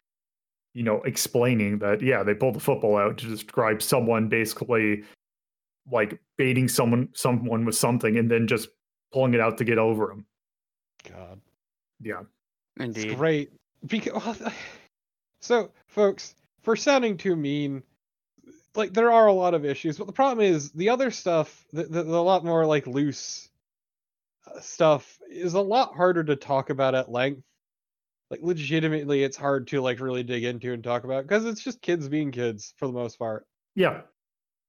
you 0.74 0.82
know 0.82 1.02
explaining 1.02 1.78
that 1.78 2.02
yeah 2.02 2.22
they 2.22 2.34
pulled 2.34 2.54
the 2.54 2.60
football 2.60 2.96
out 2.96 3.18
to 3.18 3.26
describe 3.26 3.82
someone 3.82 4.28
basically 4.28 5.04
like 5.90 6.18
baiting 6.36 6.68
someone 6.68 7.08
someone 7.12 7.64
with 7.64 7.76
something 7.76 8.16
and 8.16 8.30
then 8.30 8.46
just 8.46 8.68
pulling 9.12 9.34
it 9.34 9.40
out 9.40 9.56
to 9.58 9.64
get 9.64 9.78
over 9.78 10.10
him. 10.10 10.26
God. 11.08 11.40
Yeah. 12.00 12.22
Indeed. 12.78 13.06
It's 13.06 13.14
great. 13.14 13.52
Because 13.86 14.42
so, 15.40 15.70
folks, 15.86 16.34
for 16.62 16.76
sounding 16.76 17.16
too 17.16 17.36
mean, 17.36 17.82
like 18.76 18.92
there 18.92 19.12
are 19.12 19.26
a 19.26 19.32
lot 19.32 19.54
of 19.54 19.64
issues, 19.64 19.98
but 19.98 20.06
the 20.06 20.12
problem 20.12 20.44
is 20.44 20.70
the 20.72 20.90
other 20.90 21.10
stuff, 21.10 21.64
the, 21.72 21.84
the, 21.84 22.02
the 22.02 22.22
lot 22.22 22.44
more 22.44 22.66
like 22.66 22.86
loose 22.86 23.48
uh, 24.46 24.60
stuff, 24.60 25.18
is 25.30 25.54
a 25.54 25.60
lot 25.60 25.94
harder 25.94 26.24
to 26.24 26.36
talk 26.36 26.70
about 26.70 26.94
at 26.94 27.10
length. 27.10 27.42
Like 28.30 28.40
legitimately, 28.42 29.22
it's 29.22 29.36
hard 29.36 29.68
to 29.68 29.80
like 29.80 30.00
really 30.00 30.24
dig 30.24 30.44
into 30.44 30.72
and 30.72 30.82
talk 30.82 31.04
about 31.04 31.26
because 31.26 31.44
it's 31.44 31.62
just 31.62 31.80
kids 31.80 32.08
being 32.08 32.32
kids 32.32 32.74
for 32.76 32.86
the 32.86 32.92
most 32.92 33.18
part. 33.18 33.46
Yeah. 33.76 34.00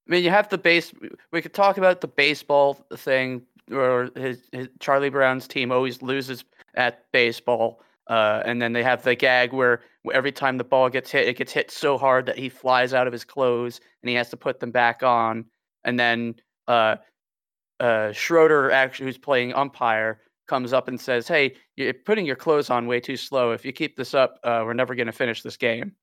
I 0.08 0.12
mean, 0.12 0.24
you 0.24 0.30
have 0.30 0.50
the 0.50 0.58
base. 0.58 0.94
We 1.32 1.42
could 1.42 1.54
talk 1.54 1.78
about 1.78 2.02
the 2.02 2.08
baseball 2.08 2.86
thing, 2.96 3.42
where 3.68 4.10
his, 4.16 4.44
his 4.52 4.70
Charlie 4.80 5.10
Brown's 5.10 5.48
team 5.48 5.72
always 5.72 6.02
loses 6.02 6.46
at 6.76 7.12
baseball, 7.12 7.82
uh, 8.08 8.44
and 8.46 8.62
then 8.62 8.74
they 8.74 8.84
have 8.84 9.04
the 9.04 9.16
gag 9.16 9.54
where 9.54 9.82
every 10.14 10.32
time 10.32 10.58
the 10.58 10.64
ball 10.64 10.90
gets 10.90 11.12
hit, 11.12 11.28
it 11.28 11.38
gets 11.38 11.52
hit 11.52 11.72
so 11.72 11.98
hard 11.98 12.26
that 12.26 12.38
he 12.38 12.50
flies 12.50 12.94
out 12.94 13.08
of 13.08 13.14
his 13.14 13.24
clothes 13.26 13.80
and 14.02 14.10
he 14.10 14.16
has 14.16 14.30
to 14.30 14.38
put 14.38 14.60
them 14.60 14.72
back 14.72 15.04
on. 15.04 15.46
And 15.84 16.00
then 16.00 16.36
uh, 16.68 16.98
uh, 17.80 18.12
Schroeder, 18.12 18.72
actually, 18.72 19.06
who's 19.08 19.18
playing 19.18 19.54
umpire, 19.54 20.22
comes 20.48 20.74
up 20.74 20.88
and 20.88 21.00
says, 21.00 21.28
"Hey, 21.28 21.56
you're 21.76 21.94
putting 21.94 22.26
your 22.26 22.36
clothes 22.36 22.70
on 22.70 22.88
way 22.88 23.00
too 23.00 23.18
slow. 23.18 23.52
If 23.52 23.66
you 23.66 23.72
keep 23.74 23.96
this 23.98 24.14
up, 24.14 24.40
uh, 24.44 24.64
we're 24.66 24.74
never 24.74 24.96
going 24.96 25.08
to 25.08 25.12
finish 25.14 25.42
this 25.44 25.58
game." 25.58 25.94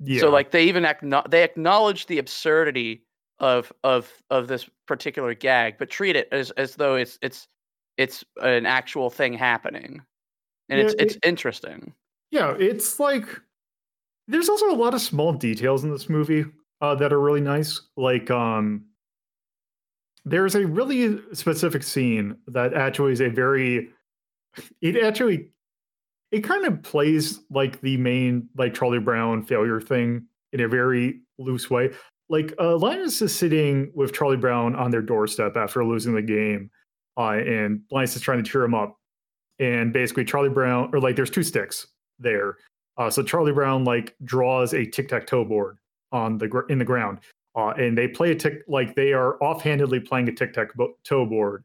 Yeah. 0.00 0.20
So 0.20 0.30
like 0.30 0.50
they 0.50 0.64
even 0.64 0.84
acknow- 0.84 1.30
they 1.30 1.42
acknowledge 1.42 2.06
the 2.06 2.18
absurdity 2.18 3.04
of 3.38 3.72
of 3.82 4.10
of 4.30 4.48
this 4.48 4.68
particular 4.86 5.34
gag, 5.34 5.76
but 5.78 5.90
treat 5.90 6.16
it 6.16 6.28
as 6.32 6.50
as 6.52 6.76
though 6.76 6.96
it's 6.96 7.18
it's 7.22 7.48
it's 7.96 8.24
an 8.40 8.66
actual 8.66 9.10
thing 9.10 9.32
happening, 9.32 10.02
and 10.68 10.78
Yeah, 10.78 10.86
it's 10.86 10.94
it's 10.98 11.14
it- 11.16 11.24
interesting. 11.26 11.94
Yeah, 12.32 12.56
it's 12.58 12.98
like 12.98 13.28
there's 14.26 14.48
also 14.48 14.70
a 14.70 14.74
lot 14.74 14.94
of 14.94 15.02
small 15.02 15.34
details 15.34 15.84
in 15.84 15.90
this 15.90 16.08
movie 16.08 16.46
uh, 16.80 16.94
that 16.94 17.12
are 17.12 17.20
really 17.20 17.42
nice. 17.42 17.80
Like, 17.96 18.30
um, 18.30 18.86
there's 20.24 20.54
a 20.54 20.66
really 20.66 21.20
specific 21.34 21.82
scene 21.82 22.36
that 22.46 22.72
actually 22.72 23.12
is 23.12 23.20
a 23.20 23.28
very, 23.28 23.90
it 24.80 24.96
actually, 24.96 25.48
it 26.30 26.40
kind 26.40 26.64
of 26.64 26.82
plays 26.82 27.40
like 27.50 27.80
the 27.82 27.98
main 27.98 28.48
like 28.56 28.72
Charlie 28.72 28.98
Brown 28.98 29.42
failure 29.42 29.80
thing 29.80 30.26
in 30.52 30.60
a 30.60 30.68
very 30.68 31.20
loose 31.38 31.68
way. 31.68 31.90
Like, 32.30 32.54
uh, 32.58 32.76
Linus 32.76 33.20
is 33.20 33.36
sitting 33.36 33.92
with 33.94 34.14
Charlie 34.14 34.38
Brown 34.38 34.74
on 34.74 34.90
their 34.90 35.02
doorstep 35.02 35.56
after 35.56 35.84
losing 35.84 36.14
the 36.14 36.22
game, 36.22 36.70
uh, 37.18 37.32
and 37.32 37.82
Linus 37.90 38.16
is 38.16 38.22
trying 38.22 38.42
to 38.42 38.50
cheer 38.50 38.62
him 38.62 38.74
up. 38.74 38.96
And 39.58 39.92
basically, 39.92 40.24
Charlie 40.24 40.48
Brown, 40.48 40.90
or 40.94 41.00
like, 41.00 41.14
there's 41.14 41.28
two 41.28 41.42
sticks 41.42 41.88
there. 42.22 42.56
Uh, 42.96 43.10
so 43.10 43.22
Charlie 43.22 43.52
Brown 43.52 43.84
like 43.84 44.14
draws 44.24 44.74
a 44.74 44.84
tic 44.84 45.08
tac 45.08 45.26
toe 45.26 45.44
board 45.44 45.78
on 46.10 46.38
the 46.38 46.48
gr- 46.48 46.66
in 46.68 46.78
the 46.78 46.84
ground, 46.84 47.20
uh, 47.56 47.70
and 47.70 47.96
they 47.96 48.08
play 48.08 48.32
a 48.32 48.34
tick 48.34 48.62
like 48.68 48.94
they 48.94 49.12
are 49.12 49.42
offhandedly 49.42 50.00
playing 50.00 50.28
a 50.28 50.32
tic 50.32 50.52
tac 50.52 50.70
toe 51.04 51.26
board, 51.26 51.64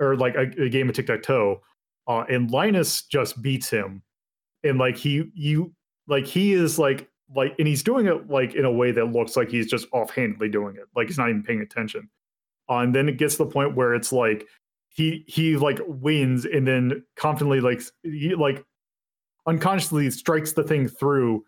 or 0.00 0.16
like 0.16 0.34
a, 0.34 0.50
a 0.62 0.68
game 0.68 0.88
of 0.88 0.94
tic 0.94 1.06
tac 1.06 1.22
toe. 1.22 1.60
Uh, 2.06 2.24
and 2.28 2.50
Linus 2.50 3.02
just 3.02 3.40
beats 3.40 3.70
him, 3.70 4.02
and 4.64 4.78
like 4.78 4.96
he 4.96 5.30
you 5.34 5.72
like 6.06 6.26
he 6.26 6.52
is 6.52 6.78
like 6.78 7.08
like 7.34 7.54
and 7.58 7.66
he's 7.66 7.82
doing 7.82 8.06
it 8.06 8.28
like 8.28 8.54
in 8.54 8.64
a 8.64 8.72
way 8.72 8.90
that 8.92 9.06
looks 9.06 9.36
like 9.36 9.48
he's 9.48 9.70
just 9.70 9.86
offhandedly 9.92 10.48
doing 10.48 10.76
it, 10.76 10.84
like 10.94 11.06
he's 11.06 11.18
not 11.18 11.30
even 11.30 11.42
paying 11.42 11.60
attention. 11.60 12.08
Uh, 12.68 12.78
and 12.78 12.94
then 12.94 13.08
it 13.08 13.18
gets 13.18 13.36
to 13.36 13.44
the 13.44 13.50
point 13.50 13.74
where 13.74 13.94
it's 13.94 14.12
like 14.12 14.46
he 14.88 15.24
he 15.26 15.56
like 15.56 15.80
wins 15.86 16.44
and 16.44 16.66
then 16.66 17.02
confidently 17.16 17.60
like 17.60 17.82
he 18.02 18.34
like 18.34 18.64
unconsciously 19.46 20.10
strikes 20.10 20.52
the 20.52 20.62
thing 20.62 20.88
through 20.88 21.44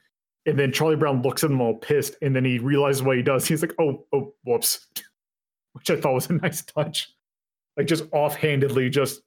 and 0.47 0.59
then 0.59 0.73
charlie 0.73 0.97
brown 0.97 1.23
looks 1.23 1.45
at 1.45 1.51
him 1.51 1.61
all 1.61 1.75
pissed 1.75 2.17
and 2.23 2.35
then 2.35 2.45
he 2.45 2.59
realizes 2.59 3.03
what 3.03 3.17
he 3.17 3.23
does. 3.23 3.47
He's 3.47 3.63
like 3.63 3.75
oh 3.79 4.05
oh 4.13 4.35
whoops. 4.45 4.87
Which 5.73 5.91
i 5.91 6.01
thought 6.01 6.15
was 6.15 6.31
a 6.31 6.35
nice 6.35 6.63
touch. 6.63 7.13
Like 7.77 7.87
just 7.87 8.05
offhandedly 8.13 8.91
just 8.91 9.23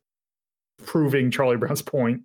proving 0.85 1.31
charlie 1.31 1.57
brown's 1.57 1.81
point. 1.81 2.21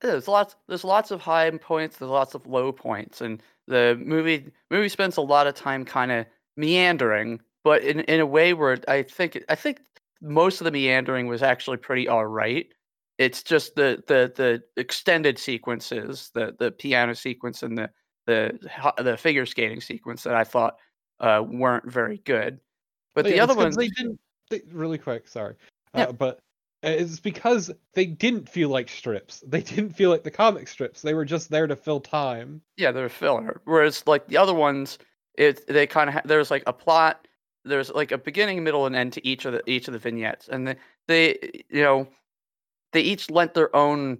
There's 0.00 0.28
lots 0.28 0.56
there's 0.68 0.84
lots 0.84 1.10
of 1.10 1.20
high 1.20 1.50
points, 1.50 1.96
there's 1.96 2.10
lots 2.10 2.34
of 2.34 2.46
low 2.46 2.72
points, 2.72 3.20
and 3.20 3.42
the 3.66 4.00
movie 4.02 4.50
movie 4.70 4.88
spends 4.88 5.16
a 5.16 5.22
lot 5.22 5.46
of 5.46 5.54
time 5.54 5.84
kind 5.84 6.12
of 6.12 6.26
meandering, 6.56 7.40
but 7.64 7.82
in 7.82 8.00
in 8.00 8.20
a 8.20 8.26
way 8.26 8.52
where 8.54 8.78
I 8.88 9.02
think 9.02 9.42
I 9.48 9.54
think 9.54 9.80
most 10.20 10.60
of 10.60 10.64
the 10.66 10.70
meandering 10.70 11.26
was 11.26 11.42
actually 11.42 11.78
pretty 11.78 12.08
all 12.08 12.26
right. 12.26 12.66
It's 13.18 13.42
just 13.42 13.74
the 13.76 14.02
the 14.06 14.32
the 14.34 14.62
extended 14.80 15.38
sequences, 15.38 16.30
the 16.34 16.54
the 16.58 16.70
piano 16.70 17.14
sequence 17.14 17.62
and 17.62 17.78
the 17.78 17.90
the 18.26 18.58
the 18.98 19.16
figure 19.16 19.46
skating 19.46 19.80
sequence 19.80 20.22
that 20.24 20.34
I 20.34 20.44
thought 20.44 20.76
uh, 21.20 21.42
weren't 21.46 21.90
very 21.90 22.18
good. 22.18 22.60
But 23.14 23.24
the 23.24 23.36
Yeah, 23.36 23.44
other 23.44 23.54
ones, 23.54 23.76
they 23.76 23.88
didn't. 23.88 24.20
They, 24.50 24.60
really 24.70 24.98
quick, 24.98 25.26
sorry, 25.26 25.54
Yeah. 25.94 26.04
uh, 26.04 26.12
but 26.12 26.38
it's 26.82 27.18
because 27.18 27.72
they 27.94 28.06
didn't 28.06 28.48
feel 28.48 28.68
like 28.68 28.88
strips. 28.88 29.42
They 29.46 29.62
didn't 29.62 29.90
feel 29.90 30.10
like 30.10 30.22
the 30.22 30.30
comic 30.30 30.68
strips. 30.68 31.02
They 31.02 31.14
were 31.14 31.24
just 31.24 31.50
there 31.50 31.66
to 31.66 31.74
fill 31.74 32.00
time. 32.00 32.60
Yeah, 32.76 32.92
they're 32.92 33.08
filler. 33.08 33.62
Whereas 33.64 34.06
like 34.06 34.28
the 34.28 34.36
other 34.36 34.54
ones, 34.54 34.98
it 35.34 35.66
they 35.66 35.86
kind 35.86 36.08
of 36.08 36.14
ha- 36.14 36.22
there's 36.26 36.50
like 36.50 36.64
a 36.66 36.72
plot. 36.72 37.26
There's 37.64 37.90
like 37.90 38.12
a 38.12 38.18
beginning, 38.18 38.62
middle, 38.62 38.86
and 38.86 38.94
end 38.94 39.14
to 39.14 39.26
each 39.26 39.46
of 39.46 39.52
the 39.54 39.62
each 39.68 39.88
of 39.88 39.92
the 39.92 39.98
vignettes, 39.98 40.48
and 40.48 40.68
they, 40.68 40.76
they 41.08 41.64
you 41.70 41.82
know 41.82 42.06
they 42.96 43.02
each 43.02 43.30
lent 43.30 43.54
their 43.54 43.74
own 43.74 44.18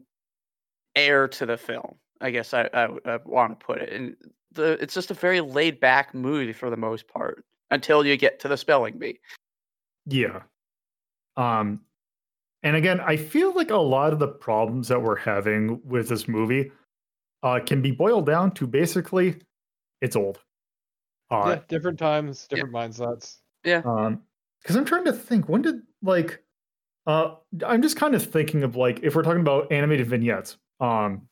air 0.95 1.29
to 1.29 1.47
the 1.47 1.57
film. 1.57 1.97
I 2.21 2.31
guess 2.31 2.55
I 2.55 2.69
I, 2.73 2.89
I 3.05 3.19
want 3.25 3.59
to 3.59 3.67
put 3.67 3.79
it, 3.79 3.93
and 3.93 4.17
the 4.53 4.73
it's 4.83 4.95
just 4.95 5.11
a 5.11 5.15
very 5.15 5.41
laid 5.41 5.81
back 5.81 6.15
movie 6.15 6.53
for 6.53 6.71
the 6.71 6.77
most 6.77 7.09
part 7.09 7.45
until 7.71 8.05
you 8.05 8.17
get 8.17 8.41
to 8.41 8.49
the 8.49 8.57
spelling 8.57 8.99
bee. 8.99 9.19
yeah 10.07 10.43
um 11.37 11.81
and 12.63 12.77
again 12.77 13.01
i 13.01 13.17
feel 13.17 13.53
like 13.55 13.71
a 13.71 13.77
lot 13.77 14.13
of 14.13 14.19
the 14.21 14.29
problems 14.29 14.87
that 14.89 15.03
we're 15.03 15.17
having 15.17 15.81
with 15.85 16.09
this 16.09 16.29
movie 16.29 16.71
uh 17.43 17.59
can 17.67 17.83
be 17.83 17.91
boiled 17.91 18.25
down 18.25 18.51
to 18.53 18.67
basically 18.67 19.37
it's 20.01 20.15
old 20.15 20.39
uh 21.31 21.57
yeah, 21.57 21.61
different 21.69 21.99
times, 21.99 22.47
different 22.47 22.73
mindsets. 22.73 23.39
Yeah. 23.65 23.83
Um, 23.85 24.23
because 24.63 24.77
I'm 24.77 24.85
trying 24.85 25.05
to 25.05 25.13
think 25.13 25.49
when 25.49 25.63
did 25.63 25.83
like 26.03 26.43
uh 27.07 27.35
I'm 27.67 27.83
just 27.83 27.97
kind 27.97 28.15
of 28.15 28.25
thinking 28.25 28.63
of 28.63 28.77
like 28.77 29.01
if 29.03 29.15
we're 29.15 29.23
talking 29.23 29.41
about 29.41 29.71
animated 29.73 30.07
vignettes. 30.07 30.57
Um 30.81 31.29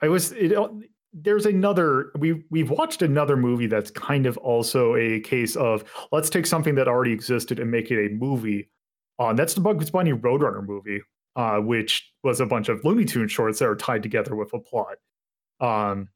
I 0.00 0.08
was 0.08 0.32
it 0.32 0.52
uh, 0.52 0.68
there's 1.12 1.46
another 1.46 2.10
we 2.18 2.44
we've 2.50 2.70
watched 2.70 3.02
another 3.02 3.36
movie 3.36 3.66
that's 3.66 3.90
kind 3.90 4.26
of 4.26 4.36
also 4.38 4.96
a 4.96 5.20
case 5.20 5.56
of 5.56 5.84
let's 6.10 6.30
take 6.30 6.46
something 6.46 6.74
that 6.76 6.88
already 6.88 7.12
existed 7.12 7.58
and 7.58 7.70
make 7.70 7.90
it 7.90 8.06
a 8.06 8.14
movie. 8.14 8.70
Uh, 9.18 9.32
that's 9.32 9.54
the 9.54 9.60
Bugs 9.60 9.90
Bunny 9.90 10.12
Roadrunner 10.12 10.66
movie, 10.66 11.00
uh, 11.36 11.58
which 11.58 12.10
was 12.24 12.40
a 12.40 12.46
bunch 12.46 12.68
of 12.68 12.82
Looney 12.84 13.04
Tunes 13.04 13.30
shorts 13.30 13.58
that 13.58 13.68
are 13.68 13.76
tied 13.76 14.02
together 14.02 14.34
with 14.34 14.52
a 14.54 14.58
plot. 14.58 14.96
Um, 15.60 16.08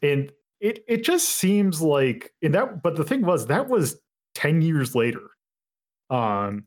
and 0.00 0.32
it 0.60 0.84
it 0.88 1.04
just 1.04 1.28
seems 1.28 1.82
like 1.82 2.32
and 2.42 2.54
that 2.54 2.82
but 2.82 2.96
the 2.96 3.04
thing 3.04 3.22
was 3.22 3.46
that 3.46 3.68
was 3.68 4.00
10 4.34 4.62
years 4.62 4.94
later 4.94 5.30
um 6.10 6.64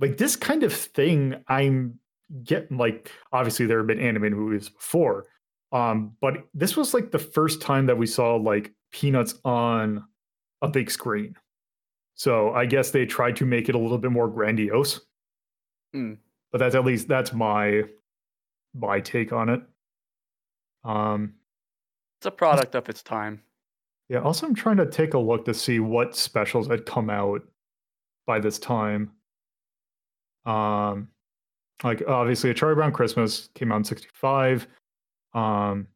like 0.00 0.16
this 0.16 0.36
kind 0.36 0.62
of 0.62 0.72
thing 0.72 1.34
i'm 1.48 1.98
getting 2.44 2.76
like 2.78 3.10
obviously 3.32 3.66
there 3.66 3.78
have 3.78 3.86
been 3.86 4.00
animated 4.00 4.36
movies 4.38 4.68
before 4.68 5.26
um 5.72 6.16
but 6.20 6.34
this 6.54 6.76
was 6.76 6.94
like 6.94 7.10
the 7.10 7.18
first 7.18 7.60
time 7.60 7.86
that 7.86 7.98
we 7.98 8.06
saw 8.06 8.36
like 8.36 8.72
peanuts 8.92 9.34
on 9.44 10.04
a 10.62 10.68
big 10.68 10.90
screen 10.90 11.34
so 12.14 12.52
i 12.52 12.64
guess 12.66 12.90
they 12.90 13.04
tried 13.06 13.36
to 13.36 13.44
make 13.44 13.68
it 13.68 13.74
a 13.74 13.78
little 13.78 13.98
bit 13.98 14.10
more 14.12 14.28
grandiose 14.28 15.00
Hmm. 15.92 16.14
but 16.52 16.58
that's 16.58 16.74
at 16.76 16.84
least 16.84 17.08
that's 17.08 17.32
my 17.32 17.82
my 18.74 19.00
take 19.00 19.32
on 19.32 19.48
it 19.48 19.60
um 20.84 21.34
It's 22.18 22.26
a 22.26 22.30
product 22.30 22.74
of 22.76 22.88
its 22.88 23.02
time. 23.02 23.42
Yeah, 24.08 24.20
also 24.20 24.46
I'm 24.46 24.54
trying 24.54 24.76
to 24.78 24.86
take 24.86 25.14
a 25.14 25.18
look 25.18 25.44
to 25.46 25.54
see 25.54 25.78
what 25.80 26.16
specials 26.16 26.68
had 26.68 26.86
come 26.86 27.10
out 27.10 27.42
by 28.26 28.38
this 28.40 28.58
time. 28.58 29.12
Um 30.46 31.08
like 31.82 32.02
obviously 32.06 32.50
a 32.50 32.54
Charlie 32.54 32.74
Brown 32.74 32.92
Christmas 32.92 33.48
came 33.54 33.72
out 33.72 33.76
in 33.76 33.84
65. 33.84 34.66
Um 35.34 35.86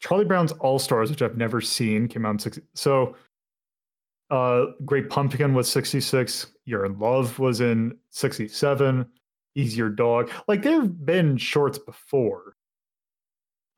Charlie 0.00 0.24
Brown's 0.24 0.52
All 0.52 0.78
Stars, 0.78 1.10
which 1.10 1.22
I've 1.22 1.36
never 1.36 1.60
seen, 1.60 2.08
came 2.08 2.26
out 2.26 2.32
in 2.32 2.38
60. 2.38 2.62
So 2.74 3.16
uh 4.30 4.66
Great 4.84 5.10
Pumpkin 5.10 5.54
was 5.54 5.70
66, 5.70 6.48
You're 6.64 6.84
in 6.86 6.98
Love 6.98 7.38
was 7.38 7.60
in 7.60 7.96
67, 8.10 9.06
He's 9.54 9.76
Your 9.76 9.90
Dog. 9.90 10.30
Like 10.48 10.62
there 10.62 10.80
have 10.80 11.04
been 11.04 11.36
shorts 11.36 11.78
before. 11.78 12.56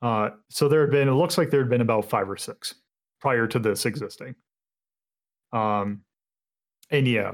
Uh 0.01 0.29
so 0.49 0.67
there 0.67 0.81
had 0.81 0.91
been 0.91 1.07
it 1.07 1.13
looks 1.13 1.37
like 1.37 1.49
there 1.49 1.61
had 1.61 1.69
been 1.69 1.81
about 1.81 2.09
five 2.09 2.29
or 2.29 2.37
six 2.37 2.75
prior 3.19 3.47
to 3.47 3.59
this 3.59 3.85
existing. 3.85 4.35
Um, 5.51 6.01
and 6.89 7.07
yeah, 7.07 7.31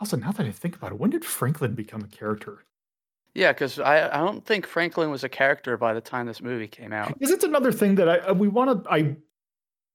Also, 0.00 0.16
now 0.16 0.32
that 0.32 0.46
I 0.46 0.50
think 0.50 0.76
about 0.76 0.92
it, 0.92 0.98
when 0.98 1.10
did 1.10 1.24
Franklin 1.24 1.74
become 1.74 2.02
a 2.02 2.08
character? 2.08 2.64
Yeah, 3.34 3.52
because 3.52 3.78
I, 3.78 4.08
I 4.08 4.18
don't 4.18 4.44
think 4.44 4.66
Franklin 4.66 5.10
was 5.10 5.22
a 5.22 5.28
character 5.28 5.76
by 5.76 5.92
the 5.92 6.00
time 6.00 6.26
this 6.26 6.40
movie 6.40 6.68
came 6.68 6.92
out. 6.92 7.14
Is 7.20 7.30
it 7.30 7.42
another 7.42 7.70
thing 7.70 7.94
that 7.96 8.08
I 8.08 8.18
uh, 8.18 8.34
we 8.34 8.48
want 8.48 8.84
to 8.84 8.90
I 8.90 9.16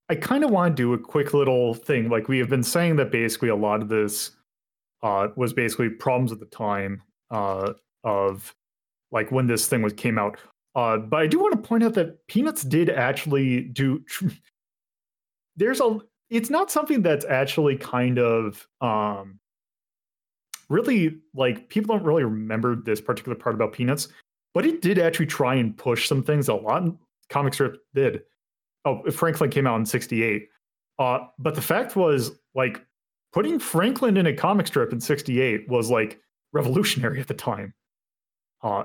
I 0.09 0.15
kind 0.15 0.43
of 0.43 0.51
want 0.51 0.75
to 0.75 0.81
do 0.81 0.93
a 0.93 0.97
quick 0.99 1.33
little 1.33 1.73
thing. 1.73 2.09
Like 2.09 2.27
we 2.27 2.37
have 2.37 2.49
been 2.49 2.63
saying 2.63 2.97
that 2.97 3.11
basically 3.11 3.49
a 3.49 3.55
lot 3.55 3.81
of 3.81 3.89
this 3.89 4.31
uh, 5.01 5.29
was 5.35 5.53
basically 5.53 5.89
problems 5.89 6.31
at 6.31 6.39
the 6.39 6.45
time 6.45 7.01
uh, 7.31 7.73
of 8.03 8.55
like 9.11 9.31
when 9.31 9.47
this 9.47 9.67
thing 9.67 9.81
was 9.81 9.93
came 9.93 10.19
out. 10.19 10.37
Uh, 10.75 10.97
but 10.97 11.19
I 11.19 11.27
do 11.27 11.39
want 11.39 11.53
to 11.53 11.67
point 11.67 11.83
out 11.83 11.95
that 11.95 12.27
Peanuts 12.27 12.61
did 12.61 12.89
actually 12.89 13.61
do. 13.61 14.03
There's 15.55 15.81
a. 15.81 15.99
It's 16.29 16.49
not 16.49 16.71
something 16.71 17.01
that's 17.01 17.25
actually 17.25 17.75
kind 17.75 18.19
of 18.19 18.67
um, 18.79 19.40
really 20.71 21.19
like 21.35 21.69
people 21.69 21.95
don't 21.95 22.05
really 22.05 22.23
remember 22.23 22.75
this 22.75 23.01
particular 23.01 23.35
part 23.35 23.55
about 23.55 23.73
Peanuts, 23.73 24.07
but 24.53 24.65
it 24.65 24.81
did 24.81 24.97
actually 24.97 25.27
try 25.27 25.55
and 25.55 25.77
push 25.77 26.07
some 26.07 26.23
things 26.23 26.47
a 26.47 26.55
lot. 26.55 26.83
Comic 27.29 27.53
strip 27.53 27.77
did. 27.93 28.23
Oh, 28.85 29.03
Franklin 29.11 29.49
came 29.49 29.67
out 29.67 29.79
in 29.79 29.85
'68. 29.85 30.47
Uh, 30.99 31.19
but 31.39 31.55
the 31.55 31.61
fact 31.61 31.95
was, 31.95 32.31
like, 32.53 32.85
putting 33.33 33.59
Franklin 33.59 34.17
in 34.17 34.27
a 34.27 34.33
comic 34.33 34.67
strip 34.67 34.91
in 34.91 34.99
68 34.99 35.67
was 35.69 35.89
like 35.89 36.19
revolutionary 36.53 37.19
at 37.19 37.27
the 37.27 37.33
time. 37.33 37.73
Uh, 38.61 38.83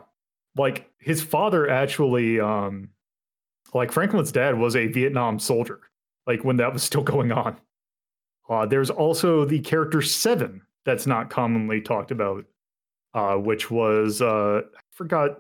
like 0.57 0.91
his 0.99 1.23
father 1.23 1.69
actually, 1.69 2.41
um, 2.41 2.89
like 3.75 3.93
Franklin's 3.93 4.33
dad 4.33 4.59
was 4.59 4.77
a 4.77 4.87
Vietnam 4.87 5.39
soldier, 5.39 5.81
like 6.27 6.45
when 6.45 6.57
that 6.57 6.73
was 6.73 6.83
still 6.83 7.03
going 7.03 7.33
on. 7.33 7.57
Uh, 8.49 8.65
there's 8.65 8.91
also 8.91 9.45
the 9.45 9.61
character 9.61 10.01
Seven 10.01 10.63
that's 10.87 11.07
not 11.07 11.29
commonly 11.29 11.83
talked 11.83 12.11
about, 12.11 12.47
uh, 13.13 13.35
which 13.35 13.71
was 13.71 14.23
uh, 14.23 14.63
I 14.65 14.81
forgot 14.93 15.39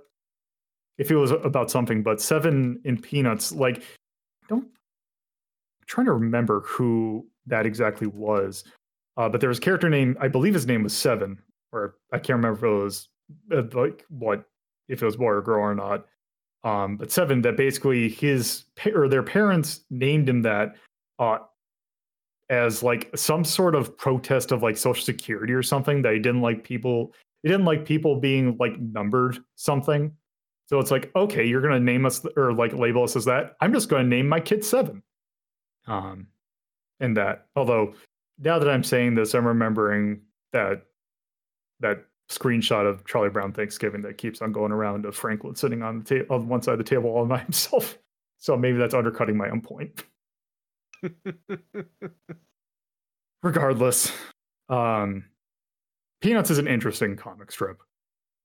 if 0.99 1.11
it 1.11 1.17
was 1.17 1.31
about 1.31 1.71
something, 1.71 2.03
but 2.03 2.21
Seven 2.21 2.81
in 2.85 3.01
Peanuts, 3.01 3.53
like 3.53 3.83
don't 4.49 4.65
I'm 4.65 5.87
trying 5.87 6.07
to 6.07 6.13
remember 6.13 6.61
who 6.67 7.27
that 7.47 7.65
exactly 7.65 8.09
was. 8.09 8.65
Uh, 9.17 9.29
but 9.29 9.41
there 9.41 9.49
was 9.49 9.59
a 9.59 9.63
character 9.63 9.89
named, 9.89 10.17
I 10.21 10.29
believe 10.29 10.53
his 10.53 10.67
name 10.67 10.83
was 10.83 10.95
Seven, 10.95 11.39
or 11.73 11.97
I 12.13 12.19
can't 12.19 12.37
remember 12.37 12.59
if 12.59 12.65
it 12.65 12.85
was 12.85 13.09
uh, 13.51 13.63
like 13.73 14.05
what, 14.11 14.45
if 14.89 15.01
it 15.01 15.07
was 15.07 15.17
boy 15.17 15.29
or 15.29 15.43
girl 15.43 15.63
or 15.63 15.75
not. 15.75 16.07
Um, 16.65 16.97
but 16.97 17.11
Seven, 17.11 17.41
that 17.43 17.57
basically 17.57 18.09
his 18.09 18.65
or 18.95 19.09
their 19.09 19.23
parents 19.23 19.85
named 19.91 20.29
him 20.29 20.43
that 20.43 20.75
uh, 21.19 21.39
as 22.49 22.83
like 22.83 23.11
some 23.17 23.45
sort 23.45 23.75
of 23.75 23.97
protest 23.97 24.53
of 24.53 24.63
like 24.63 24.77
Social 24.77 25.05
Security 25.05 25.53
or 25.53 25.63
something 25.63 26.03
that 26.03 26.13
he 26.13 26.19
didn't 26.19 26.43
like 26.43 26.65
people. 26.65 27.13
He 27.43 27.49
didn't 27.49 27.67
like 27.67 27.85
people 27.85 28.21
being 28.21 28.57
like 28.59 28.79
numbered 28.79 29.39
something. 29.57 30.13
So 30.67 30.81
it's 30.81 30.91
like, 30.91 31.11
okay, 31.15 31.45
you're 31.45 31.61
gonna 31.61 31.81
name 31.81 32.07
us 32.07 32.25
or 32.37 32.53
like 32.53 32.73
label 32.73 33.05
us 33.05 33.17
as 33.17 33.25
that. 33.27 33.57
I'm 33.61 33.73
just 33.73 33.89
gonna 33.89 34.05
name 34.05 34.29
my 34.29 34.41
kid 34.41 34.65
Seven. 34.65 35.03
Um, 35.87 36.29
and 37.01 37.17
that 37.17 37.47
although 37.55 37.95
now 38.39 38.59
that 38.59 38.69
I'm 38.69 38.85
saying 38.85 39.15
this, 39.15 39.35
I'm 39.35 39.47
remembering 39.47 40.21
that 40.53 40.83
that 41.81 42.05
screenshot 42.29 42.87
of 42.89 43.05
Charlie 43.07 43.31
Brown 43.31 43.53
Thanksgiving 43.53 44.03
that 44.03 44.19
keeps 44.19 44.43
on 44.43 44.53
going 44.53 44.73
around 44.73 45.05
of 45.05 45.15
Franklin 45.15 45.55
sitting 45.55 45.83
on 45.83 46.01
the 46.01 46.05
table 46.05 46.35
on 46.35 46.49
one 46.49 46.63
side 46.63 46.73
of 46.73 46.79
the 46.79 46.85
table 46.85 47.11
all 47.11 47.25
by 47.27 47.39
himself. 47.43 47.99
So 48.39 48.57
maybe 48.57 48.79
that's 48.79 48.95
undercutting 48.95 49.37
my 49.37 49.49
own 49.49 49.61
point. 49.61 50.05
Regardless, 53.43 54.13
um, 54.69 55.25
Peanuts 56.21 56.51
is 56.51 56.59
an 56.59 56.67
interesting 56.67 57.17
comic 57.17 57.53
strip. 57.53 57.79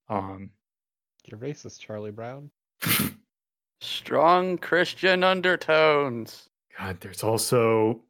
Um, 0.08 0.50
You're 1.26 1.40
racist, 1.40 1.80
Charlie 1.80 2.10
Brown. 2.10 2.50
Strong 3.80 4.58
Christian 4.58 5.24
undertones. 5.24 6.48
God, 6.78 7.00
there's 7.00 7.22
also 7.22 8.00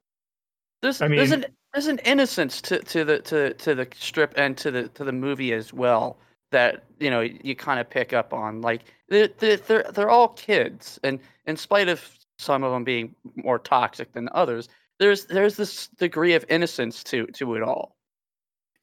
There's 0.82 1.01
I 1.01 1.09
there's 1.09 1.32
an 1.32 1.47
there's 1.72 1.86
an 1.86 1.99
innocence 2.01 2.61
to, 2.62 2.80
to 2.80 3.05
the 3.05 3.20
to, 3.20 3.55
to 3.55 3.74
the 3.74 3.88
strip 3.95 4.34
and 4.36 4.57
to 4.59 4.70
the 4.70 4.88
to 4.88 5.05
the 5.05 5.12
movie 5.12 5.53
as 5.53 5.72
well 5.72 6.18
that 6.51 6.84
you 7.01 7.11
know 7.11 7.20
you 7.20 7.57
kind 7.57 7.80
of 7.80 7.90
pick 7.90 8.12
up 8.12 8.32
on. 8.32 8.61
Like 8.61 8.82
they're, 9.09 9.28
they're 9.38 9.57
they're 9.57 9.90
they're 9.93 10.11
all 10.11 10.28
kids, 10.28 11.01
and 11.03 11.18
in 11.47 11.57
spite 11.57 11.88
of 11.88 12.07
some 12.43 12.64
of 12.64 12.72
them 12.72 12.84
being 12.84 13.14
more 13.36 13.59
toxic 13.59 14.12
than 14.12 14.28
others, 14.32 14.68
there's 14.99 15.26
there's 15.26 15.57
this 15.57 15.88
degree 15.88 16.34
of 16.34 16.45
innocence 16.49 17.03
to 17.05 17.26
to 17.28 17.55
it 17.55 17.62
all. 17.62 17.97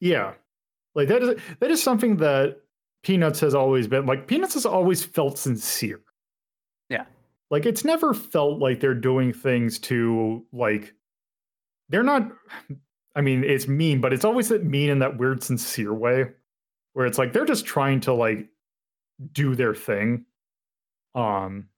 Yeah. 0.00 0.34
Like 0.94 1.08
that 1.08 1.22
is 1.22 1.40
that 1.60 1.70
is 1.70 1.82
something 1.82 2.16
that 2.18 2.58
Peanuts 3.02 3.40
has 3.40 3.54
always 3.54 3.86
been 3.86 4.06
like 4.06 4.26
Peanuts 4.26 4.54
has 4.54 4.66
always 4.66 5.04
felt 5.04 5.38
sincere. 5.38 6.00
Yeah. 6.88 7.04
Like 7.50 7.66
it's 7.66 7.84
never 7.84 8.12
felt 8.12 8.58
like 8.58 8.80
they're 8.80 8.94
doing 8.94 9.32
things 9.32 9.78
to 9.80 10.44
like 10.52 10.94
they're 11.88 12.02
not 12.02 12.30
I 13.14 13.20
mean 13.20 13.44
it's 13.44 13.68
mean, 13.68 14.00
but 14.00 14.12
it's 14.12 14.24
always 14.24 14.48
that 14.48 14.64
mean 14.64 14.90
in 14.90 14.98
that 14.98 15.18
weird 15.18 15.42
sincere 15.42 15.94
way 15.94 16.26
where 16.92 17.06
it's 17.06 17.18
like 17.18 17.32
they're 17.32 17.44
just 17.44 17.66
trying 17.66 18.00
to 18.00 18.12
like 18.12 18.48
do 19.32 19.54
their 19.54 19.74
thing. 19.74 20.24
Um 21.14 21.68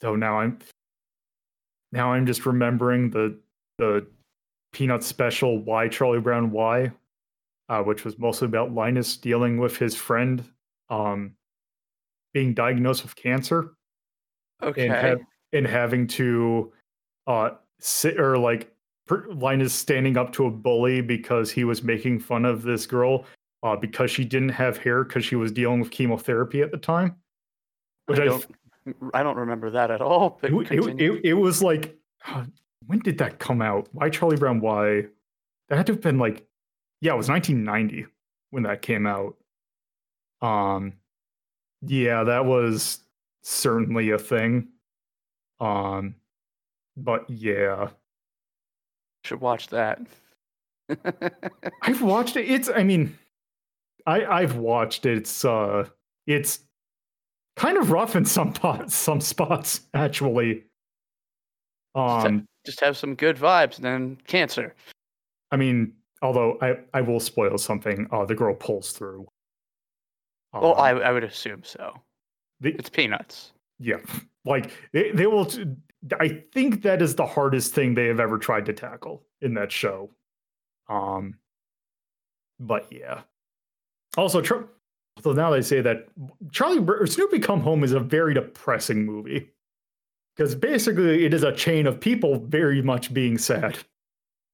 so 0.00 0.14
now 0.14 0.40
I'm 0.40 0.58
now 1.96 2.12
I'm 2.12 2.26
just 2.26 2.46
remembering 2.46 3.10
the 3.10 3.38
the 3.78 4.06
Peanut 4.72 5.02
special 5.02 5.58
Why 5.58 5.88
Charlie 5.88 6.20
Brown 6.20 6.50
Why 6.50 6.92
uh, 7.68 7.82
which 7.82 8.04
was 8.04 8.18
mostly 8.18 8.46
about 8.46 8.72
Linus 8.72 9.16
dealing 9.16 9.58
with 9.58 9.76
his 9.76 9.94
friend 9.94 10.44
um, 10.88 11.32
being 12.32 12.54
diagnosed 12.54 13.02
with 13.02 13.16
cancer 13.16 13.74
Okay. 14.62 14.88
and, 14.88 14.94
ha- 14.94 15.24
and 15.52 15.66
having 15.66 16.06
to 16.06 16.72
uh, 17.26 17.50
sit 17.80 18.18
or 18.18 18.38
like 18.38 18.72
per- 19.06 19.26
Linus 19.30 19.74
standing 19.74 20.16
up 20.16 20.32
to 20.34 20.46
a 20.46 20.50
bully 20.50 21.00
because 21.00 21.50
he 21.50 21.64
was 21.64 21.82
making 21.82 22.20
fun 22.20 22.44
of 22.44 22.62
this 22.62 22.86
girl 22.86 23.24
uh, 23.62 23.76
because 23.76 24.10
she 24.10 24.24
didn't 24.24 24.50
have 24.50 24.78
hair 24.78 25.04
because 25.04 25.24
she 25.24 25.36
was 25.36 25.50
dealing 25.52 25.80
with 25.80 25.90
chemotherapy 25.90 26.62
at 26.62 26.70
the 26.70 26.78
time. 26.78 27.16
Which 28.06 28.20
I 28.20 28.22
I, 28.22 28.26
don't 28.26 28.46
I 29.14 29.22
don't 29.22 29.36
remember 29.36 29.70
that 29.70 29.90
at 29.90 30.00
all. 30.00 30.38
But 30.40 30.52
it, 30.52 30.72
it, 30.72 31.00
it, 31.00 31.20
it 31.24 31.34
was 31.34 31.62
like 31.62 31.96
uh, 32.26 32.44
when 32.86 33.00
did 33.00 33.18
that 33.18 33.38
come 33.38 33.62
out? 33.62 33.88
Why 33.92 34.10
Charlie 34.10 34.36
Brown? 34.36 34.60
Why? 34.60 35.06
That 35.68 35.76
had 35.76 35.86
to 35.86 35.92
have 35.92 36.02
been 36.02 36.18
like 36.18 36.46
yeah, 37.00 37.12
it 37.12 37.16
was 37.16 37.28
1990 37.28 38.06
when 38.50 38.62
that 38.62 38.82
came 38.82 39.06
out. 39.06 39.36
Um, 40.40 40.94
yeah, 41.82 42.24
that 42.24 42.44
was 42.44 43.00
certainly 43.42 44.10
a 44.10 44.18
thing. 44.18 44.68
Um, 45.60 46.14
but 46.96 47.28
yeah, 47.28 47.88
should 49.24 49.40
watch 49.40 49.68
that. 49.68 50.00
I've 51.82 52.02
watched 52.02 52.36
it. 52.36 52.48
It's, 52.48 52.70
I 52.74 52.84
mean, 52.84 53.18
I 54.06 54.24
I've 54.24 54.56
watched 54.56 55.04
it. 55.04 55.18
It's 55.18 55.44
uh, 55.44 55.88
it's 56.26 56.60
kind 57.56 57.76
of 57.78 57.90
rough 57.90 58.16
in 58.16 58.24
some 58.24 58.54
spots. 58.54 58.94
Some 58.94 59.20
spots 59.20 59.80
actually. 59.94 60.64
Um, 61.94 62.46
Just 62.66 62.80
have 62.80 62.96
some 62.96 63.14
good 63.14 63.36
vibes, 63.36 63.76
and 63.76 63.84
then 63.84 64.18
cancer. 64.26 64.74
I 65.50 65.56
mean, 65.56 65.94
although 66.22 66.58
I 66.60 66.78
I 66.92 67.00
will 67.00 67.20
spoil 67.20 67.56
something. 67.58 68.06
Uh, 68.12 68.24
the 68.26 68.34
girl 68.34 68.54
pulls 68.54 68.92
through. 68.92 69.26
Well, 70.52 70.74
Um, 70.74 70.80
I 70.80 70.90
I 70.90 71.12
would 71.12 71.24
assume 71.24 71.62
so. 71.64 71.94
the, 72.60 72.70
It's 72.74 72.88
peanuts. 72.90 73.52
yeah, 73.78 73.98
like 74.44 74.70
they 74.92 75.10
they 75.12 75.26
will. 75.26 75.46
t- 75.46 75.64
I 76.20 76.42
think 76.52 76.82
that 76.82 77.02
is 77.02 77.16
the 77.16 77.26
hardest 77.26 77.74
thing 77.74 77.94
they 77.94 78.06
have 78.06 78.20
ever 78.20 78.38
tried 78.38 78.66
to 78.66 78.72
tackle 78.72 79.24
in 79.40 79.54
that 79.54 79.72
show. 79.72 80.10
Um, 80.88 81.38
but 82.60 82.86
yeah. 82.92 83.22
Also, 84.16 84.40
Char- 84.40 84.68
although 85.16 85.32
now 85.40 85.50
they 85.50 85.62
say 85.62 85.80
that 85.80 86.08
Charlie 86.52 86.80
Br- 86.80 87.02
or 87.02 87.06
Snoopy 87.06 87.38
Come 87.40 87.60
Home 87.60 87.82
is 87.84 87.92
a 87.92 88.00
very 88.00 88.34
depressing 88.34 89.04
movie 89.04 89.50
because 90.36 90.54
basically 90.54 91.24
it 91.24 91.32
is 91.34 91.42
a 91.42 91.52
chain 91.52 91.86
of 91.86 91.98
people 92.00 92.38
very 92.40 92.82
much 92.82 93.12
being 93.14 93.38
sad 93.38 93.78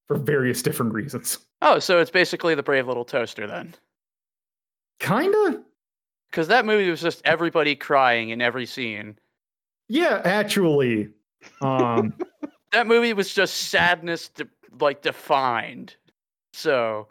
for 0.09 0.17
various 0.17 0.63
different 0.63 0.93
reasons. 0.93 1.39
Oh, 1.63 1.79
so 1.79 1.99
it's 2.01 2.11
basically 2.11 2.55
the 2.55 2.63
Brave 2.63 2.87
Little 2.89 3.05
Toaster 3.05 3.47
then, 3.47 3.75
Kinda. 5.01 5.63
because 6.31 6.49
that 6.49 6.65
movie 6.65 6.91
was 6.91 7.01
just 7.01 7.23
everybody 7.25 7.75
crying 7.77 8.31
in 8.31 8.41
every 8.41 8.67
scene. 8.67 9.19
Yeah, 9.89 10.21
actually. 10.25 11.11
Um, 11.61 12.15
That 12.73 12.87
movie 12.87 13.13
was 13.13 13.35
just 13.35 13.55
sadness, 13.69 14.31
de- 14.31 14.49
like 14.81 15.03
defined. 15.03 15.95
So 16.55 17.09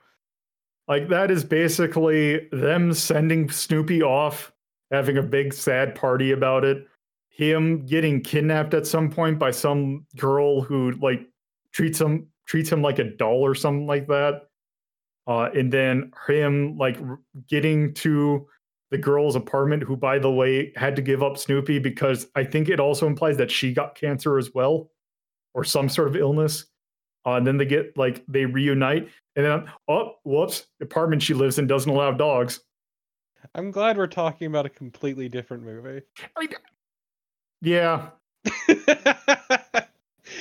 like 0.87 1.09
that 1.09 1.31
is 1.31 1.43
basically 1.43 2.49
them 2.51 2.93
sending 2.93 3.49
Snoopy 3.49 4.01
off, 4.01 4.51
having 4.91 5.17
a 5.17 5.23
big 5.23 5.53
sad 5.53 5.95
party 5.95 6.31
about 6.31 6.65
it. 6.65 6.85
Him 7.29 7.85
getting 7.85 8.21
kidnapped 8.21 8.73
at 8.73 8.85
some 8.87 9.09
point 9.09 9.39
by 9.39 9.51
some 9.51 10.05
girl 10.17 10.61
who 10.61 10.91
like 11.01 11.27
treats 11.71 11.99
him 12.01 12.27
treats 12.45 12.69
him 12.71 12.81
like 12.81 12.99
a 12.99 13.05
doll 13.05 13.41
or 13.45 13.55
something 13.55 13.87
like 13.87 14.07
that. 14.07 14.43
uh, 15.27 15.49
and 15.55 15.71
then 15.71 16.11
him 16.27 16.77
like 16.77 16.97
getting 17.47 17.93
to 17.93 18.47
the 18.89 18.97
girl's 18.97 19.35
apartment, 19.35 19.83
who 19.83 19.95
by 19.95 20.19
the 20.19 20.31
way 20.31 20.73
had 20.75 20.95
to 20.95 21.01
give 21.01 21.23
up 21.23 21.37
Snoopy 21.37 21.79
because 21.79 22.27
I 22.35 22.43
think 22.43 22.67
it 22.69 22.79
also 22.79 23.07
implies 23.07 23.37
that 23.37 23.51
she 23.51 23.73
got 23.73 23.95
cancer 23.95 24.37
as 24.37 24.51
well, 24.53 24.89
or 25.53 25.63
some 25.63 25.87
sort 25.87 26.09
of 26.09 26.15
illness. 26.15 26.65
Uh, 27.25 27.33
and 27.33 27.45
then 27.45 27.57
they 27.57 27.65
get 27.65 27.95
like 27.97 28.23
they 28.27 28.45
reunite, 28.45 29.09
and 29.35 29.45
then 29.45 29.65
oh 29.87 30.15
whoops, 30.23 30.67
apartment 30.81 31.21
she 31.21 31.33
lives 31.33 31.59
in 31.59 31.67
doesn't 31.67 31.91
allow 31.91 32.11
dogs. 32.11 32.61
I'm 33.55 33.71
glad 33.71 33.97
we're 33.97 34.07
talking 34.07 34.47
about 34.47 34.65
a 34.65 34.69
completely 34.69 35.27
different 35.29 35.63
movie. 35.63 36.01
I, 36.35 36.39
mean, 36.41 36.49
yeah, 37.61 38.09
we 38.67 38.75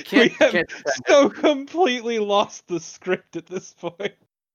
Can't- 0.05 0.31
have 0.33 0.51
can't 0.51 0.71
so 1.07 1.29
completely 1.29 2.19
lost 2.19 2.67
the 2.67 2.79
script 2.79 3.35
at 3.35 3.45
this 3.45 3.73
point. 3.73 4.13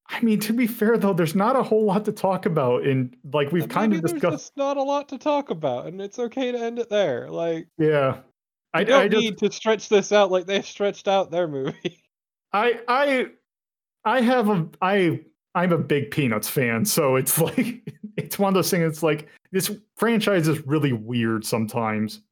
I 0.08 0.20
mean 0.20 0.38
to 0.40 0.52
be 0.52 0.66
fair 0.68 0.96
though, 0.98 1.12
there's 1.12 1.34
not 1.34 1.56
a 1.56 1.62
whole 1.62 1.84
lot 1.84 2.04
to 2.04 2.12
talk 2.12 2.46
about, 2.46 2.84
and 2.86 3.16
like 3.32 3.50
we've 3.52 3.64
And 3.64 3.72
kind 3.72 3.90
maybe 3.90 3.98
of 3.98 4.02
there's 4.02 4.12
discussed. 4.20 4.44
just 4.46 4.56
not 4.56 4.76
a 4.76 4.82
lot 4.82 5.08
to 5.10 5.18
talk 5.18 5.50
about, 5.50 5.86
and 5.86 6.00
it's 6.00 6.18
okay 6.18 6.52
to 6.52 6.58
end 6.58 6.78
it 6.78 6.88
there. 6.88 7.28
Like, 7.28 7.66
Yeah, 7.78 8.18
I, 8.72 8.80
I 8.80 8.84
don't 8.84 9.02
I 9.02 9.08
just 9.08 9.20
need 9.22 9.38
to 9.38 9.50
stretch 9.50 9.88
this 9.88 10.12
out 10.12 10.30
like 10.30 10.46
they 10.46 10.62
stretched 10.62 11.08
out 11.08 11.30
their 11.32 11.48
movie. 11.48 12.02
I 12.56 12.80
I 12.88 13.26
I 14.04 14.20
have 14.22 14.48
a 14.48 14.66
I 14.80 15.20
I'm 15.54 15.72
a 15.72 15.78
big 15.78 16.10
Peanuts 16.10 16.48
fan, 16.48 16.84
so 16.84 17.16
it's 17.16 17.38
like 17.40 17.92
it's 18.16 18.38
one 18.38 18.48
of 18.48 18.54
those 18.54 18.70
things. 18.70 18.84
It's 18.84 19.02
like 19.02 19.28
this 19.52 19.70
franchise 19.96 20.48
is 20.48 20.66
really 20.66 20.92
weird 20.92 21.44
sometimes. 21.44 22.22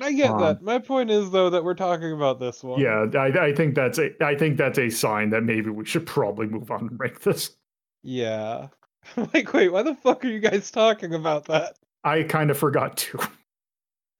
I 0.00 0.12
get 0.12 0.30
Um, 0.30 0.40
that. 0.40 0.62
My 0.62 0.78
point 0.78 1.10
is 1.10 1.30
though 1.30 1.50
that 1.50 1.64
we're 1.64 1.74
talking 1.74 2.12
about 2.12 2.40
this 2.40 2.62
one. 2.62 2.80
Yeah, 2.80 3.06
I, 3.14 3.46
I 3.46 3.54
think 3.54 3.74
that's 3.74 3.98
a 3.98 4.10
I 4.22 4.34
think 4.34 4.58
that's 4.58 4.78
a 4.78 4.90
sign 4.90 5.30
that 5.30 5.42
maybe 5.44 5.70
we 5.70 5.84
should 5.84 6.06
probably 6.06 6.46
move 6.46 6.70
on 6.70 6.88
and 6.88 7.00
rank 7.00 7.20
this. 7.22 7.56
Yeah. 8.02 8.68
I'm 9.16 9.30
like, 9.32 9.52
wait, 9.52 9.70
why 9.70 9.82
the 9.82 9.94
fuck 9.94 10.24
are 10.24 10.28
you 10.28 10.40
guys 10.40 10.70
talking 10.70 11.14
about 11.14 11.46
that? 11.46 11.76
I 12.04 12.24
kind 12.24 12.50
of 12.50 12.58
forgot 12.58 12.96
to. 12.98 13.18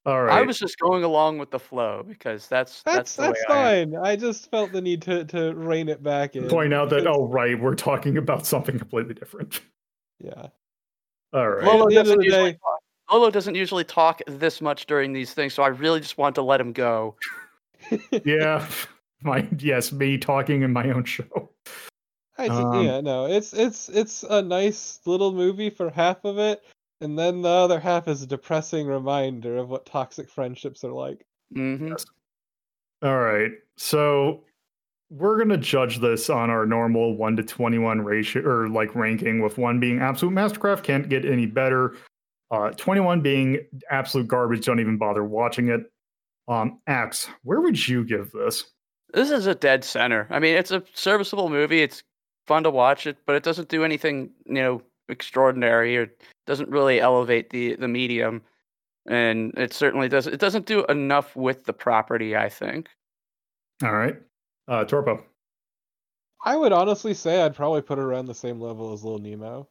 All 0.07 0.25
right. 0.25 0.39
I 0.39 0.43
was 0.43 0.59
just 0.59 0.79
going 0.79 1.03
along 1.03 1.39
with 1.39 1.51
the 1.51 1.59
flow 1.59 2.05
because 2.07 2.47
that's 2.47 2.83
That's 2.83 3.17
that's, 3.17 3.17
the 3.17 3.23
that's, 3.23 3.49
way 3.49 3.55
I 3.55 3.85
fine. 3.85 3.97
I, 3.97 4.17
just 4.17 4.51
felt 4.51 4.73
the 4.73 4.83
need 4.83 5.01
to 5.03 5.25
to 5.27 5.55
rein 5.55 5.89
it 5.89 6.03
back 6.03 6.37
in. 6.37 6.47
point 6.49 6.75
out 6.75 6.91
that 6.91 7.07
oh 7.07 7.27
right, 7.27 7.59
we're 7.59 7.75
talking 7.75 8.19
about 8.19 8.47
something 8.47 8.79
completely 8.79 9.15
different. 9.15 9.61
yeah. 10.21 10.49
All 11.33 11.49
right. 11.49 11.65
Well, 11.65 11.79
Lolo 11.79 11.89
the 11.89 11.95
doesn't 11.95 12.19
the 12.19 12.25
usually 12.25 12.53
day- 12.53 12.59
talk. 12.59 12.81
Lolo 13.11 13.31
doesn't 13.31 13.55
usually 13.55 13.85
talk 13.85 14.21
this 14.27 14.61
much 14.61 14.87
during 14.87 15.13
these 15.13 15.33
things, 15.35 15.55
so 15.55 15.63
I 15.63 15.69
really 15.69 16.01
just 16.01 16.17
want 16.19 16.35
to 16.37 16.43
let 16.43 16.61
him 16.61 16.73
go. 16.73 17.17
yeah. 18.25 18.67
My 19.23 19.49
yes, 19.59 19.91
me 19.91 20.19
talking 20.19 20.63
in 20.63 20.73
my 20.73 20.91
own 20.91 21.05
show. 21.05 21.51
I 22.37 22.49
just, 22.49 22.61
Um, 22.61 22.85
yeah, 22.85 23.01
no, 23.01 23.27
it's 23.27 23.53
it's 23.53 23.89
it's 23.89 24.23
a 24.25 24.43
nice 24.43 25.01
little 25.07 25.33
movie 25.33 25.71
for 25.71 25.89
half 25.89 26.25
of 26.25 26.39
it, 26.39 26.63
and 27.05 27.19
then 27.19 27.43
the 27.43 27.49
other 27.49 27.79
half 27.79 28.09
is 28.09 28.23
a 28.23 28.27
depressing 28.27 28.87
reminder 28.87 29.57
of 29.57 29.69
what 29.69 29.87
toxic 29.87 30.29
friendships 30.29 30.83
are 30.83 30.93
like. 30.93 31.25
hmm 31.53 31.93
All 33.03 33.19
right. 33.19 33.53
So 33.77 34.45
we're 35.11 35.39
gonna 35.39 35.57
judge 35.59 36.01
this 36.01 36.29
on 36.31 36.51
our 36.51 36.67
normal 36.67 37.17
one 37.17 37.37
to 37.37 37.43
twenty-one 37.43 38.01
ratio 38.01 38.43
or 38.43 38.69
like 38.69 38.95
ranking, 38.95 39.41
with 39.43 39.59
one 39.59 39.79
being 39.79 40.01
absolute 40.01 40.35
mastercraft, 40.35 40.83
can't 40.83 41.09
get 41.09 41.25
any 41.25 41.47
better. 41.47 41.97
Uh, 42.51 42.71
twenty-one 42.71 43.21
being 43.21 43.59
absolute 43.91 44.27
garbage, 44.27 44.65
don't 44.65 44.81
even 44.81 44.99
bother 44.99 45.25
watching 45.25 45.69
it. 45.69 45.83
Um, 46.49 46.81
Axe, 46.87 47.29
where 47.43 47.61
would 47.61 47.87
you 47.87 48.05
give 48.05 48.31
this? 48.33 48.65
This 49.13 49.31
is 49.31 49.47
a 49.47 49.55
dead 49.55 49.85
center. 49.85 50.27
I 50.31 50.41
mean, 50.41 50.57
it's 50.57 50.71
a 50.71 50.83
serviceable 50.95 51.49
movie. 51.49 51.83
It's 51.83 52.03
fun 52.47 52.65
to 52.65 52.71
watch 52.71 53.07
it, 53.07 53.17
but 53.27 53.37
it 53.37 53.43
doesn't 53.43 53.69
do 53.69 53.85
anything, 53.85 54.31
you 54.45 54.55
know, 54.55 54.83
extraordinary 55.09 55.97
or 55.97 56.11
doesn't 56.47 56.69
really 56.71 57.01
elevate 57.01 57.51
the 57.51 57.77
the 57.77 57.89
medium. 57.89 58.43
And 59.07 59.53
it 59.59 59.75
certainly 59.75 60.09
does. 60.09 60.27
It 60.27 60.41
doesn't 60.41 60.65
do 60.67 60.85
enough 60.87 61.37
with 61.37 61.65
the 61.65 61.73
property. 61.75 62.35
I 62.37 62.49
think. 62.49 62.89
All 63.83 63.93
right. 63.93 64.17
Uh, 64.67 64.85
Torpo. 64.85 65.23
I 66.45 66.57
would 66.57 66.73
honestly 66.73 67.13
say 67.15 67.43
I'd 67.43 67.55
probably 67.55 67.83
put 67.83 67.99
it 67.99 68.03
around 68.03 68.27
the 68.27 68.35
same 68.35 68.61
level 68.61 68.93
as 68.93 69.03
Little 69.05 69.19
Nemo. 69.19 69.69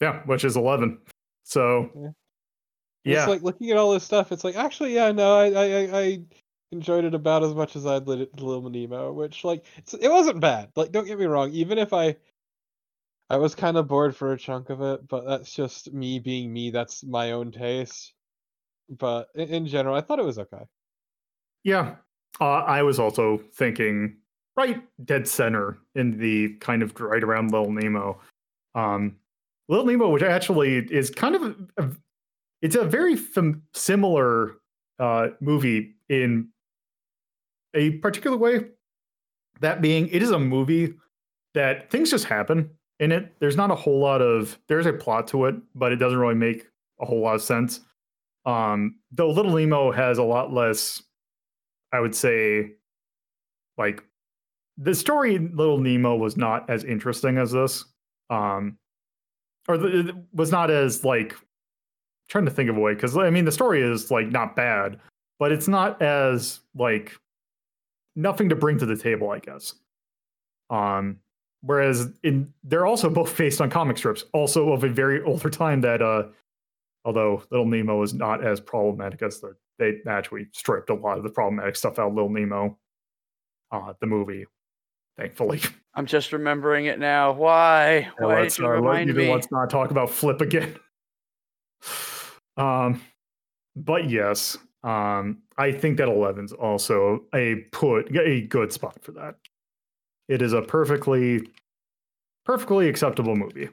Yeah, 0.00 0.22
which 0.26 0.44
is 0.44 0.56
eleven. 0.56 0.98
So 1.44 1.90
Yeah. 1.96 2.08
yeah, 3.04 3.18
It's 3.22 3.28
like 3.28 3.42
looking 3.42 3.70
at 3.70 3.76
all 3.76 3.92
this 3.92 4.04
stuff. 4.04 4.30
It's 4.32 4.44
like 4.44 4.56
actually, 4.56 4.94
yeah, 4.94 5.10
no, 5.12 5.36
I 5.36 5.46
I, 5.50 5.64
I- 5.64 6.00
I 6.00 6.20
enjoyed 6.72 7.04
it 7.04 7.14
about 7.14 7.44
as 7.44 7.54
much 7.54 7.76
as 7.76 7.86
I'd 7.86 8.06
lit 8.08 8.40
Little 8.40 8.68
Nemo, 8.70 9.12
which 9.12 9.44
like 9.44 9.64
it's, 9.76 9.94
it 9.94 10.08
wasn't 10.10 10.40
bad. 10.40 10.70
Like 10.76 10.90
don't 10.92 11.06
get 11.06 11.18
me 11.18 11.26
wrong, 11.26 11.50
even 11.52 11.78
if 11.78 11.92
I 11.92 12.16
I 13.34 13.36
was 13.36 13.56
kind 13.56 13.76
of 13.76 13.88
bored 13.88 14.14
for 14.14 14.32
a 14.32 14.38
chunk 14.38 14.70
of 14.70 14.80
it, 14.80 15.08
but 15.08 15.26
that's 15.26 15.52
just 15.52 15.92
me 15.92 16.20
being 16.20 16.52
me. 16.52 16.70
That's 16.70 17.02
my 17.02 17.32
own 17.32 17.50
taste. 17.50 18.14
But 18.88 19.26
in, 19.34 19.48
in 19.48 19.66
general, 19.66 19.96
I 19.96 20.02
thought 20.02 20.20
it 20.20 20.24
was 20.24 20.38
okay. 20.38 20.62
Yeah. 21.64 21.96
Uh, 22.40 22.60
I 22.60 22.84
was 22.84 23.00
also 23.00 23.40
thinking 23.54 24.18
right 24.56 24.80
dead 25.04 25.26
center 25.26 25.78
in 25.96 26.16
the 26.16 26.50
kind 26.60 26.80
of 26.80 26.94
right 27.00 27.24
around 27.24 27.50
Little 27.50 27.72
Nemo. 27.72 28.20
Um, 28.76 29.16
Little 29.68 29.86
Nemo, 29.86 30.10
which 30.10 30.22
actually 30.22 30.76
is 30.76 31.10
kind 31.10 31.34
of 31.34 31.56
a, 31.76 31.90
it's 32.62 32.76
a 32.76 32.84
very 32.84 33.16
fam- 33.16 33.64
similar 33.72 34.58
uh, 35.00 35.30
movie 35.40 35.96
in 36.08 36.50
a 37.74 37.90
particular 37.98 38.36
way. 38.36 38.66
That 39.58 39.82
being, 39.82 40.06
it 40.10 40.22
is 40.22 40.30
a 40.30 40.38
movie 40.38 40.94
that 41.54 41.90
things 41.90 42.12
just 42.12 42.26
happen 42.26 42.70
in 43.00 43.12
it. 43.12 43.32
There's 43.40 43.56
not 43.56 43.70
a 43.70 43.74
whole 43.74 43.98
lot 43.98 44.22
of 44.22 44.58
there's 44.68 44.86
a 44.86 44.92
plot 44.92 45.28
to 45.28 45.46
it, 45.46 45.56
but 45.74 45.92
it 45.92 45.96
doesn't 45.96 46.18
really 46.18 46.34
make 46.34 46.66
a 47.00 47.06
whole 47.06 47.20
lot 47.20 47.34
of 47.34 47.42
sense. 47.42 47.80
Um, 48.46 48.96
though 49.10 49.30
Little 49.30 49.56
Nemo 49.56 49.90
has 49.90 50.18
a 50.18 50.22
lot 50.22 50.52
less 50.52 51.02
I 51.94 52.00
would 52.00 52.14
say, 52.14 52.72
like, 53.78 54.02
the 54.76 54.96
story 54.96 55.38
Little 55.38 55.78
Nemo 55.78 56.16
was 56.16 56.36
not 56.36 56.68
as 56.68 56.82
interesting 56.82 57.38
as 57.38 57.52
this, 57.52 57.84
um, 58.30 58.76
or 59.68 59.78
the, 59.78 60.00
it 60.00 60.16
was 60.32 60.50
not 60.50 60.72
as 60.72 61.04
like 61.04 61.36
trying 62.28 62.46
to 62.46 62.50
think 62.50 62.68
of 62.68 62.76
a 62.76 62.80
way 62.80 62.94
because 62.94 63.16
I 63.16 63.30
mean 63.30 63.44
the 63.44 63.52
story 63.52 63.80
is 63.80 64.10
like 64.10 64.28
not 64.28 64.56
bad, 64.56 64.98
but 65.38 65.52
it's 65.52 65.68
not 65.68 66.02
as 66.02 66.60
like 66.74 67.16
nothing 68.16 68.48
to 68.48 68.56
bring 68.56 68.76
to 68.78 68.86
the 68.86 68.96
table, 68.96 69.30
I 69.30 69.38
guess. 69.38 69.74
Um, 70.70 71.20
whereas 71.64 72.08
in 72.22 72.52
they're 72.62 72.86
also 72.86 73.08
both 73.20 73.36
based 73.36 73.60
on 73.60 73.70
comic 73.70 73.98
strips, 73.98 74.24
also 74.32 74.72
of 74.72 74.84
a 74.84 74.88
very 74.88 75.22
older 75.22 75.50
time 75.50 75.80
that 75.82 76.02
uh, 76.02 76.24
although 77.04 77.42
Little 77.50 77.66
Nemo 77.66 78.02
is 78.02 78.14
not 78.14 78.44
as 78.44 78.60
problematic 78.60 79.22
as 79.22 79.40
the 79.40 79.56
they 79.78 79.98
actually 80.06 80.46
stripped 80.52 80.90
a 80.90 80.94
lot 80.94 81.18
of 81.18 81.24
the 81.24 81.30
problematic 81.30 81.76
stuff 81.76 81.98
out 81.98 82.08
of 82.08 82.14
Little 82.14 82.30
Nemo, 82.30 82.78
uh, 83.72 83.92
the 84.00 84.06
movie, 84.06 84.46
thankfully. 85.16 85.60
I'm 85.94 86.06
just 86.06 86.32
remembering 86.32 86.86
it 86.86 86.98
now. 86.98 87.32
Why? 87.32 88.08
Yeah, 88.20 88.26
Why 88.26 88.42
let's, 88.42 88.56
did 88.56 88.62
you 88.62 88.68
uh, 88.68 88.70
let- 88.70 88.76
remind 88.76 89.10
even 89.10 89.26
me? 89.26 89.32
let's 89.32 89.50
not 89.50 89.70
talk 89.70 89.90
about 89.90 90.10
Flip 90.10 90.40
again. 90.40 90.76
um, 92.56 93.00
but 93.76 94.08
yes, 94.08 94.56
um, 94.82 95.42
I 95.56 95.72
think 95.72 95.96
that 95.98 96.08
11's 96.08 96.52
also 96.52 97.24
a 97.34 97.56
put 97.72 98.14
a 98.16 98.42
good 98.42 98.72
spot 98.72 98.98
for 99.02 99.12
that. 99.12 99.36
It 100.28 100.42
is 100.42 100.52
a 100.52 100.62
perfectly, 100.62 101.48
perfectly 102.44 102.88
acceptable 102.88 103.36
movie. 103.36 103.68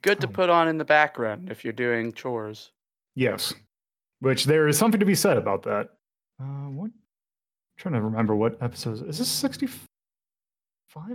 Good 0.00 0.20
to 0.20 0.26
Oh. 0.26 0.30
put 0.30 0.50
on 0.50 0.68
in 0.68 0.78
the 0.78 0.84
background 0.84 1.50
if 1.50 1.64
you're 1.64 1.72
doing 1.72 2.12
chores. 2.12 2.72
Yes, 3.14 3.54
which 4.20 4.44
there 4.46 4.66
is 4.68 4.78
something 4.78 5.00
to 5.00 5.06
be 5.06 5.14
said 5.14 5.36
about 5.36 5.62
that. 5.64 5.90
Uh, 6.40 6.68
what? 6.70 6.86
I'm 6.86 6.92
trying 7.76 7.94
to 7.94 8.00
remember 8.00 8.34
what 8.34 8.56
episode 8.62 9.06
is 9.06 9.18
this 9.18 9.28
65 9.28 9.86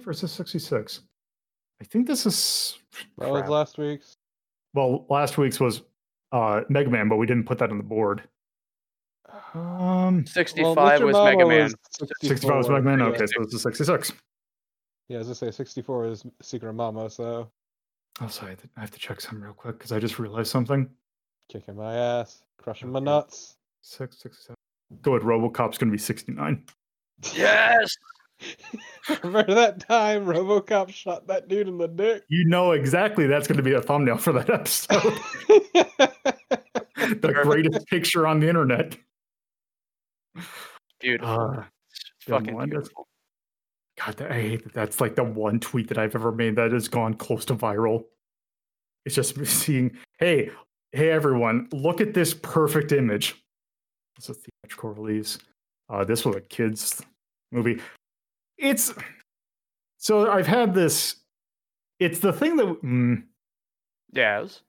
or 0.08 0.12
is 0.12 0.22
this 0.22 0.32
66? 0.32 1.02
I 1.82 1.84
think 1.86 2.08
this 2.08 2.26
is. 2.26 2.78
That 3.18 3.30
was 3.30 3.50
last 3.50 3.78
week's. 3.78 4.16
Well, 4.74 5.06
last 5.10 5.38
week's 5.38 5.60
was 5.60 5.82
uh, 6.32 6.62
Mega 6.70 6.90
Man, 6.90 7.10
but 7.10 7.18
we 7.18 7.26
didn't 7.26 7.46
put 7.46 7.58
that 7.60 7.72
on 7.72 7.78
the 7.78 7.84
board. 7.84 8.28
Um, 9.54 10.26
65 10.26 11.02
Mr. 11.02 11.06
was 11.06 11.14
Mama 11.14 11.32
Mega 11.36 11.46
Man. 11.48 11.72
65 12.22 12.58
was 12.58 12.70
Mega 12.70 12.82
Man. 12.84 13.02
Okay, 13.02 13.26
so 13.26 13.42
it's 13.42 13.54
the 13.54 13.60
66. 13.60 14.14
Yeah, 15.10 15.20
as 15.20 15.30
I 15.30 15.34
say, 15.34 15.52
64 15.52 16.08
is 16.08 16.26
Secret 16.42 16.74
Mama, 16.74 17.10
so 17.10 17.50
Oh, 18.20 18.28
sorry. 18.28 18.48
I 18.48 18.52
have 18.52 18.62
to- 18.62 18.70
I 18.78 18.80
have 18.82 18.92
to 18.92 19.00
check 19.00 19.22
some 19.22 19.42
real 19.44 19.54
quick 19.54 19.78
because 19.78 19.92
I 19.92 20.00
just 20.00 20.18
realized 20.20 20.50
something. 20.52 20.90
kicking 21.50 21.76
my 21.78 21.96
ass, 21.96 22.44
crushing 22.58 22.90
my 22.92 23.00
nuts. 23.00 23.56
Six, 23.82 24.18
six, 24.20 24.44
seven. 24.44 24.56
Go 25.02 25.14
ahead. 25.16 25.22
Robocop's 25.26 25.78
going 25.78 25.90
to 25.90 25.92
be 25.92 25.98
69. 25.98 26.64
Yes. 27.36 27.96
Remember 29.24 29.54
that 29.54 29.80
time 29.80 30.26
RoboCop 30.26 30.90
shot 30.90 31.28
that 31.28 31.48
dude 31.48 31.68
in 31.70 31.78
the 31.78 31.88
dick? 31.88 32.24
You 32.28 32.46
know 32.46 32.74
exactly 32.74 33.28
that's 33.28 33.48
going 33.48 33.58
to 33.58 33.64
be 33.64 33.74
a 33.74 33.82
thumbnail 33.82 34.18
for 34.18 34.34
that 34.34 34.50
episode. 34.50 35.02
the 37.22 37.40
greatest 37.44 37.88
picture 37.88 38.28
on 38.28 38.40
the 38.42 38.48
internet. 38.50 38.98
Beautiful. 41.00 41.30
Uh, 41.60 41.64
fucking 42.22 42.54
one. 42.56 42.70
beautiful. 42.70 43.07
God, 44.04 44.22
I 44.22 44.42
hate 44.42 44.64
that. 44.64 44.74
That's 44.74 45.02
like 45.02 45.16
the 45.16 45.24
one 45.24 45.60
tweet 45.60 45.88
that 45.90 45.98
I've 45.98 46.16
ever 46.16 46.32
made 46.32 46.56
that 46.56 46.72
has 46.72 46.88
gone 46.88 47.14
close 47.16 47.46
to 47.46 47.56
viral. 47.56 48.06
It's 49.06 49.16
just 49.16 49.44
seeing, 49.46 49.98
hey, 50.20 50.52
hey, 50.92 51.10
everyone, 51.10 51.68
look 51.72 52.02
at 52.02 52.14
this 52.14 52.34
perfect 52.34 52.92
image. 52.92 53.36
It's 54.18 54.30
a 54.30 54.34
theatrical 54.36 54.92
release. 54.94 55.40
Uh, 55.90 56.04
this 56.04 56.26
was 56.26 56.36
a 56.36 56.42
kids 56.42 57.02
movie. 57.52 57.82
It's 58.58 58.94
so 59.98 60.30
I've 60.32 60.48
had 60.48 60.74
this. 60.74 61.16
It's 62.00 62.20
the 62.20 62.34
thing 62.34 62.56
that. 62.58 62.66
Mm, 62.84 63.24
Yes. 64.14 64.62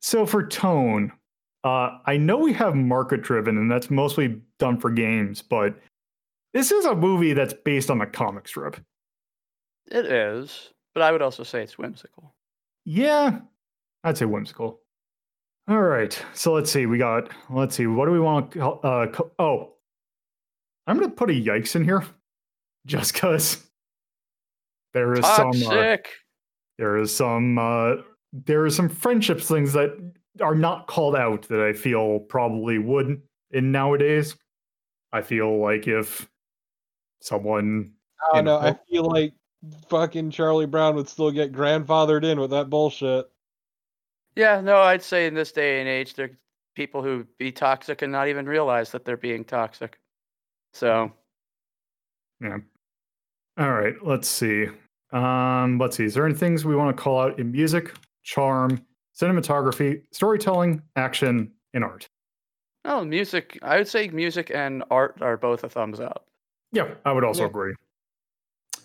so 0.00 0.26
for 0.26 0.46
tone, 0.46 1.12
uh, 1.64 1.98
I 2.06 2.16
know 2.16 2.38
we 2.38 2.52
have 2.54 2.74
market 2.74 3.22
driven, 3.22 3.56
and 3.56 3.70
that's 3.70 3.90
mostly 3.90 4.40
done 4.58 4.78
for 4.80 4.90
games, 4.90 5.42
but 5.42 5.78
this 6.54 6.70
is 6.72 6.84
a 6.84 6.94
movie 6.94 7.32
that's 7.32 7.54
based 7.64 7.90
on 7.90 8.00
a 8.00 8.06
comic 8.06 8.48
strip. 8.48 8.76
It 9.90 10.06
is, 10.06 10.70
but 10.94 11.02
I 11.02 11.12
would 11.12 11.22
also 11.22 11.42
say 11.42 11.62
it's 11.62 11.78
whimsical. 11.78 12.34
Yeah, 12.84 13.40
I'd 14.04 14.18
say 14.18 14.24
whimsical. 14.26 14.80
All 15.68 15.82
right, 15.82 16.24
so 16.32 16.54
let's 16.54 16.70
see. 16.70 16.86
We 16.86 16.98
got. 16.98 17.30
Let's 17.50 17.76
see. 17.76 17.86
What 17.86 18.06
do 18.06 18.12
we 18.12 18.20
want 18.20 18.52
to? 18.52 18.62
Uh, 18.64 19.12
oh, 19.38 19.74
I'm 20.86 20.98
gonna 20.98 21.10
put 21.10 21.30
a 21.30 21.34
yikes 21.34 21.76
in 21.76 21.84
here, 21.84 22.04
just 22.86 23.12
because 23.12 23.62
there 24.94 25.12
is 25.12 25.26
some. 25.26 25.50
Uh, 25.50 25.52
Toxic. 25.52 26.08
there 26.78 26.96
is 26.96 27.14
some. 27.14 27.58
Uh, 27.58 27.96
there 28.32 28.66
is 28.66 28.74
some 28.76 28.88
friendships 28.88 29.46
things 29.46 29.72
that 29.74 29.90
are 30.40 30.54
not 30.54 30.86
called 30.86 31.16
out 31.16 31.48
that 31.48 31.60
I 31.60 31.72
feel 31.72 32.20
probably 32.20 32.78
would 32.78 33.20
in 33.50 33.72
nowadays. 33.72 34.36
I 35.12 35.22
feel 35.22 35.60
like 35.60 35.86
if 35.86 36.28
someone 37.20 37.92
I 38.32 38.36
don't 38.36 38.44
know. 38.44 38.60
know. 38.60 38.66
I 38.68 38.78
feel 38.90 39.04
like 39.04 39.34
fucking 39.88 40.30
Charlie 40.30 40.66
Brown 40.66 40.94
would 40.96 41.08
still 41.08 41.30
get 41.30 41.52
grandfathered 41.52 42.24
in 42.24 42.40
with 42.40 42.50
that 42.50 42.70
bullshit. 42.70 43.26
Yeah, 44.36 44.60
no, 44.60 44.76
I'd 44.78 45.02
say 45.02 45.26
in 45.26 45.34
this 45.34 45.50
day 45.52 45.80
and 45.80 45.88
age, 45.88 46.14
there 46.14 46.26
are 46.26 46.38
people 46.76 47.02
who 47.02 47.26
be 47.38 47.50
toxic 47.50 48.02
and 48.02 48.12
not 48.12 48.28
even 48.28 48.46
realize 48.46 48.92
that 48.92 49.04
they're 49.04 49.16
being 49.16 49.44
toxic. 49.44 49.98
So, 50.72 51.12
Yeah. 52.40 52.58
All 53.58 53.72
right. 53.72 53.94
Let's 54.02 54.28
see. 54.28 54.66
Um, 55.12 55.78
let's 55.78 55.96
see. 55.96 56.04
Is 56.04 56.14
there 56.14 56.24
any 56.26 56.34
things 56.36 56.64
we 56.64 56.76
want 56.76 56.96
to 56.96 57.02
call 57.02 57.20
out 57.20 57.40
in 57.40 57.50
music, 57.50 57.92
charm, 58.22 58.80
cinematography, 59.20 60.02
storytelling, 60.12 60.82
action, 60.94 61.50
and 61.74 61.82
art? 61.82 62.08
oh, 62.84 63.04
music. 63.04 63.58
I 63.60 63.76
would 63.76 63.88
say 63.88 64.08
music 64.08 64.50
and 64.54 64.82
art 64.90 65.18
are 65.20 65.36
both 65.36 65.64
a 65.64 65.68
thumbs 65.68 65.98
up. 66.00 66.26
Yeah, 66.72 66.94
I 67.04 67.12
would 67.12 67.24
also 67.24 67.42
Yeah. 67.42 67.48
agree. 67.48 67.74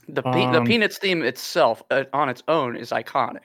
The 0.07 0.21
pe- 0.23 0.51
the 0.51 0.59
Um, 0.59 0.65
Peanuts 0.65 0.97
theme 0.97 1.21
itself, 1.23 1.81
uh, 1.89 2.05
on 2.13 2.29
its 2.29 2.43
own, 2.47 2.75
is 2.75 2.91
iconic. 2.91 3.41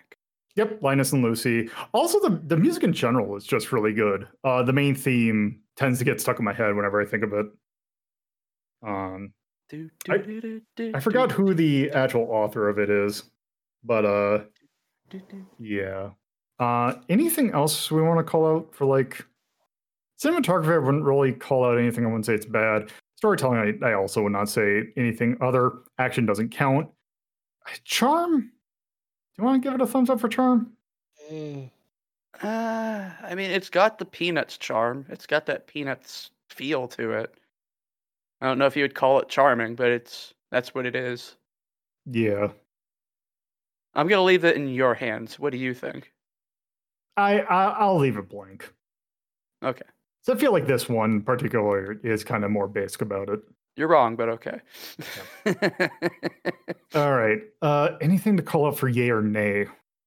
Yep, 0.57 0.83
Linus 0.83 1.13
and 1.13 1.23
Lucy. 1.23 1.71
Also, 1.95 2.19
the 2.21 2.31
the 2.37 2.57
music 2.57 2.83
in 2.83 2.93
general 2.93 3.37
is 3.37 3.45
just 3.47 3.73
really 3.73 3.93
good. 3.93 4.27
Uh, 4.43 4.63
the 4.65 4.73
main 4.73 4.95
theme 4.95 5.63
tends 5.77 5.99
to 6.01 6.05
get 6.05 6.21
stuck 6.21 6.39
in 6.41 6.45
my 6.45 6.53
head 6.53 6.75
whenever 6.75 7.01
I 7.01 7.05
think 7.05 7.23
of 7.23 7.33
it. 7.33 7.47
Um, 8.83 9.33
Do, 9.69 9.89
I- 10.09 10.17
do, 10.19 10.41
do, 10.41 10.61
do, 10.77 10.93
I 10.95 11.01
forgot 11.01 11.31
who 11.31 11.53
the 11.55 11.91
actual 11.91 12.23
author 12.31 12.69
of 12.69 12.79
it 12.79 12.91
is, 12.91 13.31
but 13.85 14.05
uh. 14.05 14.45
Yeah. 15.59 16.11
Uh, 16.59 16.95
anything 17.09 17.53
else 17.53 17.91
we 17.91 18.03
want 18.03 18.19
to 18.19 18.25
call 18.25 18.47
out 18.47 18.75
for 18.75 18.85
like 18.85 19.25
cinematography? 20.21 20.75
I 20.75 20.79
wouldn't 20.79 21.05
really 21.05 21.33
call 21.33 21.65
out 21.65 21.79
anything. 21.79 22.05
I 22.05 22.09
wouldn't 22.09 22.27
say 22.27 22.35
it's 22.35 22.47
bad. 22.47 22.91
Storytelling, 23.19 23.81
I, 23.83 23.89
I 23.89 23.95
also 23.95 24.23
would 24.23 24.31
not 24.31 24.49
say 24.49 24.85
anything 24.97 25.37
other. 25.41 25.73
Action 25.99 26.25
doesn't 26.25 26.51
count. 26.51 26.89
Charm. 27.83 28.43
Do 28.43 28.47
you 29.37 29.45
want 29.45 29.61
to 29.61 29.69
give 29.69 29.75
it 29.75 29.83
a 29.83 29.89
thumbs 29.89 30.09
up 30.09 30.21
for 30.21 30.29
charm? 30.29 30.71
Eh. 31.29 31.65
Uh, 32.41 33.11
I 33.21 33.35
mean, 33.35 33.51
it's 33.51 33.71
got 33.71 33.99
the 33.99 34.05
Peanuts 34.05 34.57
charm. 34.57 35.05
It's 35.09 35.27
got 35.27 35.47
that 35.47 35.67
Peanuts 35.67 36.31
feel 36.49 36.87
to 36.87 37.11
it. 37.11 37.35
I 38.41 38.47
don't 38.47 38.57
know 38.57 38.67
if 38.67 38.77
you 38.77 38.85
would 38.85 38.95
call 38.95 39.19
it 39.19 39.29
charming, 39.29 39.75
but 39.75 39.89
it's 39.89 40.33
that's 40.53 40.73
what 40.73 40.87
it 40.87 40.95
is. 40.95 41.35
Yeah. 42.07 42.53
I'm 43.95 44.07
gonna 44.07 44.23
leave 44.23 44.45
it 44.45 44.55
in 44.55 44.69
your 44.69 44.95
hands. 44.95 45.41
What 45.41 45.51
do 45.51 45.59
you 45.59 45.75
think? 45.75 46.13
I, 47.17 47.41
I 47.41 47.65
I'll 47.71 47.99
leave 47.99 48.17
it 48.17 48.29
blank. 48.29 48.73
Okay, 49.65 49.83
So 50.23 50.33
I 50.35 50.37
feel 50.37 50.53
like 50.53 50.67
this 50.67 50.89
one 50.89 51.11
in 51.13 51.23
particular 51.23 51.99
is 52.03 52.25
kind 52.25 52.45
of 52.45 52.51
more 52.51 52.69
basic 52.69 53.01
about 53.03 53.29
it. 53.31 53.41
you're 53.77 53.89
wrong, 53.89 54.17
but 54.17 54.29
okay. 54.29 54.61
All 56.95 57.13
right. 57.15 57.41
Uh, 57.63 57.91
anything 58.01 58.37
to 58.37 58.43
call 58.43 58.67
out 58.67 58.77
for 58.79 58.89
yay 58.89 59.11
or 59.11 59.23
nay? 59.23 59.67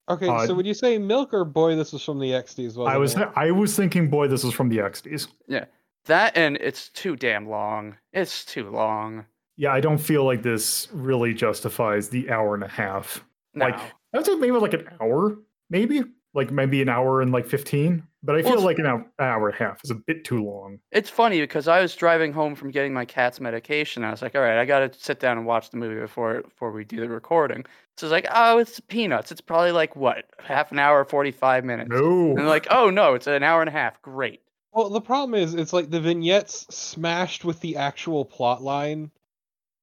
Okay, 0.09 0.27
Uh, 0.27 0.45
so 0.45 0.53
would 0.53 0.65
you 0.65 0.73
say 0.73 0.97
Milk 0.97 1.33
or 1.33 1.45
Boy? 1.45 1.75
This 1.75 1.93
was 1.93 2.03
from 2.03 2.19
the 2.19 2.31
XDs. 2.31 2.75
I 2.87 2.97
was 2.97 3.15
it? 3.15 3.29
I 3.35 3.51
was 3.51 3.75
thinking, 3.75 4.09
boy, 4.09 4.27
this 4.27 4.43
is 4.43 4.53
from 4.53 4.67
the 4.69 4.79
XDs. 4.79 5.27
Yeah, 5.47 5.65
that 6.05 6.35
and 6.35 6.57
it's 6.57 6.89
too 6.89 7.15
damn 7.15 7.47
long. 7.47 7.95
It's 8.11 8.43
too 8.43 8.69
long. 8.69 9.25
Yeah, 9.55 9.71
I 9.73 9.79
don't 9.79 9.99
feel 9.99 10.25
like 10.25 10.41
this 10.43 10.87
really 10.91 11.33
justifies 11.33 12.09
the 12.09 12.29
hour 12.29 12.55
and 12.55 12.63
a 12.63 12.67
half. 12.67 13.23
No. 13.53 13.65
Like, 13.65 13.79
I'd 14.13 14.25
say 14.25 14.35
maybe 14.35 14.53
like 14.57 14.73
an 14.73 14.89
hour, 14.99 15.37
maybe 15.69 16.03
like 16.33 16.51
maybe 16.51 16.81
an 16.81 16.89
hour 16.89 17.21
and 17.21 17.31
like 17.31 17.45
fifteen. 17.45 18.03
But 18.23 18.33
I 18.33 18.41
Well, 18.41 18.43
feel 18.43 18.51
it's- 18.53 18.65
like 18.65 18.77
an 18.77 18.85
hour, 18.85 19.05
hour 19.19 19.47
and 19.49 19.55
a 19.55 19.57
half 19.57 19.83
is 19.83 19.89
a 19.89 19.95
bit 19.95 20.23
too 20.23 20.43
long. 20.43 20.79
It's 20.91 21.09
funny 21.09 21.41
because 21.41 21.67
I 21.67 21.81
was 21.81 21.95
driving 21.95 22.33
home 22.33 22.53
from 22.53 22.69
getting 22.69 22.93
my 22.93 23.03
cat's 23.03 23.39
medication. 23.39 24.03
I 24.03 24.11
was 24.11 24.21
like, 24.21 24.35
all 24.35 24.41
right, 24.41 24.59
I 24.59 24.65
got 24.65 24.93
to 24.93 24.99
sit 24.99 25.19
down 25.19 25.37
and 25.39 25.47
watch 25.47 25.71
the 25.71 25.77
movie 25.77 25.99
before 25.99 26.41
before 26.43 26.71
we 26.71 26.83
do 26.83 26.97
the 26.99 27.09
recording. 27.09 27.65
So 27.97 28.05
it's 28.05 28.11
like, 28.11 28.27
oh, 28.31 28.59
it's 28.59 28.79
peanuts. 28.79 29.31
It's 29.31 29.41
probably 29.41 29.71
like 29.71 29.95
what, 29.95 30.25
half 30.39 30.71
an 30.71 30.77
hour, 30.77 31.03
45 31.03 31.65
minutes. 31.65 31.89
No, 31.89 32.35
And 32.37 32.47
like, 32.47 32.67
oh 32.69 32.89
no, 32.91 33.15
it's 33.15 33.25
an 33.27 33.41
hour 33.43 33.61
and 33.61 33.69
a 33.69 33.73
half. 33.73 33.99
Great. 34.03 34.41
Well, 34.71 34.89
the 34.89 35.01
problem 35.01 35.33
is, 35.41 35.53
it's 35.55 35.73
like 35.73 35.89
the 35.89 35.99
vignettes 35.99 36.67
smashed 36.73 37.43
with 37.43 37.59
the 37.59 37.75
actual 37.77 38.23
plot 38.23 38.61
line, 38.61 39.11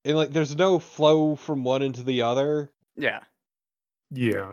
and 0.04 0.16
like 0.16 0.30
there's 0.30 0.56
no 0.56 0.78
flow 0.78 1.34
from 1.36 1.64
one 1.64 1.82
into 1.82 2.02
the 2.04 2.22
other. 2.22 2.70
Yeah. 2.96 3.20
yeah, 4.10 4.52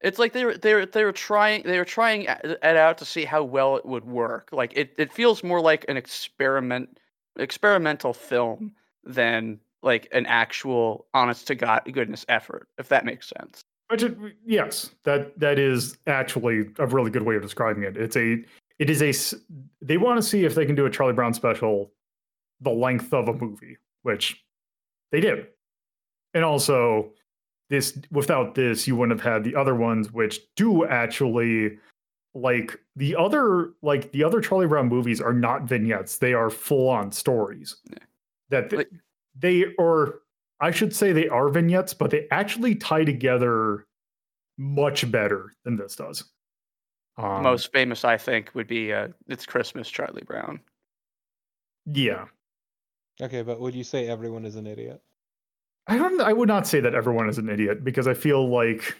It's 0.00 0.18
like 0.18 0.32
they 0.32 0.44
were 0.44 0.56
they 0.56 0.74
were 0.74 0.86
they 0.86 1.04
were 1.04 1.12
trying 1.12 1.62
they 1.64 1.78
were 1.78 1.84
trying 1.84 2.22
it 2.22 2.62
out 2.62 2.98
to 2.98 3.04
see 3.04 3.24
how 3.24 3.42
well 3.42 3.76
it 3.76 3.84
would 3.84 4.04
work. 4.04 4.48
Like 4.52 4.72
it, 4.76 4.94
it 4.96 5.12
feels 5.12 5.42
more 5.42 5.60
like 5.60 5.84
an 5.88 5.96
experiment 5.96 6.98
experimental 7.36 8.12
film 8.12 8.74
than 9.04 9.58
like 9.82 10.08
an 10.12 10.26
actual 10.26 11.06
honest 11.14 11.46
to 11.48 11.54
god 11.54 11.82
goodness 11.92 12.24
effort, 12.28 12.68
if 12.78 12.88
that 12.88 13.04
makes 13.04 13.28
sense. 13.28 13.62
which 13.88 14.04
it, 14.04 14.16
yes, 14.46 14.90
that 15.04 15.38
that 15.38 15.58
is 15.58 15.98
actually 16.06 16.70
a 16.78 16.86
really 16.86 17.10
good 17.10 17.22
way 17.22 17.34
of 17.34 17.42
describing 17.42 17.82
it. 17.82 17.96
It's 17.96 18.16
a 18.16 18.44
it 18.78 18.90
is 18.90 19.02
a 19.02 19.36
they 19.84 19.96
want 19.96 20.18
to 20.18 20.22
see 20.22 20.44
if 20.44 20.54
they 20.54 20.66
can 20.66 20.76
do 20.76 20.86
a 20.86 20.90
Charlie 20.90 21.12
Brown 21.12 21.34
special 21.34 21.90
the 22.60 22.70
length 22.70 23.12
of 23.12 23.28
a 23.28 23.32
movie, 23.32 23.78
which 24.02 24.44
they 25.10 25.20
did, 25.20 25.46
and 26.34 26.44
also 26.44 27.10
this 27.70 27.98
without 28.10 28.54
this 28.54 28.86
you 28.86 28.96
wouldn't 28.96 29.20
have 29.20 29.32
had 29.32 29.44
the 29.44 29.54
other 29.54 29.74
ones 29.74 30.12
which 30.12 30.40
do 30.56 30.84
actually 30.86 31.78
like 32.34 32.78
the 32.96 33.14
other 33.16 33.70
like 33.82 34.10
the 34.12 34.22
other 34.24 34.40
Charlie 34.40 34.66
Brown 34.66 34.88
movies 34.88 35.20
are 35.20 35.32
not 35.32 35.64
vignettes 35.64 36.18
they 36.18 36.32
are 36.34 36.50
full 36.50 36.88
on 36.88 37.10
stories 37.12 37.76
Yeah. 37.90 37.98
that 38.50 38.70
th- 38.70 38.78
Like- 38.78 38.90
they 39.38 39.66
or 39.78 40.20
I 40.60 40.70
should 40.70 40.94
say 40.94 41.12
they 41.12 41.28
are 41.28 41.48
vignettes 41.48 41.94
but 41.94 42.10
they 42.10 42.26
actually 42.30 42.74
tie 42.74 43.04
together 43.04 43.86
much 44.56 45.08
better 45.10 45.52
than 45.64 45.76
this 45.76 45.94
does 45.96 46.24
um, 47.16 47.42
Most 47.42 47.72
famous, 47.72 48.04
I 48.04 48.16
think, 48.16 48.50
would 48.54 48.68
be 48.68 48.92
uh, 48.92 49.08
"It's 49.26 49.44
Christmas, 49.44 49.90
Charlie 49.90 50.22
Brown." 50.24 50.60
yeah 51.86 52.26
Okay, 53.20 53.42
but 53.42 53.58
would 53.58 53.74
you 53.74 53.82
say 53.82 54.06
everyone 54.06 54.44
is 54.44 54.54
an 54.54 54.66
idiot? 54.68 55.02
I 55.88 55.96
don't 55.98 56.20
I 56.20 56.32
would 56.32 56.48
not 56.48 56.66
say 56.66 56.80
that 56.80 56.94
everyone 56.94 57.28
is 57.28 57.38
an 57.38 57.48
idiot 57.48 57.82
because 57.84 58.06
I 58.06 58.14
feel 58.14 58.48
like 58.48 58.96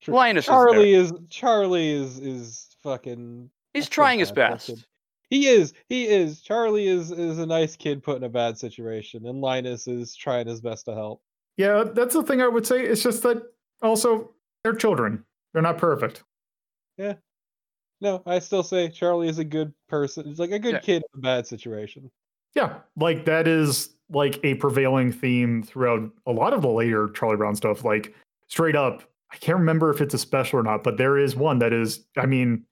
Sure. 0.00 0.14
Linus. 0.14 0.46
Charlie 0.46 0.94
is 0.94 1.12
Charlie 1.30 1.90
is 1.90 2.18
is 2.18 2.68
fucking. 2.82 3.48
He's 3.72 3.88
trying 3.88 4.18
his 4.18 4.32
best. 4.32 4.68
him. 4.70 4.78
He 5.30 5.46
is. 5.46 5.72
He 5.88 6.06
is. 6.08 6.40
Charlie 6.42 6.88
is 6.88 7.10
is 7.12 7.38
a 7.38 7.46
nice 7.46 7.76
kid 7.76 8.02
put 8.02 8.16
in 8.16 8.24
a 8.24 8.28
bad 8.28 8.58
situation, 8.58 9.26
and 9.26 9.40
Linus 9.40 9.86
is 9.86 10.14
trying 10.16 10.48
his 10.48 10.60
best 10.60 10.86
to 10.86 10.94
help. 10.94 11.22
yeah 11.56 11.84
that's 11.84 12.14
the 12.14 12.22
thing 12.22 12.40
I 12.42 12.48
would 12.48 12.66
say 12.66 12.82
it's 12.84 13.02
just 13.02 13.22
that 13.22 13.42
also 13.82 14.32
they're 14.64 14.74
children 14.74 15.24
they're 15.52 15.62
not 15.62 15.78
perfect 15.78 16.24
Yeah. 16.98 17.14
No, 18.00 18.22
I 18.26 18.40
still 18.40 18.64
say 18.64 18.88
Charlie 18.88 19.28
is 19.28 19.38
a 19.38 19.44
good 19.44 19.72
person. 19.88 20.26
He's 20.26 20.40
like 20.40 20.50
a 20.50 20.58
good 20.58 20.74
Yeah. 20.74 20.80
kid 20.80 21.02
in 21.14 21.18
a 21.20 21.22
bad 21.22 21.46
situation. 21.46 22.10
Yeah, 22.56 22.80
like 22.96 23.24
that 23.26 23.46
is 23.46 23.90
like 24.12 24.38
a 24.44 24.54
prevailing 24.54 25.12
theme 25.12 25.62
throughout 25.62 26.10
a 26.26 26.32
lot 26.32 26.52
of 26.52 26.62
the 26.62 26.68
later 26.68 27.08
Charlie 27.14 27.36
Brown 27.36 27.56
stuff. 27.56 27.84
Like 27.84 28.14
straight 28.48 28.76
up, 28.76 29.02
I 29.32 29.36
can't 29.36 29.58
remember 29.58 29.90
if 29.90 30.00
it's 30.00 30.14
a 30.14 30.18
special 30.18 30.60
or 30.60 30.62
not, 30.62 30.84
but 30.84 30.98
there 30.98 31.18
is 31.18 31.34
one 31.34 31.58
that 31.60 31.72
is. 31.72 32.04
I 32.16 32.26
mean, 32.26 32.64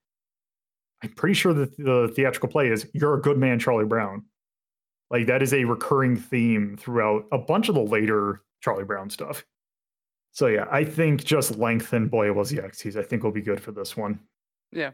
I'm 1.03 1.11
pretty 1.11 1.34
sure 1.34 1.55
that 1.55 1.76
the 1.78 2.12
theatrical 2.14 2.49
play 2.49 2.68
is 2.68 2.86
"You're 2.93 3.14
a 3.14 3.20
good 3.20 3.38
man, 3.38 3.59
Charlie 3.59 3.86
Brown." 3.86 4.24
Like 5.11 5.26
that 5.26 5.43
is 5.43 5.53
a 5.53 5.64
recurring 5.64 6.16
theme 6.16 6.76
throughout 6.78 7.24
a 7.32 7.38
bunch 7.38 7.68
of 7.68 7.74
the 7.74 7.82
later 7.82 8.43
Charlie 8.61 8.84
Brown 8.84 9.11
stuff. 9.11 9.45
So 10.32 10.47
yeah, 10.47 10.66
I 10.70 10.84
think 10.84 11.24
just 11.24 11.59
lengthen 11.59 12.09
Boy 12.09 12.32
Was 12.32 12.51
the 12.51 12.59
Xyz. 12.59 12.97
I 12.97 13.03
think 13.03 13.24
will 13.24 13.32
be 13.32 13.43
good 13.43 13.61
for 13.61 13.72
this 13.72 13.97
one. 13.97 14.20
Yeah. 14.70 14.91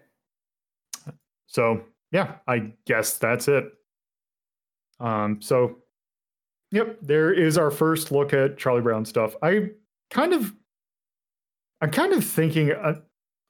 So 1.46 1.82
yeah, 2.12 2.36
I 2.46 2.72
guess 2.86 3.18
that's 3.18 3.48
it. 3.48 3.66
Um, 5.00 5.42
so 5.42 5.78
yep, 6.76 6.98
there 7.00 7.32
is 7.32 7.56
our 7.56 7.70
first 7.70 8.12
look 8.12 8.32
at 8.32 8.58
Charlie 8.58 8.82
Brown 8.82 9.04
stuff. 9.04 9.34
I 9.42 9.70
kind 10.10 10.32
of, 10.32 10.54
I'm 11.80 11.90
kind 11.90 12.12
of 12.12 12.24
thinking, 12.24 12.70
uh, 12.70 13.00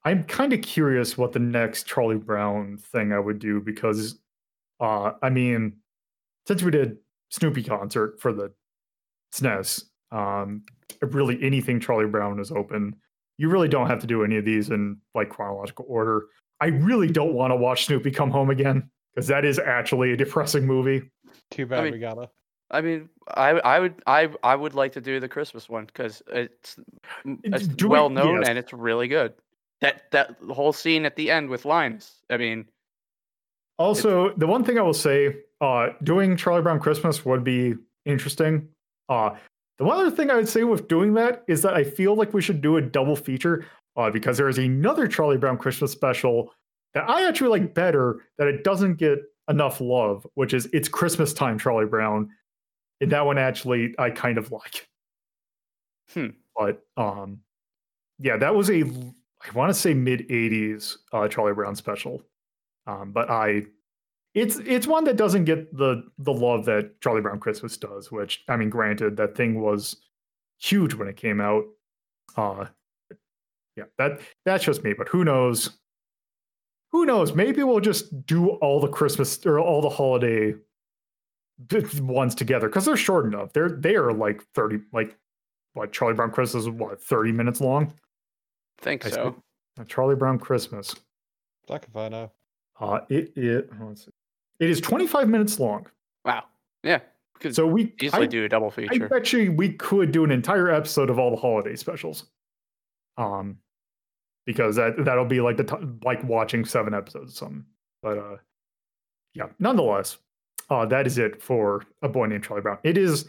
I'm 0.05 0.25
kind 0.25 0.53
of 0.53 0.63
curious 0.63 1.19
what 1.19 1.33
the 1.33 1.41
next 1.41 1.87
Charlie 1.87 2.17
Brown 2.17 2.79
thing 2.79 3.13
I 3.13 3.19
would 3.19 3.41
do 3.41 3.61
because, 3.61 4.21
uh, 4.81 5.13
I 5.21 5.31
mean, 5.31 5.79
since 6.47 6.63
we 6.63 6.71
did 6.71 6.99
Snoopy 7.31 7.65
concert 7.65 8.21
for 8.21 8.33
the 8.33 8.53
SNES, 9.35 9.85
um, 10.13 10.63
really 11.03 11.43
anything 11.43 11.81
Charlie 11.81 12.07
Brown 12.07 12.39
is 12.39 12.53
open. 12.53 12.95
You 13.39 13.49
really 13.49 13.69
don't 13.69 13.89
have 13.89 14.01
to 14.01 14.07
do 14.07 14.23
any 14.23 14.37
of 14.37 14.45
these 14.45 14.71
in 14.71 14.99
like 15.15 15.29
chronological 15.29 15.85
order. 15.89 16.27
I 16.61 16.67
really 16.67 17.09
don't 17.09 17.35
want 17.35 17.51
to 17.51 17.57
watch 17.57 17.87
Snoopy 17.87 18.13
come 18.13 18.31
home 18.31 18.51
again 18.51 18.89
because 19.15 19.27
that 19.27 19.45
is 19.45 19.59
actually 19.59 20.13
a 20.13 20.17
depressing 20.17 20.65
movie. 20.65 21.11
Too 21.51 21.67
bad 21.67 21.85
mean- 21.85 21.95
we 21.95 21.99
gotta. 21.99 22.31
I 22.71 22.81
mean, 22.81 23.09
I 23.29 23.51
I 23.51 23.81
would 23.81 23.95
I 24.07 24.29
I 24.43 24.57
would 24.57 24.75
like 24.75 24.93
to 24.93 25.01
do 25.01 25.21
the 25.21 25.29
Christmas 25.29 25.69
one 25.69 25.87
because 25.87 26.23
it's, 26.29 26.79
It's- 27.25 27.63
it's 27.63 27.83
it- 27.83 27.85
well 27.85 28.11
known 28.11 28.41
yes. 28.41 28.49
and 28.49 28.59
it's 28.59 28.73
really 28.73 29.09
good. 29.09 29.35
That 29.81 30.11
that 30.13 30.37
whole 30.51 30.73
scene 30.73 31.05
at 31.07 31.17
the 31.17 31.31
end 31.31 31.49
with 31.49 31.65
Linus. 31.65 32.23
I 32.31 32.37
mean, 32.39 32.67
Also, 33.79 34.31
the 34.37 34.47
one 34.47 34.65
thing 34.65 34.79
I 34.79 34.83
will 34.83 34.95
say, 34.95 35.37
uh, 35.61 35.91
doing 36.03 36.37
Charlie 36.37 36.63
Brown 36.63 36.81
Christmas 36.81 37.25
would 37.25 37.45
be 37.45 37.75
interesting. 38.07 38.69
Uh, 39.09 39.37
the 39.79 39.85
one 39.85 39.99
other 39.99 40.11
thing 40.11 40.31
I 40.31 40.37
would 40.37 40.49
say 40.49 40.65
with 40.65 40.89
doing 40.89 41.13
that 41.15 41.45
is 41.49 41.61
that 41.63 41.75
I 41.75 41.85
feel 41.85 42.15
like 42.17 42.33
we 42.33 42.41
should 42.41 42.63
do 42.63 42.79
a 42.79 42.83
double 42.83 43.15
feature 43.17 43.67
uh, 43.97 44.11
because 44.11 44.39
there 44.39 44.49
is 44.49 44.59
another 44.59 45.07
Charlie 45.07 45.37
Brown 45.37 45.59
Christmas 45.59 45.93
special 45.93 46.53
that 46.95 47.09
I 47.09 47.29
actually 47.29 47.51
like 47.51 47.75
better 47.75 48.23
that 48.39 48.49
it 48.49 48.65
doesn't 48.65 48.95
get 48.95 49.19
enough 49.51 49.81
love, 49.81 50.27
which 50.35 50.55
is 50.55 50.67
It's 50.73 50.89
Christmas 50.89 51.35
Time 51.35 51.59
Charlie 51.59 51.85
Brown. 51.87 52.31
And 53.01 53.13
that 53.13 53.27
one 53.27 53.39
actually 53.39 53.95
I 53.99 54.11
kind 54.11 54.39
of 54.39 54.53
like. 54.53 54.89
Hmm. 56.13 56.29
But 56.57 56.83
um, 56.97 57.41
yeah, 58.19 58.37
that 58.37 58.55
was 58.55 58.71
a 58.71 58.83
I 58.83 59.53
want 59.55 59.71
to 59.71 59.75
say 59.75 59.95
mid 59.95 60.29
'80s 60.29 60.97
uh, 61.13 61.29
Charlie 61.29 61.55
Brown 61.55 61.77
special. 61.77 62.23
Um, 62.87 63.13
but 63.13 63.31
I, 63.31 63.65
it's 64.35 64.57
it's 64.59 64.87
one 64.87 65.05
that 65.05 65.17
doesn't 65.17 65.45
get 65.45 65.77
the 65.77 66.05
the 66.19 66.33
love 66.33 66.65
that 66.67 67.01
Charlie 67.01 67.21
Brown 67.21 67.41
Christmas 67.41 67.77
does. 67.77 68.11
Which 68.11 68.45
I 68.49 68.57
mean, 68.57 68.71
granted, 68.71 69.17
that 69.17 69.37
thing 69.37 69.61
was 69.61 69.97
huge 70.59 70.95
when 70.95 71.09
it 71.09 71.17
came 71.17 71.41
out. 71.41 71.65
Uh, 72.37 72.67
yeah, 73.77 73.85
that 73.99 74.21
that's 74.45 74.65
just 74.65 74.85
me. 74.85 74.95
But 74.97 75.09
who 75.09 75.25
knows? 75.25 75.79
Who 76.93 77.05
knows? 77.05 77.35
Maybe 77.35 77.63
we'll 77.63 77.81
just 77.81 78.25
do 78.25 78.51
all 78.51 78.81
the 78.81 78.89
Christmas 78.89 79.45
or 79.45 79.59
all 79.59 79.83
the 79.83 79.91
holiday 79.91 80.55
ones 82.01 82.35
together 82.35 82.69
because 82.69 82.85
they're 82.85 82.97
short 82.97 83.27
enough. 83.27 83.53
They're 83.53 83.69
they 83.71 83.97
are 83.97 84.13
like 84.13 84.43
thirty, 84.55 84.81
like 84.93 85.17
what 85.75 85.93
Charlie 85.93 86.15
Brown 86.15 86.31
Christmas 86.31 86.65
is 86.65 86.71
what 86.71 87.01
thirty 87.03 87.33
minutes 87.33 87.61
long. 87.61 87.93
think 88.81 89.07
I 89.07 89.11
so. 89.11 89.37
see. 89.79 89.85
Charlie 89.85 90.17
Brown 90.17 90.39
Christmas. 90.39 90.95
I 91.69 91.79
can 91.79 91.93
find 91.93 92.15
out. 92.15 92.33
Uh, 92.81 93.01
it 93.09 93.33
it 93.37 93.71
let's 93.81 94.05
see. 94.05 94.11
it 94.61 94.71
is 94.71 94.81
25 94.81 95.29
minutes 95.29 95.59
long. 95.59 95.87
Wow. 96.25 96.45
Yeah. 96.83 97.01
Could 97.41 97.55
So 97.55 97.67
we 97.67 97.95
easily 98.01 98.25
I, 98.25 98.27
do 98.27 98.45
a 98.45 98.49
double 98.49 98.69
I 98.69 98.71
feature. 98.71 99.09
bet 99.09 99.33
you 99.33 99.53
we 99.53 99.73
could 99.73 100.13
do 100.13 100.25
an 100.25 100.31
entire 100.31 100.71
episode 100.71 101.11
of 101.11 101.19
all 101.19 101.31
the 101.31 101.37
holiday 101.37 101.75
specials. 101.77 102.27
Um, 103.19 103.59
because 104.45 104.77
that 104.77 105.05
that'll 105.05 105.25
be 105.25 105.41
like 105.41 105.57
the 105.57 105.65
t- 105.65 105.77
like 106.05 106.23
watching 106.25 106.65
seven 106.65 106.95
episodes 106.95 107.33
or 107.33 107.37
something. 107.37 107.65
But 108.03 108.19
uh, 108.19 108.37
yeah. 109.35 109.47
Nonetheless, 109.59 110.19
uh, 110.71 110.87
that 110.87 111.07
is 111.07 111.19
it 111.19 111.43
for 111.43 111.85
a 112.03 112.09
boy 112.09 112.27
named 112.27 112.45
Charlie 112.45 112.63
Brown. 112.63 112.79
It 112.83 112.99
is 112.99 113.27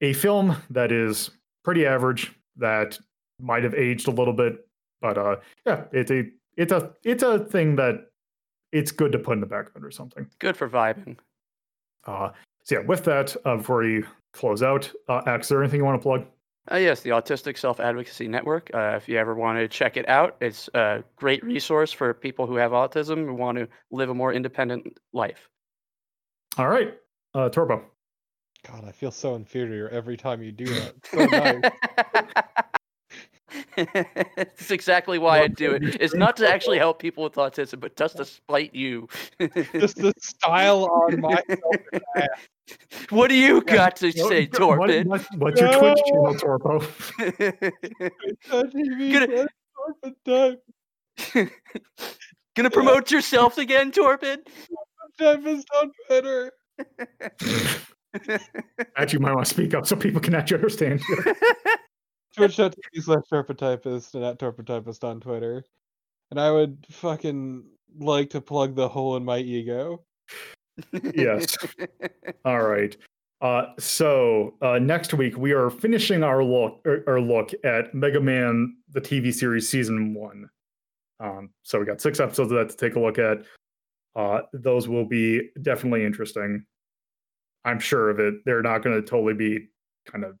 a 0.00 0.12
film 0.12 0.56
that 0.70 0.92
is 0.92 1.30
pretty 1.64 1.86
average. 1.86 2.32
That 2.56 2.98
might 3.40 3.64
have 3.64 3.74
aged 3.74 4.08
a 4.08 4.10
little 4.10 4.32
bit, 4.32 4.66
but 5.00 5.18
uh, 5.18 5.36
yeah, 5.66 5.84
it's 5.92 6.10
a 6.10 6.24
it's 6.56 6.72
a 6.72 6.92
it's 7.04 7.22
a 7.22 7.40
thing 7.40 7.76
that 7.76 8.06
it's 8.72 8.90
good 8.90 9.12
to 9.12 9.18
put 9.18 9.34
in 9.34 9.40
the 9.40 9.46
background 9.46 9.84
or 9.84 9.90
something. 9.90 10.26
Good 10.38 10.56
for 10.56 10.68
vibing. 10.68 11.18
Uh, 12.04 12.30
so 12.64 12.76
yeah, 12.76 12.86
with 12.86 13.04
that, 13.04 13.36
uh, 13.44 13.56
before 13.56 13.78
we 13.78 14.04
close 14.32 14.62
out, 14.62 14.90
uh, 15.08 15.22
Axe, 15.26 15.46
is 15.46 15.48
there 15.50 15.62
anything 15.62 15.80
you 15.80 15.84
want 15.84 16.00
to 16.00 16.02
plug? 16.02 16.26
Uh, 16.70 16.76
yes, 16.76 17.00
the 17.00 17.10
Autistic 17.10 17.58
Self 17.58 17.78
Advocacy 17.78 18.26
Network. 18.26 18.70
Uh, 18.74 18.94
if 18.96 19.08
you 19.08 19.18
ever 19.18 19.34
want 19.34 19.58
to 19.58 19.68
check 19.68 19.96
it 19.96 20.08
out, 20.08 20.36
it's 20.40 20.68
a 20.74 21.04
great 21.14 21.44
resource 21.44 21.92
for 21.92 22.12
people 22.12 22.46
who 22.46 22.56
have 22.56 22.72
autism 22.72 23.18
and 23.18 23.38
want 23.38 23.58
to 23.58 23.68
live 23.90 24.10
a 24.10 24.14
more 24.14 24.32
independent 24.32 24.98
life. 25.12 25.48
All 26.58 26.68
right, 26.68 26.94
uh, 27.34 27.48
Torbo. 27.50 27.82
God, 28.66 28.84
I 28.86 28.92
feel 28.92 29.10
so 29.10 29.34
inferior 29.36 29.88
every 29.90 30.16
time 30.16 30.42
you 30.42 30.52
do 30.52 30.64
that. 30.66 30.94
It's 30.96 31.10
so 31.10 31.24
nice. 31.26 32.52
It's 33.78 34.70
exactly 34.70 35.18
why 35.18 35.40
I 35.40 35.48
do 35.48 35.72
it. 35.74 35.96
It's 36.00 36.14
not 36.14 36.36
to 36.38 36.48
actually 36.50 36.78
help 36.78 36.98
people 36.98 37.22
with 37.24 37.34
autism, 37.34 37.78
but 37.80 37.96
just 37.96 38.16
to 38.18 38.24
spite 38.24 38.74
you. 38.74 39.08
Just 39.72 39.96
the 39.96 40.12
style 40.18 40.84
on 40.90 41.20
my 41.20 41.42
what 43.10 43.28
do 43.28 43.34
you 43.34 43.62
got 43.62 43.96
to 43.96 44.06
What- 44.08 44.28
say, 44.28 44.46
what- 44.46 44.52
Torpid? 44.52 45.06
what- 45.06 45.26
what's 45.38 45.60
your 45.60 45.72
Twitch 45.72 45.98
channel, 46.06 46.34
Torbo? 46.34 47.72
touching 48.50 48.98
me. 48.98 49.12
Gonna- 49.12 49.46
that's 50.24 51.50
Gonna 52.56 52.70
promote 52.70 53.10
yourself 53.10 53.58
again, 53.58 53.92
Torpid? 53.92 54.48
Typist 55.18 55.68
on 55.80 55.90
Twitter. 56.06 56.52
Actually, 58.96 59.18
you 59.18 59.20
might 59.20 59.34
want 59.34 59.46
to 59.46 59.54
speak 59.54 59.74
up 59.74 59.86
so 59.86 59.96
people 59.96 60.20
can 60.20 60.34
actually 60.34 60.56
understand 60.56 61.00
you. 61.08 61.16
Twitch.tv 62.36 63.02
slash 63.02 63.22
Torpid 63.30 64.14
and 64.14 64.24
at 64.24 64.38
Torpid 64.38 65.04
on 65.04 65.20
Twitter. 65.20 65.64
And 66.30 66.40
I 66.40 66.50
would 66.50 66.84
fucking 66.90 67.64
like 67.98 68.30
to 68.30 68.40
plug 68.40 68.74
the 68.74 68.88
hole 68.88 69.16
in 69.16 69.24
my 69.24 69.38
ego. 69.38 70.04
Yes. 71.14 71.56
All 72.44 72.62
right. 72.62 72.96
Uh, 73.40 73.66
so 73.78 74.54
uh, 74.62 74.78
next 74.78 75.12
week 75.14 75.36
we 75.36 75.52
are 75.52 75.70
finishing 75.70 76.22
our 76.22 76.42
look 76.42 76.80
er, 76.86 77.04
our 77.06 77.20
look 77.20 77.52
at 77.64 77.94
Mega 77.94 78.20
Man 78.20 78.76
the 78.92 79.00
TV 79.00 79.32
series 79.32 79.68
season 79.68 80.14
one. 80.14 80.48
Um, 81.20 81.50
so 81.62 81.78
we 81.78 81.86
got 81.86 82.00
six 82.00 82.20
episodes 82.20 82.50
of 82.50 82.58
that 82.58 82.70
to 82.70 82.76
take 82.76 82.96
a 82.96 83.00
look 83.00 83.18
at. 83.18 83.44
Uh, 84.16 84.40
those 84.54 84.88
will 84.88 85.04
be 85.04 85.50
definitely 85.60 86.04
interesting. 86.04 86.64
I'm 87.66 87.78
sure 87.78 88.08
of 88.08 88.18
it. 88.18 88.34
They're 88.46 88.62
not 88.62 88.82
going 88.82 88.96
to 88.96 89.06
totally 89.06 89.34
be 89.34 89.68
kind 90.06 90.24
of 90.24 90.36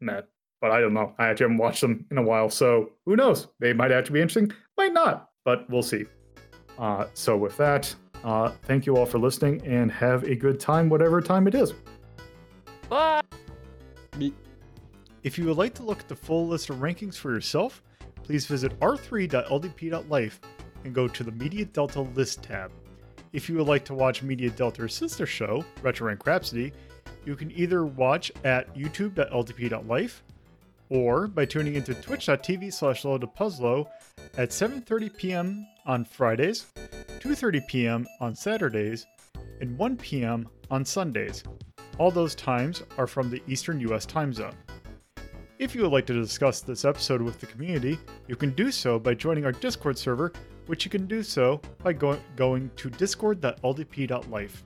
met, 0.00 0.26
but 0.60 0.72
I 0.72 0.80
don't 0.80 0.92
know. 0.92 1.14
I 1.18 1.28
actually 1.28 1.44
haven't 1.44 1.58
watched 1.58 1.82
them 1.82 2.04
in 2.10 2.18
a 2.18 2.22
while, 2.22 2.50
so 2.50 2.90
who 3.04 3.14
knows? 3.14 3.46
They 3.60 3.72
might 3.72 3.92
actually 3.92 4.14
be 4.14 4.22
interesting, 4.22 4.52
might 4.76 4.92
not, 4.92 5.28
but 5.44 5.70
we'll 5.70 5.82
see. 5.82 6.06
Uh, 6.78 7.06
so 7.14 7.36
with 7.36 7.56
that, 7.58 7.94
uh, 8.24 8.50
thank 8.62 8.86
you 8.86 8.96
all 8.96 9.06
for 9.06 9.18
listening 9.18 9.64
and 9.64 9.92
have 9.92 10.24
a 10.24 10.34
good 10.34 10.58
time, 10.58 10.88
whatever 10.88 11.20
time 11.20 11.46
it 11.46 11.54
is. 11.54 11.74
Bye. 12.88 13.20
If 15.22 15.38
you 15.38 15.44
would 15.46 15.56
like 15.56 15.74
to 15.74 15.82
look 15.82 16.00
at 16.00 16.08
the 16.08 16.16
full 16.16 16.48
list 16.48 16.70
of 16.70 16.76
rankings 16.76 17.16
for 17.16 17.32
yourself, 17.32 17.82
please 18.22 18.46
visit 18.46 18.78
r3.ldp.life 18.80 20.40
and 20.84 20.94
go 20.94 21.06
to 21.06 21.24
the 21.24 21.32
Media 21.32 21.64
Delta 21.64 22.00
list 22.00 22.42
tab. 22.42 22.72
If 23.36 23.50
you 23.50 23.56
would 23.56 23.66
like 23.66 23.84
to 23.84 23.94
watch 23.94 24.22
Media 24.22 24.48
Delta's 24.48 24.94
sister 24.94 25.26
show, 25.26 25.62
Retro 25.82 26.06
Rank 26.06 26.26
Rhapsody, 26.26 26.72
you 27.26 27.36
can 27.36 27.52
either 27.52 27.84
watch 27.84 28.32
at 28.44 28.74
youtube.ldp.life 28.74 30.22
or 30.88 31.26
by 31.26 31.44
tuning 31.44 31.74
into 31.74 31.92
twitch.tv 31.92 32.72
slash 32.72 33.02
puzzlo 33.02 33.88
at 34.38 34.48
7.30 34.48 35.14
p.m. 35.18 35.66
on 35.84 36.02
Fridays, 36.02 36.64
2.30 37.20 37.66
p.m. 37.66 38.06
on 38.22 38.34
Saturdays, 38.34 39.04
and 39.60 39.76
1 39.76 39.98
p.m. 39.98 40.48
on 40.70 40.82
Sundays. 40.82 41.44
All 41.98 42.10
those 42.10 42.34
times 42.34 42.84
are 42.96 43.06
from 43.06 43.28
the 43.28 43.42
Eastern 43.46 43.78
US 43.80 44.06
time 44.06 44.32
zone. 44.32 44.56
If 45.58 45.74
you 45.74 45.82
would 45.82 45.92
like 45.92 46.06
to 46.06 46.14
discuss 46.14 46.62
this 46.62 46.86
episode 46.86 47.20
with 47.20 47.38
the 47.38 47.46
community, 47.46 47.98
you 48.28 48.36
can 48.36 48.52
do 48.52 48.70
so 48.70 48.98
by 48.98 49.12
joining 49.12 49.44
our 49.44 49.52
Discord 49.52 49.98
server, 49.98 50.32
which 50.66 50.84
you 50.84 50.90
can 50.90 51.06
do 51.06 51.22
so 51.22 51.60
by 51.82 51.92
go- 51.92 52.20
going 52.36 52.70
to 52.76 52.90
discord.ldp.life. 52.90 54.64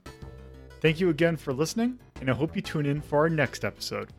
Thank 0.81 0.99
you 0.99 1.09
again 1.09 1.37
for 1.37 1.53
listening, 1.53 1.99
and 2.19 2.29
I 2.29 2.33
hope 2.33 2.55
you 2.55 2.61
tune 2.61 2.85
in 2.85 3.01
for 3.01 3.19
our 3.19 3.29
next 3.29 3.63
episode. 3.63 4.09